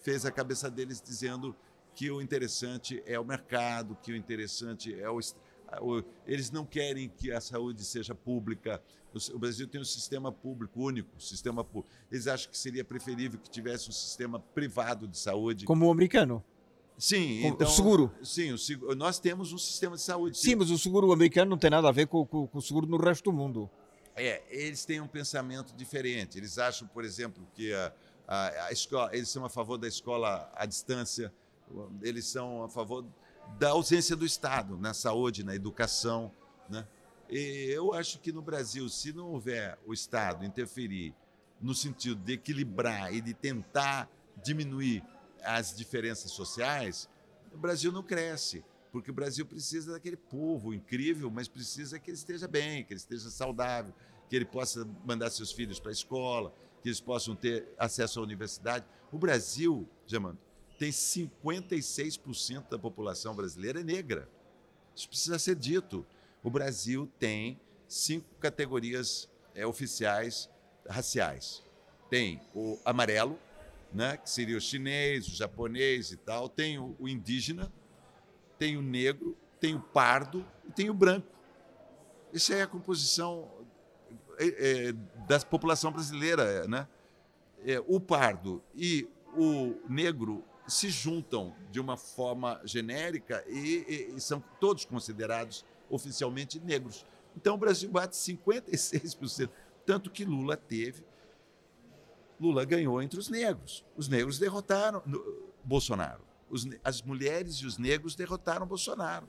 fez 0.00 0.24
a 0.24 0.30
cabeça 0.30 0.70
deles 0.70 1.02
dizendo 1.02 1.56
que 1.92 2.08
o 2.08 2.22
interessante 2.22 3.02
é 3.04 3.18
o 3.18 3.24
mercado, 3.24 3.98
que 4.00 4.12
o 4.12 4.16
interessante 4.16 4.94
é 4.94 5.10
o. 5.10 5.18
Eles 6.24 6.50
não 6.50 6.64
querem 6.64 7.08
que 7.08 7.32
a 7.32 7.40
saúde 7.40 7.84
seja 7.84 8.14
pública. 8.14 8.80
O 9.34 9.38
Brasil 9.38 9.66
tem 9.66 9.80
um 9.80 9.84
sistema 9.84 10.30
público 10.30 10.80
único, 10.80 11.20
sistema 11.20 11.64
público. 11.64 11.94
Eles 12.10 12.26
acham 12.26 12.50
que 12.50 12.56
seria 12.56 12.84
preferível 12.84 13.40
que 13.40 13.50
tivesse 13.50 13.88
um 13.88 13.92
sistema 13.92 14.38
privado 14.38 15.08
de 15.08 15.18
saúde. 15.18 15.64
Como 15.64 15.86
o 15.86 15.90
americano? 15.90 16.44
Sim, 16.98 17.46
então, 17.46 17.66
o 17.66 17.70
seguro. 17.70 18.12
Sim, 18.22 18.52
o 18.52 18.94
nós 18.94 19.18
temos 19.18 19.52
um 19.52 19.58
sistema 19.58 19.96
de 19.96 20.02
saúde. 20.02 20.38
Sim, 20.38 20.50
sim, 20.50 20.54
mas 20.54 20.70
o 20.70 20.78
seguro 20.78 21.12
americano 21.12 21.50
não 21.50 21.58
tem 21.58 21.70
nada 21.70 21.88
a 21.88 21.92
ver 21.92 22.06
com, 22.06 22.24
com, 22.24 22.46
com 22.46 22.58
o 22.58 22.62
seguro 22.62 22.86
no 22.86 22.96
resto 22.96 23.24
do 23.24 23.32
mundo. 23.32 23.68
É, 24.14 24.42
eles 24.50 24.84
têm 24.84 25.00
um 25.00 25.08
pensamento 25.08 25.74
diferente. 25.74 26.38
Eles 26.38 26.58
acham, 26.58 26.86
por 26.86 27.04
exemplo, 27.04 27.46
que 27.54 27.72
a, 27.72 27.92
a, 28.26 28.66
a, 28.66 28.72
escola, 28.72 29.10
eles 29.14 29.28
são 29.28 29.44
a 29.44 29.48
favor 29.48 29.78
da 29.78 29.88
escola 29.88 30.50
à 30.54 30.66
distância, 30.66 31.32
eles 32.02 32.26
são 32.26 32.62
a 32.62 32.68
favor 32.68 33.04
da 33.58 33.70
ausência 33.70 34.14
do 34.14 34.26
Estado 34.26 34.76
na 34.78 34.94
saúde, 34.94 35.42
na 35.42 35.54
educação. 35.54 36.30
Né? 36.68 36.86
E 37.28 37.70
eu 37.70 37.94
acho 37.94 38.18
que 38.20 38.32
no 38.32 38.42
Brasil, 38.42 38.88
se 38.88 39.12
não 39.12 39.32
houver 39.32 39.78
o 39.86 39.94
Estado 39.94 40.44
interferir 40.44 41.14
no 41.60 41.74
sentido 41.74 42.16
de 42.16 42.34
equilibrar 42.34 43.14
e 43.14 43.20
de 43.20 43.32
tentar 43.32 44.10
diminuir 44.42 45.02
as 45.44 45.76
diferenças 45.76 46.32
sociais, 46.32 47.08
o 47.52 47.58
Brasil 47.58 47.92
não 47.92 48.02
cresce 48.02 48.64
porque 48.92 49.10
o 49.10 49.14
Brasil 49.14 49.46
precisa 49.46 49.92
daquele 49.92 50.18
povo 50.18 50.74
incrível, 50.74 51.30
mas 51.30 51.48
precisa 51.48 51.98
que 51.98 52.10
ele 52.10 52.18
esteja 52.18 52.46
bem, 52.46 52.84
que 52.84 52.92
ele 52.92 53.00
esteja 53.00 53.30
saudável, 53.30 53.94
que 54.28 54.36
ele 54.36 54.44
possa 54.44 54.86
mandar 55.04 55.30
seus 55.30 55.50
filhos 55.50 55.80
para 55.80 55.90
a 55.90 55.92
escola, 55.92 56.54
que 56.82 56.90
eles 56.90 57.00
possam 57.00 57.34
ter 57.34 57.66
acesso 57.78 58.20
à 58.20 58.22
universidade. 58.22 58.84
O 59.10 59.16
Brasil, 59.16 59.88
Jamando, 60.06 60.38
tem 60.78 60.90
56% 60.90 62.68
da 62.68 62.78
população 62.78 63.34
brasileira 63.34 63.82
negra. 63.82 64.28
Isso 64.94 65.08
precisa 65.08 65.38
ser 65.38 65.56
dito. 65.56 66.04
O 66.42 66.50
Brasil 66.50 67.10
tem 67.18 67.58
cinco 67.88 68.28
categorias 68.40 69.26
é, 69.54 69.66
oficiais 69.66 70.50
raciais. 70.86 71.62
Tem 72.10 72.42
o 72.54 72.78
amarelo, 72.84 73.38
né, 73.92 74.16
que 74.16 74.28
seria 74.30 74.56
o 74.56 74.60
chinês, 74.60 75.26
o 75.28 75.34
japonês 75.34 76.12
e 76.12 76.16
tal. 76.16 76.48
Tem 76.48 76.78
o, 76.78 76.96
o 76.98 77.08
indígena, 77.08 77.72
tem 78.58 78.76
o 78.76 78.82
negro, 78.82 79.36
tem 79.60 79.74
o 79.74 79.80
pardo 79.80 80.44
e 80.68 80.72
tem 80.72 80.90
o 80.90 80.94
branco. 80.94 81.26
Essa 82.32 82.54
é 82.54 82.62
a 82.62 82.66
composição 82.66 83.50
é, 84.38 84.88
é, 84.88 84.92
da 85.26 85.38
população 85.40 85.92
brasileira. 85.92 86.66
Né? 86.66 86.88
É, 87.64 87.82
o 87.86 88.00
pardo 88.00 88.62
e 88.74 89.08
o 89.36 89.76
negro 89.88 90.44
se 90.66 90.90
juntam 90.90 91.54
de 91.70 91.80
uma 91.80 91.96
forma 91.96 92.60
genérica 92.64 93.44
e, 93.48 93.84
e, 94.12 94.16
e 94.16 94.20
são 94.20 94.42
todos 94.60 94.84
considerados 94.84 95.64
oficialmente 95.90 96.58
negros. 96.60 97.04
Então 97.36 97.54
o 97.54 97.58
Brasil 97.58 97.90
bate 97.90 98.16
56%, 98.16 99.50
tanto 99.84 100.10
que 100.10 100.24
Lula 100.24 100.56
teve. 100.56 101.04
Lula 102.42 102.64
ganhou 102.64 103.00
entre 103.00 103.18
os 103.18 103.28
negros. 103.28 103.84
Os 103.96 104.08
negros 104.08 104.38
derrotaram 104.38 105.02
Bolsonaro 105.64 106.32
os, 106.52 106.68
as 106.84 107.00
mulheres 107.00 107.56
e 107.56 107.66
os 107.66 107.78
negros 107.78 108.14
derrotaram 108.14 108.66
Bolsonaro. 108.66 109.26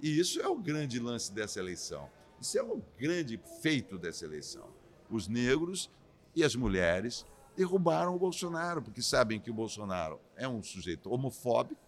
E 0.00 0.18
isso 0.18 0.40
é 0.40 0.48
o 0.48 0.56
grande 0.56 0.98
lance 0.98 1.30
dessa 1.30 1.60
eleição. 1.60 2.08
Isso 2.40 2.58
é 2.58 2.62
o 2.62 2.82
grande 2.98 3.38
feito 3.60 3.98
dessa 3.98 4.24
eleição. 4.24 4.66
Os 5.10 5.28
negros 5.28 5.90
e 6.34 6.42
as 6.42 6.56
mulheres 6.56 7.26
derrubaram 7.54 8.16
o 8.16 8.18
Bolsonaro, 8.18 8.82
porque 8.82 9.02
sabem 9.02 9.38
que 9.38 9.50
o 9.50 9.54
Bolsonaro 9.54 10.18
é 10.34 10.48
um 10.48 10.62
sujeito 10.62 11.12
homofóbico 11.12 11.80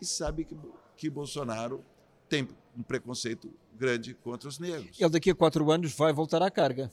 e 0.00 0.06
sabem 0.06 0.44
que, 0.44 0.56
que 0.96 1.10
Bolsonaro 1.10 1.84
tem 2.28 2.48
um 2.76 2.82
preconceito 2.82 3.52
grande 3.74 4.14
contra 4.14 4.48
os 4.48 4.58
negros. 4.58 5.00
Ele 5.00 5.10
daqui 5.10 5.30
a 5.30 5.34
quatro 5.34 5.70
anos 5.70 5.92
vai 5.92 6.12
voltar 6.12 6.42
à 6.42 6.50
carga. 6.50 6.90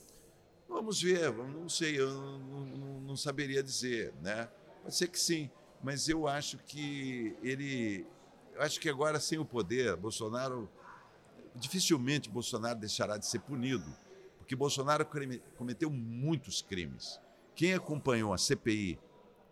Vamos 0.74 1.00
ver, 1.00 1.32
não 1.32 1.68
sei, 1.68 1.98
eu 1.98 2.12
não, 2.12 2.38
não, 2.38 3.00
não 3.00 3.16
saberia 3.16 3.62
dizer, 3.62 4.12
né? 4.20 4.48
Pode 4.82 4.94
ser 4.94 5.08
que 5.08 5.18
sim 5.18 5.50
mas 5.84 6.08
eu 6.08 6.26
acho 6.26 6.56
que 6.56 7.36
ele. 7.42 8.06
Eu 8.54 8.62
acho 8.62 8.80
que 8.80 8.88
agora, 8.88 9.20
sem 9.20 9.38
o 9.38 9.44
poder, 9.44 9.94
Bolsonaro. 9.96 10.68
Dificilmente 11.56 12.28
Bolsonaro 12.28 12.80
deixará 12.80 13.16
de 13.16 13.26
ser 13.26 13.38
punido, 13.38 13.84
porque 14.38 14.56
Bolsonaro 14.56 15.06
cometeu 15.56 15.88
muitos 15.88 16.62
crimes. 16.62 17.20
Quem 17.54 17.74
acompanhou 17.74 18.32
a 18.32 18.38
CPI 18.38 18.98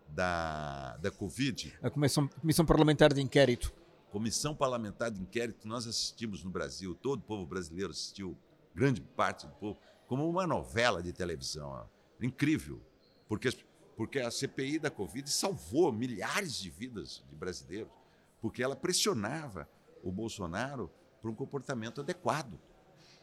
da, 0.09 0.97
da 0.97 1.09
Covid. 1.09 1.73
A 1.81 1.89
Comissão, 1.89 2.27
Comissão 2.27 2.65
Parlamentar 2.65 3.13
de 3.13 3.21
Inquérito. 3.21 3.73
Comissão 4.11 4.53
Parlamentar 4.53 5.11
de 5.11 5.21
Inquérito, 5.21 5.65
nós 5.65 5.87
assistimos 5.87 6.43
no 6.43 6.49
Brasil, 6.49 6.93
todo 6.93 7.19
o 7.19 7.23
povo 7.23 7.45
brasileiro 7.45 7.91
assistiu, 7.91 8.37
grande 8.75 8.99
parte 8.99 9.47
do 9.47 9.53
povo, 9.53 9.79
como 10.13 10.29
uma 10.29 10.45
novela 10.45 11.01
de 11.01 11.11
televisão. 11.11 11.89
Incrível, 12.21 12.79
porque 13.27 13.49
Porque 13.95 14.19
a 14.19 14.29
CPI 14.29 14.79
da 14.79 14.89
Covid 14.89 15.27
salvou 15.29 15.91
milhares 15.91 16.55
de 16.55 16.69
vidas 16.69 17.23
de 17.27 17.35
brasileiros, 17.35 17.91
porque 18.41 18.63
ela 18.63 18.75
pressionava 18.75 19.67
o 20.03 20.11
Bolsonaro 20.11 20.91
para 21.21 21.31
um 21.31 21.35
comportamento 21.35 22.01
adequado. 22.01 22.59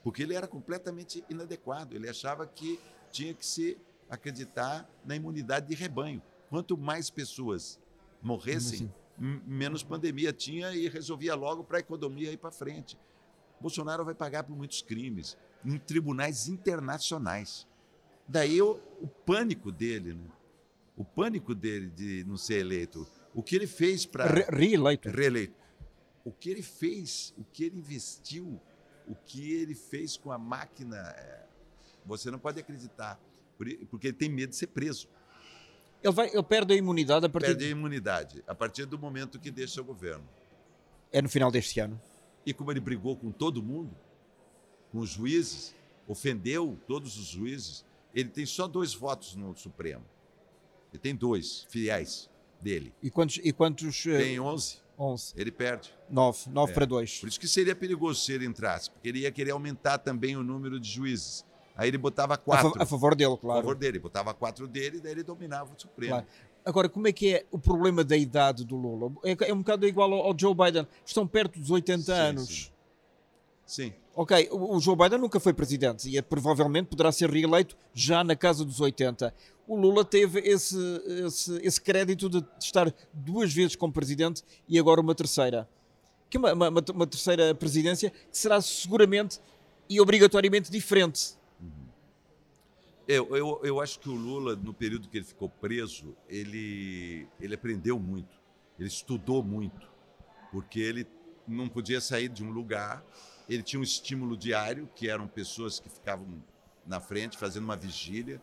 Porque 0.03 0.23
ele 0.23 0.35
era 0.35 0.49
completamente 0.49 1.25
inadequado. 1.29 1.95
Ele 1.95 2.09
achava 2.09 2.47
que 2.47 2.81
tinha 3.13 3.35
que 3.35 3.45
se 3.45 3.77
acreditar 4.09 4.89
na 5.05 5.15
imunidade 5.15 5.69
de 5.69 5.75
rebanho. 5.75 6.23
Quanto 6.49 6.77
mais 6.77 7.11
pessoas 7.11 7.79
morressem, 8.23 8.93
menos 9.19 9.83
pandemia 9.83 10.33
tinha 10.33 10.73
e 10.73 10.89
resolvia 10.89 11.35
logo 11.35 11.63
para 11.63 11.79
a 11.79 11.81
economia 11.81 12.33
ir 12.33 12.39
para 12.39 12.51
frente. 12.51 12.99
Bolsonaro 13.61 14.05
vai 14.05 14.15
pagar 14.15 14.43
por 14.45 14.57
muitos 14.57 14.83
crimes 14.83 15.37
em 15.65 15.79
tribunais 15.79 16.49
internacionais. 16.49 17.67
Daí 18.27 18.61
o, 18.63 18.79
o 19.01 19.09
pânico 19.09 19.73
dele, 19.73 20.15
né? 20.15 20.31
o 20.97 21.05
pânico 21.05 21.55
dele 21.55 21.89
de 21.89 22.25
não 22.25 22.37
ser 22.37 22.61
eleito. 22.61 23.07
O 23.35 23.43
que 23.43 23.57
ele 23.57 23.67
fez 23.67 24.07
para. 24.07 24.27
Re 24.27 24.45
reeleito. 24.51 25.09
Reeleito. 25.09 25.55
O 26.25 26.31
que 26.33 26.51
ele 26.51 26.63
fez, 26.63 27.35
o 27.39 27.45
que 27.45 27.65
ele 27.65 27.79
investiu, 27.79 28.61
o 29.09 29.15
que 29.15 29.53
ele 29.55 29.75
fez 29.75 30.17
com 30.17 30.31
a 30.31 30.39
máquina, 30.39 30.97
é, 30.97 31.47
você 32.05 32.31
não 32.31 32.39
pode 32.39 32.61
acreditar, 32.61 33.19
porque 33.91 34.09
ele 34.09 34.17
tem 34.17 34.29
medo 34.29 34.51
de 34.51 34.57
ser 34.57 34.67
preso. 34.67 35.09
Ele, 36.03 36.13
vai, 36.13 36.29
ele 36.29 36.43
perde 36.43 36.75
a 36.75 36.77
imunidade 36.77 37.27
a 37.27 37.29
partir. 37.29 37.47
Perde 37.47 37.65
a 37.65 37.69
imunidade 37.69 38.45
a 38.47 38.55
partir 38.55 38.85
do 38.87 38.99
momento 38.99 39.39
que 39.39 39.51
deixa 39.51 39.81
o 39.81 39.85
governo. 39.85 40.29
É 41.13 41.21
no 41.21 41.29
final 41.29 41.51
deste 41.51 41.81
ano. 41.81 42.01
E 42.45 42.55
como 42.55 42.71
ele 42.71 42.81
brigou 42.81 43.17
com 43.17 43.31
todo 43.31 43.63
mundo, 43.63 43.97
com 44.91 44.99
os 44.99 45.11
juízes, 45.11 45.75
ofendeu 46.07 46.79
todos 46.87 47.17
os 47.17 47.27
juízes, 47.27 47.85
ele 48.15 48.29
tem 48.29 48.45
só 48.45 48.67
dois 48.67 48.95
votos 48.95 49.35
no 49.37 49.57
Supremo. 49.57 50.05
Ele 50.93 51.01
tem 51.01 51.15
dois 51.15 51.67
fiéis 51.71 52.29
dele. 52.61 52.93
E 53.03 53.11
quantos? 53.11 53.39
E 53.43 53.53
quantos 53.53 54.07
eh, 54.07 54.19
tem 54.19 54.41
11. 54.41 54.79
11. 54.99 55.33
Ele 55.35 55.51
perde. 55.51 55.95
9. 56.11 56.51
9 56.51 56.71
é. 56.71 56.75
para 56.75 56.85
2. 56.85 57.21
Por 57.21 57.29
isso 57.29 57.41
que 57.41 57.49
seria 57.49 57.75
perigoso 57.75 58.21
se 58.21 58.33
ele 58.33 58.45
entrasse, 58.45 58.91
porque 58.91 59.09
ele 59.09 59.21
ia 59.21 59.33
querer 59.33 59.53
aumentar 59.53 59.99
também 59.99 60.37
o 60.37 60.43
número 60.43 60.79
de 60.79 60.89
juízes. 60.91 61.47
Aí 61.75 61.89
ele 61.89 61.97
botava 61.97 62.37
quatro. 62.37 62.75
A, 62.79 62.85
favor 62.85 63.15
dele, 63.15 63.37
claro. 63.39 63.61
A 63.61 63.63
favor 63.63 63.75
dele. 63.75 63.99
Botava 63.99 64.35
quatro 64.35 64.69
dele 64.69 64.99
e 64.99 65.01
daí 65.01 65.13
ele 65.13 65.23
dominava 65.23 65.73
o 65.75 65.81
Supremo. 65.81 66.13
Claro. 66.13 66.27
Agora, 66.63 66.89
como 66.91 67.09
é 67.09 67.13
que 67.13 67.35
é 67.35 67.47
o 67.51 67.59
problema 67.59 68.05
da 68.05 68.17
idade 68.17 68.67
do 68.67 68.77
Lula? 68.77 69.11
É, 69.25 69.49
é 69.49 69.55
um 69.55 69.59
bocado 69.59 69.87
igual 69.87 70.13
ao, 70.13 70.27
ao, 70.27 70.39
Joe 70.39 70.55
Biden. 70.55 70.87
Estão 71.07 71.27
perto 71.27 71.59
dos 71.59 71.71
80 71.71 72.03
sim, 72.03 72.13
anos. 72.13 72.73
Sim. 73.65 73.85
sim. 73.87 73.95
Ok, 74.21 74.51
o, 74.53 74.77
o 74.77 74.81
Joe 74.81 74.95
Biden 74.95 75.19
nunca 75.19 75.41
foi 75.41 75.55
presidente 75.55 76.07
e 76.07 76.19
é, 76.19 76.21
provavelmente 76.21 76.89
poderá 76.89 77.11
ser 77.11 77.31
reeleito 77.31 77.75
já 77.95 78.23
na 78.23 78.37
casa 78.37 78.67
dos 78.67 78.79
80. 78.79 79.35
O 79.67 79.75
Lula 79.75 80.05
teve 80.05 80.41
esse, 80.41 80.77
esse, 81.25 81.59
esse 81.63 81.81
crédito 81.81 82.29
de 82.29 82.45
estar 82.61 82.95
duas 83.15 83.51
vezes 83.51 83.77
como 83.77 83.91
presidente 83.91 84.43
e 84.69 84.79
agora 84.79 85.01
uma 85.01 85.15
terceira. 85.15 85.67
Que 86.29 86.37
é 86.37 86.41
uma, 86.41 86.53
uma, 86.53 86.85
uma 86.93 87.07
terceira 87.07 87.55
presidência 87.55 88.11
que 88.11 88.37
será 88.37 88.61
seguramente 88.61 89.41
e 89.89 89.99
obrigatoriamente 90.03 90.71
diferente 90.71 91.41
eu, 93.09 93.37
eu, 93.37 93.61
eu 93.65 93.81
acho 93.81 93.99
que 93.99 94.09
o 94.09 94.15
Lula, 94.15 94.55
no 94.55 94.73
período 94.73 95.09
que 95.09 95.19
ele 95.19 95.25
ficou 95.25 95.49
preso, 95.49 96.17
ele, 96.29 97.27
ele 97.41 97.57
aprendeu 97.57 97.99
muito, 97.99 98.39
ele 98.79 98.87
estudou 98.87 99.43
muito, 99.43 99.91
porque 100.53 100.79
ele 100.79 101.05
não 101.45 101.69
podia 101.69 102.01
sair 102.01 102.29
de 102.29 102.45
um 102.45 102.53
lugar, 102.53 103.05
ele 103.55 103.65
tinha 103.65 103.81
um 103.81 103.83
estímulo 103.83 104.37
diário, 104.37 104.89
que 104.95 105.11
eram 105.11 105.27
pessoas 105.27 105.81
que 105.81 105.91
ficavam 105.91 106.41
na 106.87 107.01
frente 107.01 107.37
fazendo 107.37 107.65
uma 107.65 107.77
vigília. 107.77 108.41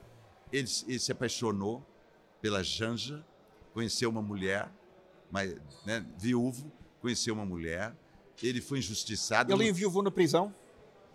Ele, 0.52 0.68
ele 0.86 1.00
se 1.00 1.12
apaixonou 1.14 1.82
pela 2.42 2.62
Janja, 2.62 3.26
conheceu 3.74 4.10
uma 4.10 4.22
mulher, 4.22 4.70
mas, 5.32 5.56
né, 5.86 6.06
viúvo, 6.18 6.70
conheceu 7.00 7.34
uma 7.34 7.46
mulher. 7.46 7.96
Ele 8.44 8.60
foi 8.60 8.80
injustiçado. 8.80 9.54
Ele 9.54 9.70
enviou 9.70 10.04
na 10.04 10.12
prisão? 10.12 10.54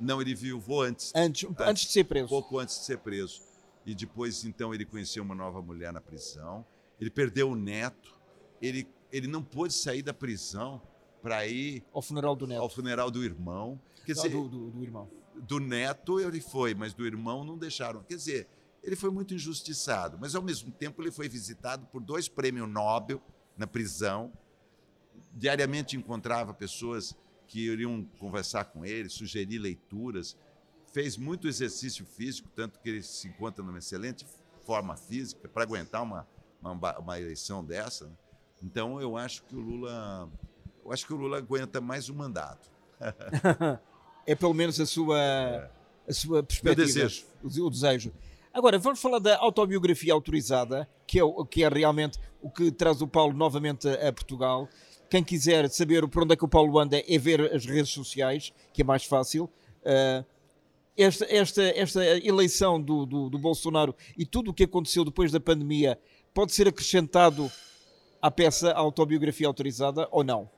Não, 0.00 0.22
ele 0.22 0.34
viuvou 0.34 0.82
antes, 0.82 1.12
antes. 1.14 1.48
Antes 1.58 1.84
de 1.84 1.92
ser 1.92 2.04
preso. 2.04 2.28
Pouco 2.28 2.58
antes 2.58 2.78
de 2.78 2.86
ser 2.86 2.98
preso. 2.98 3.42
E 3.84 3.94
depois, 3.94 4.42
então, 4.44 4.74
ele 4.74 4.86
conheceu 4.86 5.22
uma 5.22 5.34
nova 5.34 5.60
mulher 5.60 5.92
na 5.92 6.00
prisão. 6.00 6.64
Ele 6.98 7.10
perdeu 7.10 7.50
o 7.50 7.54
neto. 7.54 8.16
Ele, 8.60 8.88
ele 9.12 9.26
não 9.26 9.42
pôde 9.42 9.74
sair 9.74 10.02
da 10.02 10.14
prisão 10.14 10.80
para 11.22 11.46
ir 11.46 11.84
ao 11.92 12.02
funeral 12.02 12.34
do 12.34 12.46
neto. 12.46 12.60
Ao 12.60 12.68
funeral 12.68 13.10
do 13.10 13.24
irmão. 13.24 13.80
Quer 14.04 14.14
dizer, 14.14 14.30
do, 14.30 14.48
do, 14.48 14.70
do 14.70 14.82
irmão. 14.82 15.08
Do 15.36 15.60
neto 15.60 16.20
ele 16.20 16.40
foi, 16.40 16.74
mas 16.74 16.92
do 16.92 17.06
irmão 17.06 17.44
não 17.44 17.56
deixaram. 17.56 18.02
Quer 18.02 18.16
dizer, 18.16 18.48
ele 18.82 18.96
foi 18.96 19.10
muito 19.10 19.32
injustiçado, 19.32 20.18
mas 20.20 20.34
ao 20.34 20.42
mesmo 20.42 20.72
tempo 20.72 21.00
ele 21.00 21.12
foi 21.12 21.28
visitado 21.28 21.86
por 21.86 22.02
dois 22.02 22.28
prêmios 22.28 22.68
Nobel 22.68 23.22
na 23.56 23.66
prisão. 23.66 24.32
Diariamente 25.32 25.96
encontrava 25.96 26.52
pessoas 26.52 27.14
que 27.46 27.60
iriam 27.60 28.04
conversar 28.18 28.64
com 28.64 28.84
ele, 28.84 29.08
sugerir 29.08 29.58
leituras. 29.58 30.36
Fez 30.92 31.16
muito 31.16 31.46
exercício 31.46 32.04
físico, 32.04 32.48
tanto 32.54 32.80
que 32.80 32.88
ele 32.88 33.02
se 33.02 33.28
encontra 33.28 33.64
numa 33.64 33.78
excelente 33.78 34.26
forma 34.64 34.96
física 34.96 35.48
para 35.48 35.62
aguentar 35.62 36.02
uma, 36.02 36.26
uma, 36.60 36.98
uma, 36.98 37.20
eleição 37.20 37.64
dessa. 37.64 38.06
Né? 38.06 38.12
Então 38.62 39.00
eu 39.00 39.16
acho 39.16 39.44
que 39.44 39.54
o 39.54 39.60
Lula, 39.60 40.30
eu 40.84 40.92
acho 40.92 41.06
que 41.06 41.12
o 41.12 41.16
Lula 41.16 41.38
aguenta 41.38 41.80
mais 41.80 42.08
um 42.08 42.14
mandato. 42.14 42.70
é 44.26 44.34
pelo 44.34 44.54
menos 44.54 44.80
a 44.80 44.86
sua, 44.86 45.18
é. 45.20 45.70
a 46.08 46.12
sua 46.12 46.42
perspectiva. 46.42 46.82
O 46.82 46.86
desejo. 46.86 47.24
O, 47.42 47.66
o 47.66 47.70
desejo. 47.70 48.12
Agora, 48.52 48.78
vamos 48.78 49.00
falar 49.00 49.18
da 49.18 49.38
autobiografia 49.38 50.12
autorizada, 50.12 50.88
que 51.06 51.18
é, 51.18 51.22
que 51.50 51.64
é 51.64 51.68
realmente 51.68 52.18
o 52.40 52.50
que 52.50 52.70
traz 52.70 53.00
o 53.00 53.08
Paulo 53.08 53.32
novamente 53.32 53.88
a, 53.88 54.08
a 54.08 54.12
Portugal. 54.12 54.68
Quem 55.08 55.22
quiser 55.22 55.68
saber 55.70 56.06
por 56.08 56.22
onde 56.22 56.34
é 56.34 56.36
que 56.36 56.44
o 56.44 56.48
Paulo 56.48 56.78
anda 56.78 57.02
é 57.06 57.18
ver 57.18 57.52
as 57.54 57.64
redes 57.64 57.90
sociais, 57.90 58.52
que 58.72 58.82
é 58.82 58.84
mais 58.84 59.04
fácil. 59.04 59.44
Uh, 59.82 60.24
esta, 60.96 61.24
esta, 61.34 61.62
esta 61.62 62.04
eleição 62.18 62.80
do, 62.80 63.06
do, 63.06 63.30
do, 63.30 63.38
Bolsonaro 63.38 63.94
e 64.16 64.26
tudo 64.26 64.50
o 64.50 64.54
que 64.54 64.64
aconteceu 64.64 65.04
depois 65.04 65.32
da 65.32 65.40
pandemia 65.40 65.98
pode 66.34 66.52
ser 66.52 66.68
acrescentado 66.68 67.50
à 68.20 68.30
peça, 68.30 68.70
à 68.72 68.78
autobiografia 68.78 69.46
autorizada 69.46 70.06
ou 70.10 70.22
não? 70.22 70.50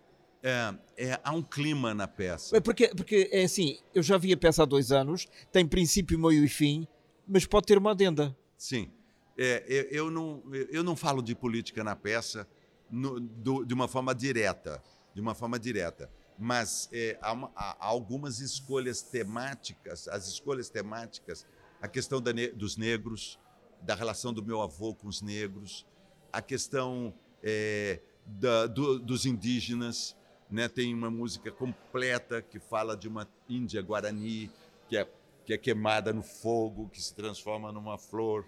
É, 0.46 0.74
é, 0.98 1.20
há 1.24 1.32
um 1.32 1.42
clima 1.42 1.94
na 1.94 2.06
peça. 2.06 2.60
Porque, 2.60 2.88
porque 2.88 3.30
é 3.32 3.44
assim, 3.44 3.78
eu 3.94 4.02
já 4.02 4.18
vi 4.18 4.30
a 4.30 4.36
peça 4.36 4.62
há 4.62 4.66
dois 4.66 4.92
anos, 4.92 5.26
tem 5.50 5.66
princípio, 5.66 6.18
meio 6.18 6.44
e 6.44 6.48
fim, 6.48 6.86
mas 7.26 7.46
pode 7.46 7.64
ter 7.64 7.78
uma 7.78 7.92
adenda. 7.92 8.36
Sim. 8.58 8.92
É, 9.38 9.64
eu, 9.66 9.82
eu, 9.84 10.10
não, 10.10 10.42
eu 10.70 10.84
não 10.84 10.94
falo 10.94 11.22
de 11.22 11.34
política 11.34 11.82
na 11.82 11.96
peça, 11.96 12.46
no, 12.90 13.18
do, 13.18 13.64
de 13.64 13.72
uma 13.72 13.88
forma 13.88 14.14
direta, 14.14 14.82
de 15.14 15.20
uma 15.22 15.34
forma 15.34 15.58
direta. 15.58 16.10
Mas 16.38 16.90
é, 16.92 17.18
há, 17.22 17.32
uma, 17.32 17.50
há, 17.56 17.76
algumas 17.78 18.40
escolhas 18.40 19.00
temáticas, 19.00 20.08
as 20.08 20.28
escolhas 20.28 20.68
temáticas, 20.68 21.46
a 21.80 21.88
questão 21.88 22.20
da, 22.20 22.32
dos 22.54 22.76
negros, 22.76 23.38
da 23.80 23.94
relação 23.94 24.30
do 24.30 24.44
meu 24.44 24.60
avô 24.60 24.94
com 24.94 25.08
os 25.08 25.22
negros, 25.22 25.86
a 26.30 26.42
questão 26.42 27.14
é, 27.42 28.00
da, 28.26 28.66
do, 28.66 28.98
dos 28.98 29.24
indígenas, 29.24 30.14
né? 30.54 30.68
tem 30.68 30.94
uma 30.94 31.10
música 31.10 31.50
completa 31.50 32.40
que 32.40 32.60
fala 32.60 32.96
de 32.96 33.08
uma 33.08 33.28
Índia 33.48 33.82
Guarani 33.82 34.50
que 34.88 34.96
é, 34.96 35.08
que 35.44 35.52
é 35.52 35.58
queimada 35.58 36.12
no 36.12 36.22
fogo, 36.22 36.88
que 36.88 37.02
se 37.02 37.14
transforma 37.14 37.72
numa 37.72 37.98
flor. 37.98 38.46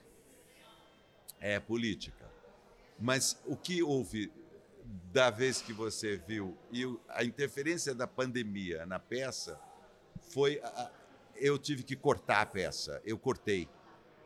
É 1.41 1.59
política. 1.61 2.31
Mas 2.99 3.39
o 3.45 3.57
que 3.57 3.83
houve 3.83 4.33
da 5.13 5.31
vez 5.31 5.61
que 5.61 5.73
você 5.73 6.17
viu 6.17 6.57
e 6.73 6.85
a 7.09 7.25
interferência 7.25 7.95
da 7.95 8.07
pandemia 8.07 8.87
na 8.87 8.99
peça 8.99 9.61
foi 10.31 10.61
eu 11.35 11.59
tive 11.59 11.83
que 11.83 11.97
cortar 11.97 12.41
a 12.41 12.47
peça. 12.47 13.03
Eu 13.05 13.19
cortei. 13.19 13.69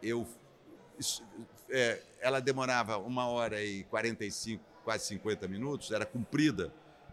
Eu 0.03 0.29
é, 1.71 2.03
ela 2.21 2.41
demorava 2.41 2.99
uma 2.99 3.27
hora 3.27 3.63
e 3.65 3.85
45, 3.85 4.63
quase 4.85 5.07
50 5.07 5.49
minutos, 5.49 5.91
era 5.91 6.05
comprida. 6.05 6.73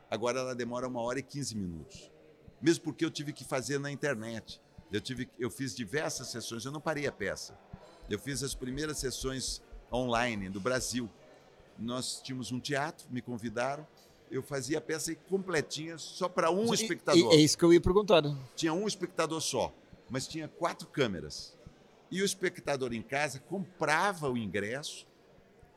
Agora 0.09 0.39
ela 0.39 0.55
demora 0.55 0.87
uma 0.87 1.01
hora 1.01 1.19
e 1.19 1.23
15 1.23 1.55
minutos. 1.55 2.11
Mesmo 2.61 2.83
porque 2.83 3.03
eu 3.03 3.11
tive 3.11 3.33
que 3.33 3.43
fazer 3.43 3.79
na 3.79 3.91
internet. 3.91 4.61
Eu, 4.91 5.01
tive, 5.01 5.29
eu 5.37 5.49
fiz 5.49 5.75
diversas 5.75 6.27
sessões, 6.27 6.65
eu 6.65 6.71
não 6.71 6.81
parei 6.81 7.07
a 7.07 7.11
peça. 7.11 7.57
Eu 8.09 8.17
fiz 8.17 8.41
as 8.41 8.55
primeiras 8.55 8.97
sessões 8.97 9.61
online 9.91 10.49
do 10.49 10.59
Brasil 10.59 11.09
nós 11.79 12.21
tínhamos 12.23 12.51
um 12.51 12.59
teatro, 12.59 13.07
me 13.09 13.21
convidaram, 13.21 13.87
eu 14.29 14.43
fazia 14.43 14.77
a 14.77 14.81
peça 14.81 15.13
completinha 15.29 15.97
só 15.97 16.27
para 16.27 16.51
um 16.51 16.71
e, 16.71 16.75
espectador. 16.75 17.33
É 17.33 17.37
isso 17.37 17.57
que 17.57 17.63
eu 17.63 17.71
ia 17.71 17.79
perguntar. 17.79 18.23
Tinha 18.55 18.73
um 18.73 18.87
espectador 18.87 19.39
só, 19.39 19.73
mas 20.09 20.27
tinha 20.27 20.47
quatro 20.47 20.87
câmeras. 20.87 21.55
E 22.09 22.21
o 22.21 22.25
espectador 22.25 22.93
em 22.93 23.01
casa 23.01 23.39
comprava 23.39 24.29
o 24.29 24.37
ingresso 24.37 25.05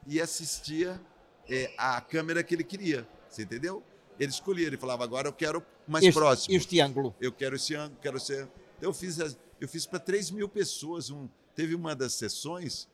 e 0.07 0.21
assistia 0.21 1.01
é, 1.49 1.73
a 1.77 2.01
câmera 2.01 2.43
que 2.43 2.55
ele 2.55 2.65
queria. 2.65 3.07
Você 3.29 3.43
entendeu? 3.43 3.83
Ele 4.21 4.31
escolhia, 4.31 4.67
ele 4.67 4.77
falava, 4.77 5.03
agora 5.03 5.29
eu 5.29 5.33
quero 5.33 5.65
mais 5.89 6.05
este, 6.05 6.15
próximo. 6.15 6.55
Este 6.55 6.79
ângulo. 6.79 7.15
Eu 7.19 7.33
quero 7.33 7.57
esse 7.57 7.75
ângulo, 7.75 7.99
quero 8.03 8.21
ser. 8.21 8.47
Então, 8.77 8.91
eu 8.91 8.93
fiz, 8.93 9.19
eu 9.59 9.67
fiz 9.67 9.87
para 9.87 9.99
3 9.99 10.31
mil 10.31 10.47
pessoas. 10.47 11.09
Um, 11.11 11.27
teve 11.55 11.75
uma 11.75 11.97
das 11.97 12.13
sessões, 12.13 12.87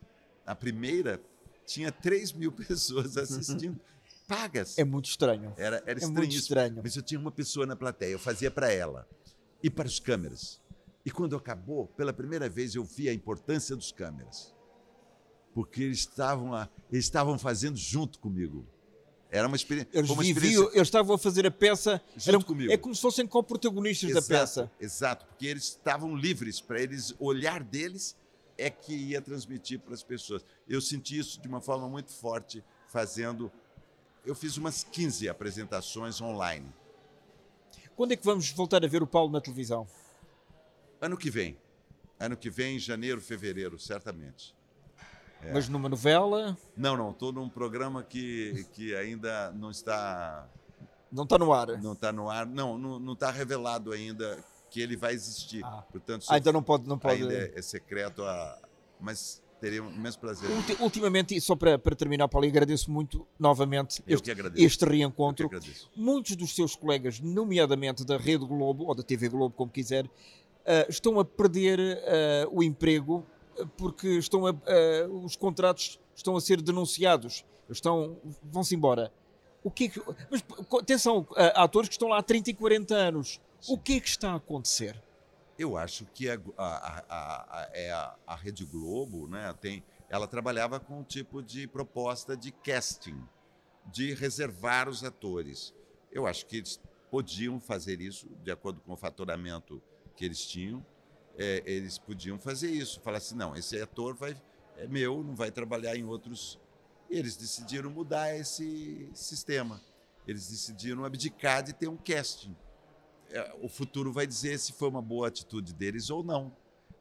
a 0.46 0.54
primeira, 0.54 1.20
tinha 1.66 1.90
3 1.90 2.32
mil 2.32 2.52
pessoas 2.52 3.16
assistindo, 3.16 3.80
pagas. 4.28 4.78
É 4.78 4.84
muito 4.84 5.06
estranho. 5.06 5.52
Era, 5.56 5.82
era 5.84 6.00
é 6.00 6.06
muito 6.06 6.32
estranho. 6.32 6.80
Mas 6.80 6.94
eu 6.94 7.02
tinha 7.02 7.18
uma 7.18 7.32
pessoa 7.32 7.66
na 7.66 7.74
plateia, 7.74 8.12
eu 8.12 8.20
fazia 8.20 8.50
para 8.50 8.72
ela 8.72 9.04
e 9.60 9.68
para 9.68 9.88
os 9.88 9.98
câmeras. 9.98 10.60
E 11.04 11.10
quando 11.10 11.34
acabou, 11.34 11.88
pela 11.88 12.12
primeira 12.12 12.48
vez 12.48 12.76
eu 12.76 12.84
vi 12.84 13.08
a 13.08 13.12
importância 13.12 13.74
dos 13.74 13.90
câmeras. 13.90 14.54
Porque 15.52 15.82
eles 15.82 15.98
estavam, 15.98 16.54
a, 16.54 16.68
eles 16.90 17.04
estavam 17.04 17.36
fazendo 17.36 17.76
junto 17.76 18.20
comigo. 18.20 18.64
Era 19.30 19.46
uma 19.48 19.56
experiência. 19.56 19.90
Eles 19.92 20.08
uma 20.10 20.22
viviam, 20.22 20.38
experiência 20.44 20.76
eles 20.78 20.88
estavam 20.88 21.14
a 21.14 21.18
fazer 21.18 21.46
a 21.46 21.50
peça. 21.50 22.00
junto 22.16 22.28
eram- 22.28 22.42
comigo. 22.42 22.72
É 22.72 22.76
como 22.76 22.94
se 22.94 23.00
fossem 23.02 23.26
co-protagonistas 23.26 24.12
da 24.12 24.22
peça. 24.22 24.70
Exato, 24.80 25.26
porque 25.26 25.46
eles 25.46 25.64
estavam 25.64 26.14
livres 26.16 26.60
para 26.60 26.80
eles, 26.80 27.14
o 27.18 27.26
olhar 27.26 27.62
deles 27.62 28.16
é 28.56 28.70
que 28.70 28.94
ia 28.94 29.20
transmitir 29.20 29.80
para 29.80 29.92
as 29.94 30.02
pessoas. 30.02 30.44
Eu 30.68 30.80
senti 30.80 31.18
isso 31.18 31.40
de 31.40 31.48
uma 31.48 31.60
forma 31.60 31.88
muito 31.88 32.12
forte 32.12 32.62
fazendo. 32.86 33.50
Eu 34.24 34.34
fiz 34.34 34.56
umas 34.56 34.82
15 34.84 35.28
apresentações 35.28 36.20
online. 36.20 36.72
Quando 37.96 38.12
é 38.12 38.16
que 38.16 38.24
vamos 38.24 38.50
voltar 38.50 38.84
a 38.84 38.88
ver 38.88 39.02
o 39.02 39.06
Paulo 39.06 39.30
na 39.32 39.40
televisão? 39.40 39.86
Ano 41.00 41.16
que 41.16 41.30
vem. 41.30 41.58
Ano 42.18 42.36
que 42.36 42.48
vem, 42.48 42.78
janeiro, 42.78 43.20
fevereiro, 43.20 43.78
certamente. 43.78 44.54
É. 45.46 45.52
Mas 45.52 45.68
numa 45.68 45.88
novela? 45.88 46.56
Não, 46.76 46.96
não, 46.96 47.10
estou 47.10 47.32
num 47.32 47.48
programa 47.48 48.02
que, 48.02 48.66
que 48.72 48.94
ainda 48.94 49.50
não 49.52 49.70
está, 49.70 50.48
Não 51.12 51.24
está 51.24 51.38
no 51.38 51.52
ar. 51.52 51.68
não 51.80 51.92
está 51.92 52.12
no 52.12 52.28
ar, 52.30 52.46
não, 52.46 52.76
não 52.78 53.12
está 53.12 53.30
revelado 53.30 53.92
ainda 53.92 54.38
que 54.70 54.80
ele 54.80 54.96
vai 54.96 55.14
existir. 55.14 55.64
Ah. 55.64 55.84
Portanto, 55.90 56.26
Ah, 56.28 56.38
então 56.38 56.52
não 56.52 56.62
pode. 56.62 56.88
Não 56.88 56.98
pode... 56.98 57.22
ainda 57.22 57.32
é, 57.34 57.52
é 57.54 57.62
secreto, 57.62 58.22
a, 58.24 58.58
mas 59.00 59.42
teria 59.60 59.82
um 59.82 59.90
imenso 59.90 60.18
prazer. 60.18 60.50
Ulti- 60.50 60.76
Ultimamente, 60.80 61.34
e 61.34 61.40
só 61.40 61.56
para, 61.56 61.78
para 61.78 61.94
terminar, 61.96 62.28
Paulo, 62.28 62.46
agradeço 62.46 62.90
muito 62.90 63.26
novamente 63.38 64.02
este, 64.06 64.30
este 64.56 64.84
reencontro. 64.84 65.48
Muitos 65.96 66.36
dos 66.36 66.54
seus 66.54 66.74
colegas, 66.76 67.20
nomeadamente 67.20 68.04
da 68.04 68.16
Rede 68.18 68.44
Globo, 68.44 68.84
ou 68.84 68.94
da 68.94 69.02
TV 69.02 69.28
Globo, 69.28 69.54
como 69.54 69.70
quiser, 69.70 70.04
ah, 70.66 70.84
estão 70.88 71.18
a 71.18 71.24
perder 71.24 71.80
ah, 71.80 72.48
o 72.50 72.62
emprego 72.62 73.24
ah, 73.30 73.35
porque 73.76 74.08
estão 74.18 74.46
a- 74.46 74.50
ah, 74.50 75.08
os 75.24 75.36
contratos 75.36 75.98
estão 76.14 76.36
a 76.36 76.40
ser 76.40 76.60
denunciados, 76.60 77.44
estão, 77.70 78.18
vão-se 78.42 78.74
embora. 78.74 79.12
O 79.62 79.70
que 79.70 79.84
é 79.84 79.88
que, 79.88 80.02
mas 80.30 80.44
atenção, 80.80 81.26
há 81.36 81.64
atores 81.64 81.88
que 81.88 81.94
estão 81.94 82.08
lá 82.08 82.18
há 82.18 82.22
30 82.22 82.50
e 82.50 82.54
40 82.54 82.94
anos. 82.94 83.40
O 83.68 83.76
que 83.78 83.94
é 83.96 84.00
que 84.00 84.08
está 84.08 84.32
a 84.32 84.36
acontecer? 84.36 85.02
Eu 85.58 85.76
acho 85.76 86.04
que 86.14 86.28
a, 86.28 86.34
a- 86.56 87.04
a- 87.08 87.62
a- 87.62 87.70
é 87.72 87.90
a, 87.90 88.14
a 88.26 88.36
Rede 88.36 88.64
Globo, 88.64 89.26
né, 89.26 89.52
tem, 89.60 89.82
ela 90.08 90.28
trabalhava 90.28 90.78
com 90.78 91.00
um 91.00 91.02
tipo 91.02 91.42
de 91.42 91.66
proposta 91.66 92.36
de 92.36 92.52
casting, 92.52 93.18
de 93.86 94.12
reservar 94.14 94.88
os 94.88 95.02
atores. 95.02 95.74
Eu 96.12 96.26
acho 96.26 96.46
que 96.46 96.58
eles 96.58 96.80
podiam 97.10 97.58
fazer 97.58 98.00
isso, 98.00 98.28
de 98.44 98.50
acordo 98.50 98.80
com 98.80 98.92
o 98.92 98.96
faturamento 98.96 99.82
que 100.14 100.24
eles 100.24 100.46
tinham, 100.46 100.84
é, 101.38 101.62
eles 101.66 101.98
podiam 101.98 102.38
fazer 102.38 102.70
isso, 102.70 103.00
falar 103.00 103.18
assim, 103.18 103.34
não, 103.34 103.54
esse 103.54 103.80
ator 103.80 104.14
vai, 104.14 104.40
é 104.76 104.86
meu, 104.86 105.22
não 105.22 105.34
vai 105.34 105.50
trabalhar 105.50 105.96
em 105.96 106.04
outros. 106.04 106.58
E 107.10 107.18
eles 107.18 107.36
decidiram 107.36 107.90
mudar 107.90 108.34
esse 108.36 109.08
sistema. 109.14 109.80
Eles 110.26 110.48
decidiram 110.48 111.04
abdicar 111.04 111.62
de 111.62 111.72
ter 111.72 111.88
um 111.88 111.96
casting 111.96 112.56
é, 113.30 113.56
o 113.60 113.68
futuro 113.68 114.12
vai 114.12 114.26
dizer 114.26 114.58
se 114.58 114.72
foi 114.72 114.88
uma 114.88 115.02
boa 115.02 115.28
atitude 115.28 115.72
deles 115.72 116.10
ou 116.10 116.22
não. 116.22 116.54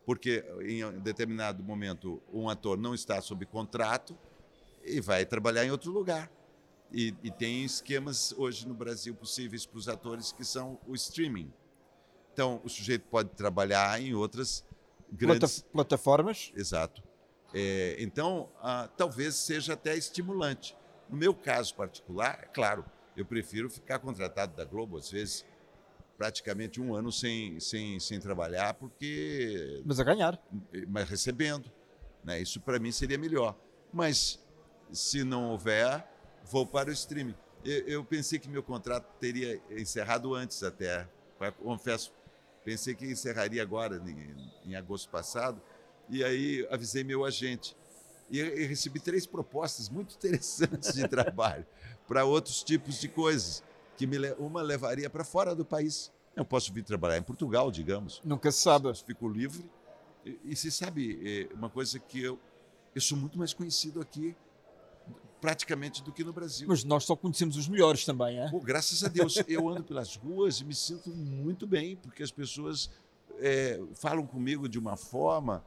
Porque 0.05 0.45
em 0.61 0.99
determinado 0.99 1.63
momento 1.63 2.21
um 2.31 2.47
ator 2.47 2.77
não 2.77 2.93
está 2.93 3.19
sob 3.21 3.43
contrato 3.45 4.15
e 4.83 5.01
vai 5.01 5.25
trabalhar 5.25 5.65
em 5.65 5.71
outro 5.71 5.91
lugar. 5.91 6.31
E, 6.91 7.15
e 7.23 7.31
tem 7.31 7.63
esquemas 7.63 8.31
hoje 8.37 8.67
no 8.67 8.75
Brasil 8.75 9.15
possíveis 9.15 9.65
para 9.65 9.79
os 9.79 9.89
atores 9.89 10.31
que 10.31 10.45
são 10.45 10.79
o 10.87 10.93
streaming. 10.93 11.51
Então 12.35 12.59
o 12.65 12.69
sujeito 12.69 13.05
pode 13.09 13.29
trabalhar 13.29 14.01
em 14.01 14.13
outras 14.13 14.61
grandes. 15.09 15.61
Plata- 15.61 15.71
plataformas? 15.71 16.51
Exato. 16.53 17.01
É, 17.53 17.95
então, 17.99 18.49
ah, 18.61 18.89
talvez 18.97 19.35
seja 19.35 19.71
até 19.71 19.95
estimulante. 19.95 20.75
No 21.09 21.15
meu 21.15 21.33
caso 21.33 21.73
particular, 21.73 22.39
é 22.43 22.47
claro, 22.47 22.83
eu 23.15 23.25
prefiro 23.25 23.69
ficar 23.69 23.99
contratado 23.99 24.53
da 24.53 24.65
Globo, 24.65 24.97
às 24.97 25.09
vezes, 25.09 25.45
praticamente 26.17 26.81
um 26.81 26.93
ano 26.93 27.09
sem, 27.09 27.57
sem, 27.61 27.97
sem 28.01 28.19
trabalhar, 28.19 28.73
porque. 28.73 29.81
Mas 29.85 29.97
a 29.97 30.03
ganhar. 30.03 30.37
mas 30.89 31.09
recebendo. 31.09 31.71
Né? 32.21 32.41
Isso 32.41 32.59
para 32.59 32.79
mim 32.79 32.91
seria 32.91 33.17
melhor. 33.17 33.55
Mas, 33.93 34.43
se 34.91 35.23
não 35.23 35.51
houver, 35.51 36.05
vou 36.43 36.65
para 36.65 36.89
o 36.89 36.91
streaming. 36.91 37.35
Eu, 37.63 37.87
eu 37.87 38.03
pensei 38.03 38.39
que 38.39 38.49
meu 38.49 38.61
contrato 38.61 39.07
teria 39.21 39.61
encerrado 39.71 40.35
antes 40.35 40.61
até. 40.63 41.07
Confesso, 41.61 42.11
pensei 42.65 42.95
que 42.95 43.05
encerraria 43.05 43.61
agora, 43.61 44.01
em, 44.05 44.71
em 44.71 44.75
agosto 44.75 45.09
passado. 45.09 45.61
E 46.09 46.23
aí 46.23 46.67
avisei 46.71 47.03
meu 47.03 47.23
agente. 47.23 47.77
E, 48.29 48.39
e 48.39 48.65
recebi 48.65 48.99
três 48.99 49.27
propostas 49.27 49.87
muito 49.87 50.15
interessantes 50.17 50.93
de 50.93 51.07
trabalho 51.07 51.65
para 52.07 52.25
outros 52.25 52.63
tipos 52.63 52.99
de 52.99 53.07
coisas. 53.07 53.63
Que 53.95 54.05
me, 54.05 54.17
uma 54.33 54.61
levaria 54.61 55.09
para 55.09 55.23
fora 55.23 55.55
do 55.55 55.63
país. 55.63 56.11
Eu 56.35 56.43
posso 56.43 56.73
vir 56.73 56.83
trabalhar 56.83 57.17
em 57.17 57.23
Portugal, 57.23 57.71
digamos. 57.71 58.21
Nunca 58.25 58.51
se 58.51 58.61
sabe. 58.61 58.93
Fico 59.05 59.29
livre. 59.29 59.63
E, 60.25 60.39
e 60.43 60.55
você 60.55 60.69
sabe, 60.71 61.47
é, 61.49 61.53
uma 61.53 61.69
coisa 61.69 61.99
que 61.99 62.21
eu, 62.21 62.39
eu 62.93 62.99
sou 62.99 63.17
muito 63.17 63.37
mais 63.37 63.53
conhecido 63.53 64.01
aqui, 64.01 64.35
praticamente, 65.41 66.01
do 66.03 66.11
que 66.11 66.23
no 66.23 66.33
Brasil. 66.33 66.67
Mas 66.67 66.83
nós 66.83 67.03
só 67.03 67.15
conhecemos 67.15 67.55
os 67.57 67.67
melhores 67.67 68.03
também, 68.05 68.39
é? 68.39 68.49
Pô, 68.49 68.59
graças 68.59 69.03
a 69.03 69.07
Deus, 69.07 69.35
eu 69.47 69.69
ando 69.69 69.83
pelas 69.83 70.15
ruas 70.15 70.59
e 70.59 70.65
me 70.65 70.73
sinto 70.73 71.09
muito 71.09 71.67
bem, 71.67 71.95
porque 71.97 72.23
as 72.23 72.31
pessoas 72.31 72.89
é, 73.39 73.79
falam 73.95 74.25
comigo 74.25 74.67
de 74.69 74.79
uma 74.79 74.95
forma. 74.97 75.63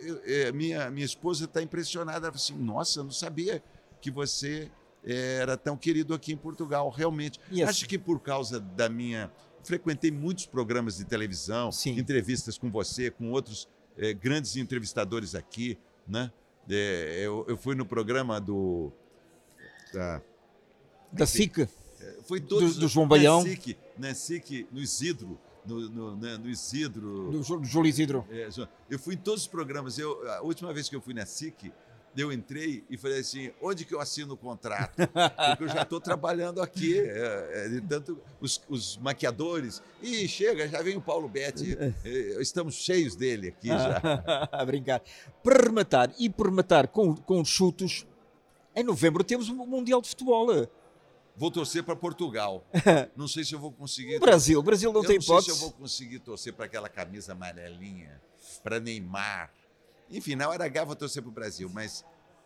Eu- 0.00 0.20
é, 0.24 0.52
minha, 0.52 0.90
minha 0.90 1.04
esposa 1.06 1.44
está 1.44 1.60
impressionada. 1.62 2.18
Ela 2.26 2.32
fala 2.32 2.36
assim: 2.36 2.54
Nossa, 2.56 3.02
não 3.02 3.10
sabia 3.10 3.62
que 4.00 4.10
você 4.10 4.70
é, 5.04 5.38
era 5.42 5.56
tão 5.56 5.76
querido 5.76 6.14
aqui 6.14 6.32
em 6.32 6.36
Portugal, 6.36 6.88
realmente. 6.88 7.38
E 7.50 7.62
assim- 7.62 7.70
Acho 7.70 7.88
que 7.88 7.98
por 7.98 8.20
causa 8.20 8.58
da 8.60 8.88
minha. 8.88 9.30
Frequentei 9.64 10.10
muitos 10.10 10.46
programas 10.46 10.96
de 10.96 11.04
televisão, 11.04 11.70
Sim. 11.70 11.98
entrevistas 11.98 12.56
com 12.56 12.70
você, 12.70 13.10
com 13.10 13.30
outros 13.32 13.68
é, 13.98 14.14
grandes 14.14 14.56
entrevistadores 14.56 15.34
aqui. 15.34 15.76
Né? 16.06 16.32
É, 16.70 17.20
eu, 17.24 17.44
eu 17.48 17.56
fui 17.56 17.74
no 17.74 17.86
programa 17.86 18.40
do. 18.40 18.92
da- 19.92 20.20
Da 21.12 21.26
SIC. 21.26 21.66
foi 22.24 22.40
todos 22.40 22.76
do 22.76 22.86
João 22.88 23.08
Baião. 23.08 23.42
Na 23.42 23.48
SIC, 23.48 23.76
na 23.98 24.14
SIC, 24.14 24.66
no 24.70 24.80
Isidro, 24.80 25.38
no, 25.64 25.88
no, 25.88 26.16
né, 26.16 26.36
no 26.36 26.48
Isidro. 26.48 27.30
Do, 27.30 27.42
do 27.42 27.64
Júlio 27.64 27.88
Isidro. 27.88 28.24
É, 28.30 28.48
eu 28.90 28.98
fui 28.98 29.14
em 29.14 29.18
todos 29.18 29.42
os 29.42 29.48
programas. 29.48 29.98
Eu, 29.98 30.28
a 30.30 30.42
última 30.42 30.72
vez 30.72 30.88
que 30.88 30.96
eu 30.96 31.00
fui 31.00 31.14
na 31.14 31.24
SIC, 31.26 31.72
eu 32.20 32.32
entrei 32.32 32.84
e 32.88 32.96
falei 32.96 33.20
assim: 33.20 33.50
onde 33.60 33.84
que 33.84 33.94
eu 33.94 34.00
assino 34.00 34.34
o 34.34 34.36
contrato? 34.36 34.96
Porque 34.96 35.64
eu 35.64 35.68
já 35.68 35.82
estou 35.82 36.00
trabalhando 36.00 36.60
aqui. 36.60 36.98
é, 36.98 37.76
é, 37.76 37.80
tanto 37.88 38.20
os, 38.40 38.60
os 38.68 38.96
maquiadores. 38.96 39.82
E 40.02 40.26
chega, 40.28 40.68
já 40.68 40.82
vem 40.82 40.96
o 40.96 41.00
Paulo 41.00 41.28
Betti. 41.28 41.76
estamos 42.40 42.74
cheios 42.74 43.14
dele 43.14 43.48
aqui 43.48 43.68
já. 43.68 44.00
a 44.50 44.64
brincar. 44.64 45.02
Para 45.42 45.64
rematar 45.64 46.14
e 46.18 46.28
por 46.28 46.46
rematar 46.46 46.88
com, 46.88 47.14
com 47.14 47.44
chutos, 47.44 48.06
em 48.74 48.82
novembro 48.82 49.22
temos 49.24 49.48
o 49.48 49.54
Mundial 49.54 50.00
de 50.00 50.08
Futebol. 50.08 50.68
Vou 51.36 51.52
torcer 51.52 51.84
para 51.84 51.94
Portugal. 51.94 52.66
Não 53.16 53.28
sei 53.28 53.44
se 53.44 53.54
eu 53.54 53.60
vou 53.60 53.70
conseguir. 53.70 54.16
O 54.16 54.20
Brasil, 54.20 54.58
o 54.58 54.62
Brasil 54.62 54.92
não 54.92 55.02
eu 55.02 55.06
tem 55.06 55.16
não 55.16 55.22
sei 55.22 55.40
se 55.42 55.50
eu 55.50 55.54
hipótese. 55.54 55.60
vou 55.60 55.70
conseguir 55.72 56.18
torcer 56.18 56.52
para 56.52 56.64
aquela 56.64 56.88
camisa 56.88 57.32
amarelinha, 57.32 58.20
para 58.62 58.80
Neymar. 58.80 59.52
Enfim, 60.10 60.34
na 60.34 60.48
hora 60.48 60.64
H 60.64 60.84
vou 60.84 60.96
torcer 60.96 61.22
para 61.22 61.28
o 61.30 61.32
Brasil, 61.32 61.70
mas 61.72 62.04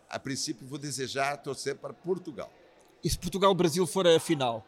a 0.09 0.19
princípio 0.19 0.65
vou 0.67 0.77
desejar 0.77 1.37
torcer 1.37 1.75
para 1.75 1.93
Portugal. 1.93 2.51
E 3.03 3.09
se 3.09 3.17
Portugal-Brasil 3.17 3.85
for 3.87 4.07
a 4.07 4.19
final? 4.19 4.65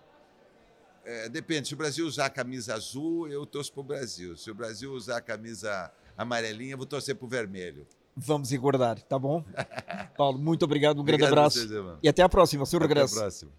É, 1.04 1.30
depende, 1.30 1.68
se 1.68 1.74
o 1.74 1.78
Brasil 1.78 2.06
usar 2.08 2.26
a 2.26 2.30
camisa 2.30 2.74
azul, 2.74 3.28
eu 3.28 3.46
torço 3.46 3.72
para 3.72 3.82
o 3.82 3.84
Brasil. 3.84 4.36
Se 4.36 4.50
o 4.50 4.56
Brasil 4.56 4.92
usar 4.92 5.18
a 5.18 5.22
camisa 5.22 5.92
amarelinha, 6.18 6.74
eu 6.74 6.78
vou 6.78 6.88
torcer 6.88 7.16
para 7.16 7.26
o 7.26 7.30
vermelho. 7.30 7.86
Vamos 8.18 8.52
aguardar, 8.54 9.02
tá 9.04 9.20
bom? 9.20 9.44
Paulo, 10.18 10.40
muito 10.40 10.64
obrigado, 10.64 11.00
um 11.02 11.04
grande 11.04 11.24
Obrigado 11.24 11.38
a 11.38 11.42
abraço. 11.48 11.68
vocês. 11.68 11.98
E 12.02 12.10
até 12.10 12.24
à 12.24 12.30
próxima, 12.30 12.62
ao 12.64 12.66
seu 12.66 12.78
Até 12.78 12.86
a 12.86 12.88
regresso. 12.88 13.16
próxima. 13.16 13.52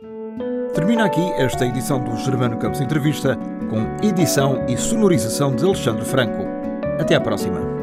Termina 0.74 1.04
aqui 1.04 1.20
esta 1.32 1.64
edição 1.64 2.02
do 2.02 2.16
Germano 2.16 2.58
Campos 2.58 2.80
Entrevista 2.80 3.36
com 3.70 4.06
edição 4.06 4.66
e 4.66 4.76
sonorização 4.76 5.54
de 5.54 5.64
Alexandre 5.64 6.04
Franco. 6.04 6.42
Até 7.00 7.14
à 7.14 7.20
próxima. 7.20 7.75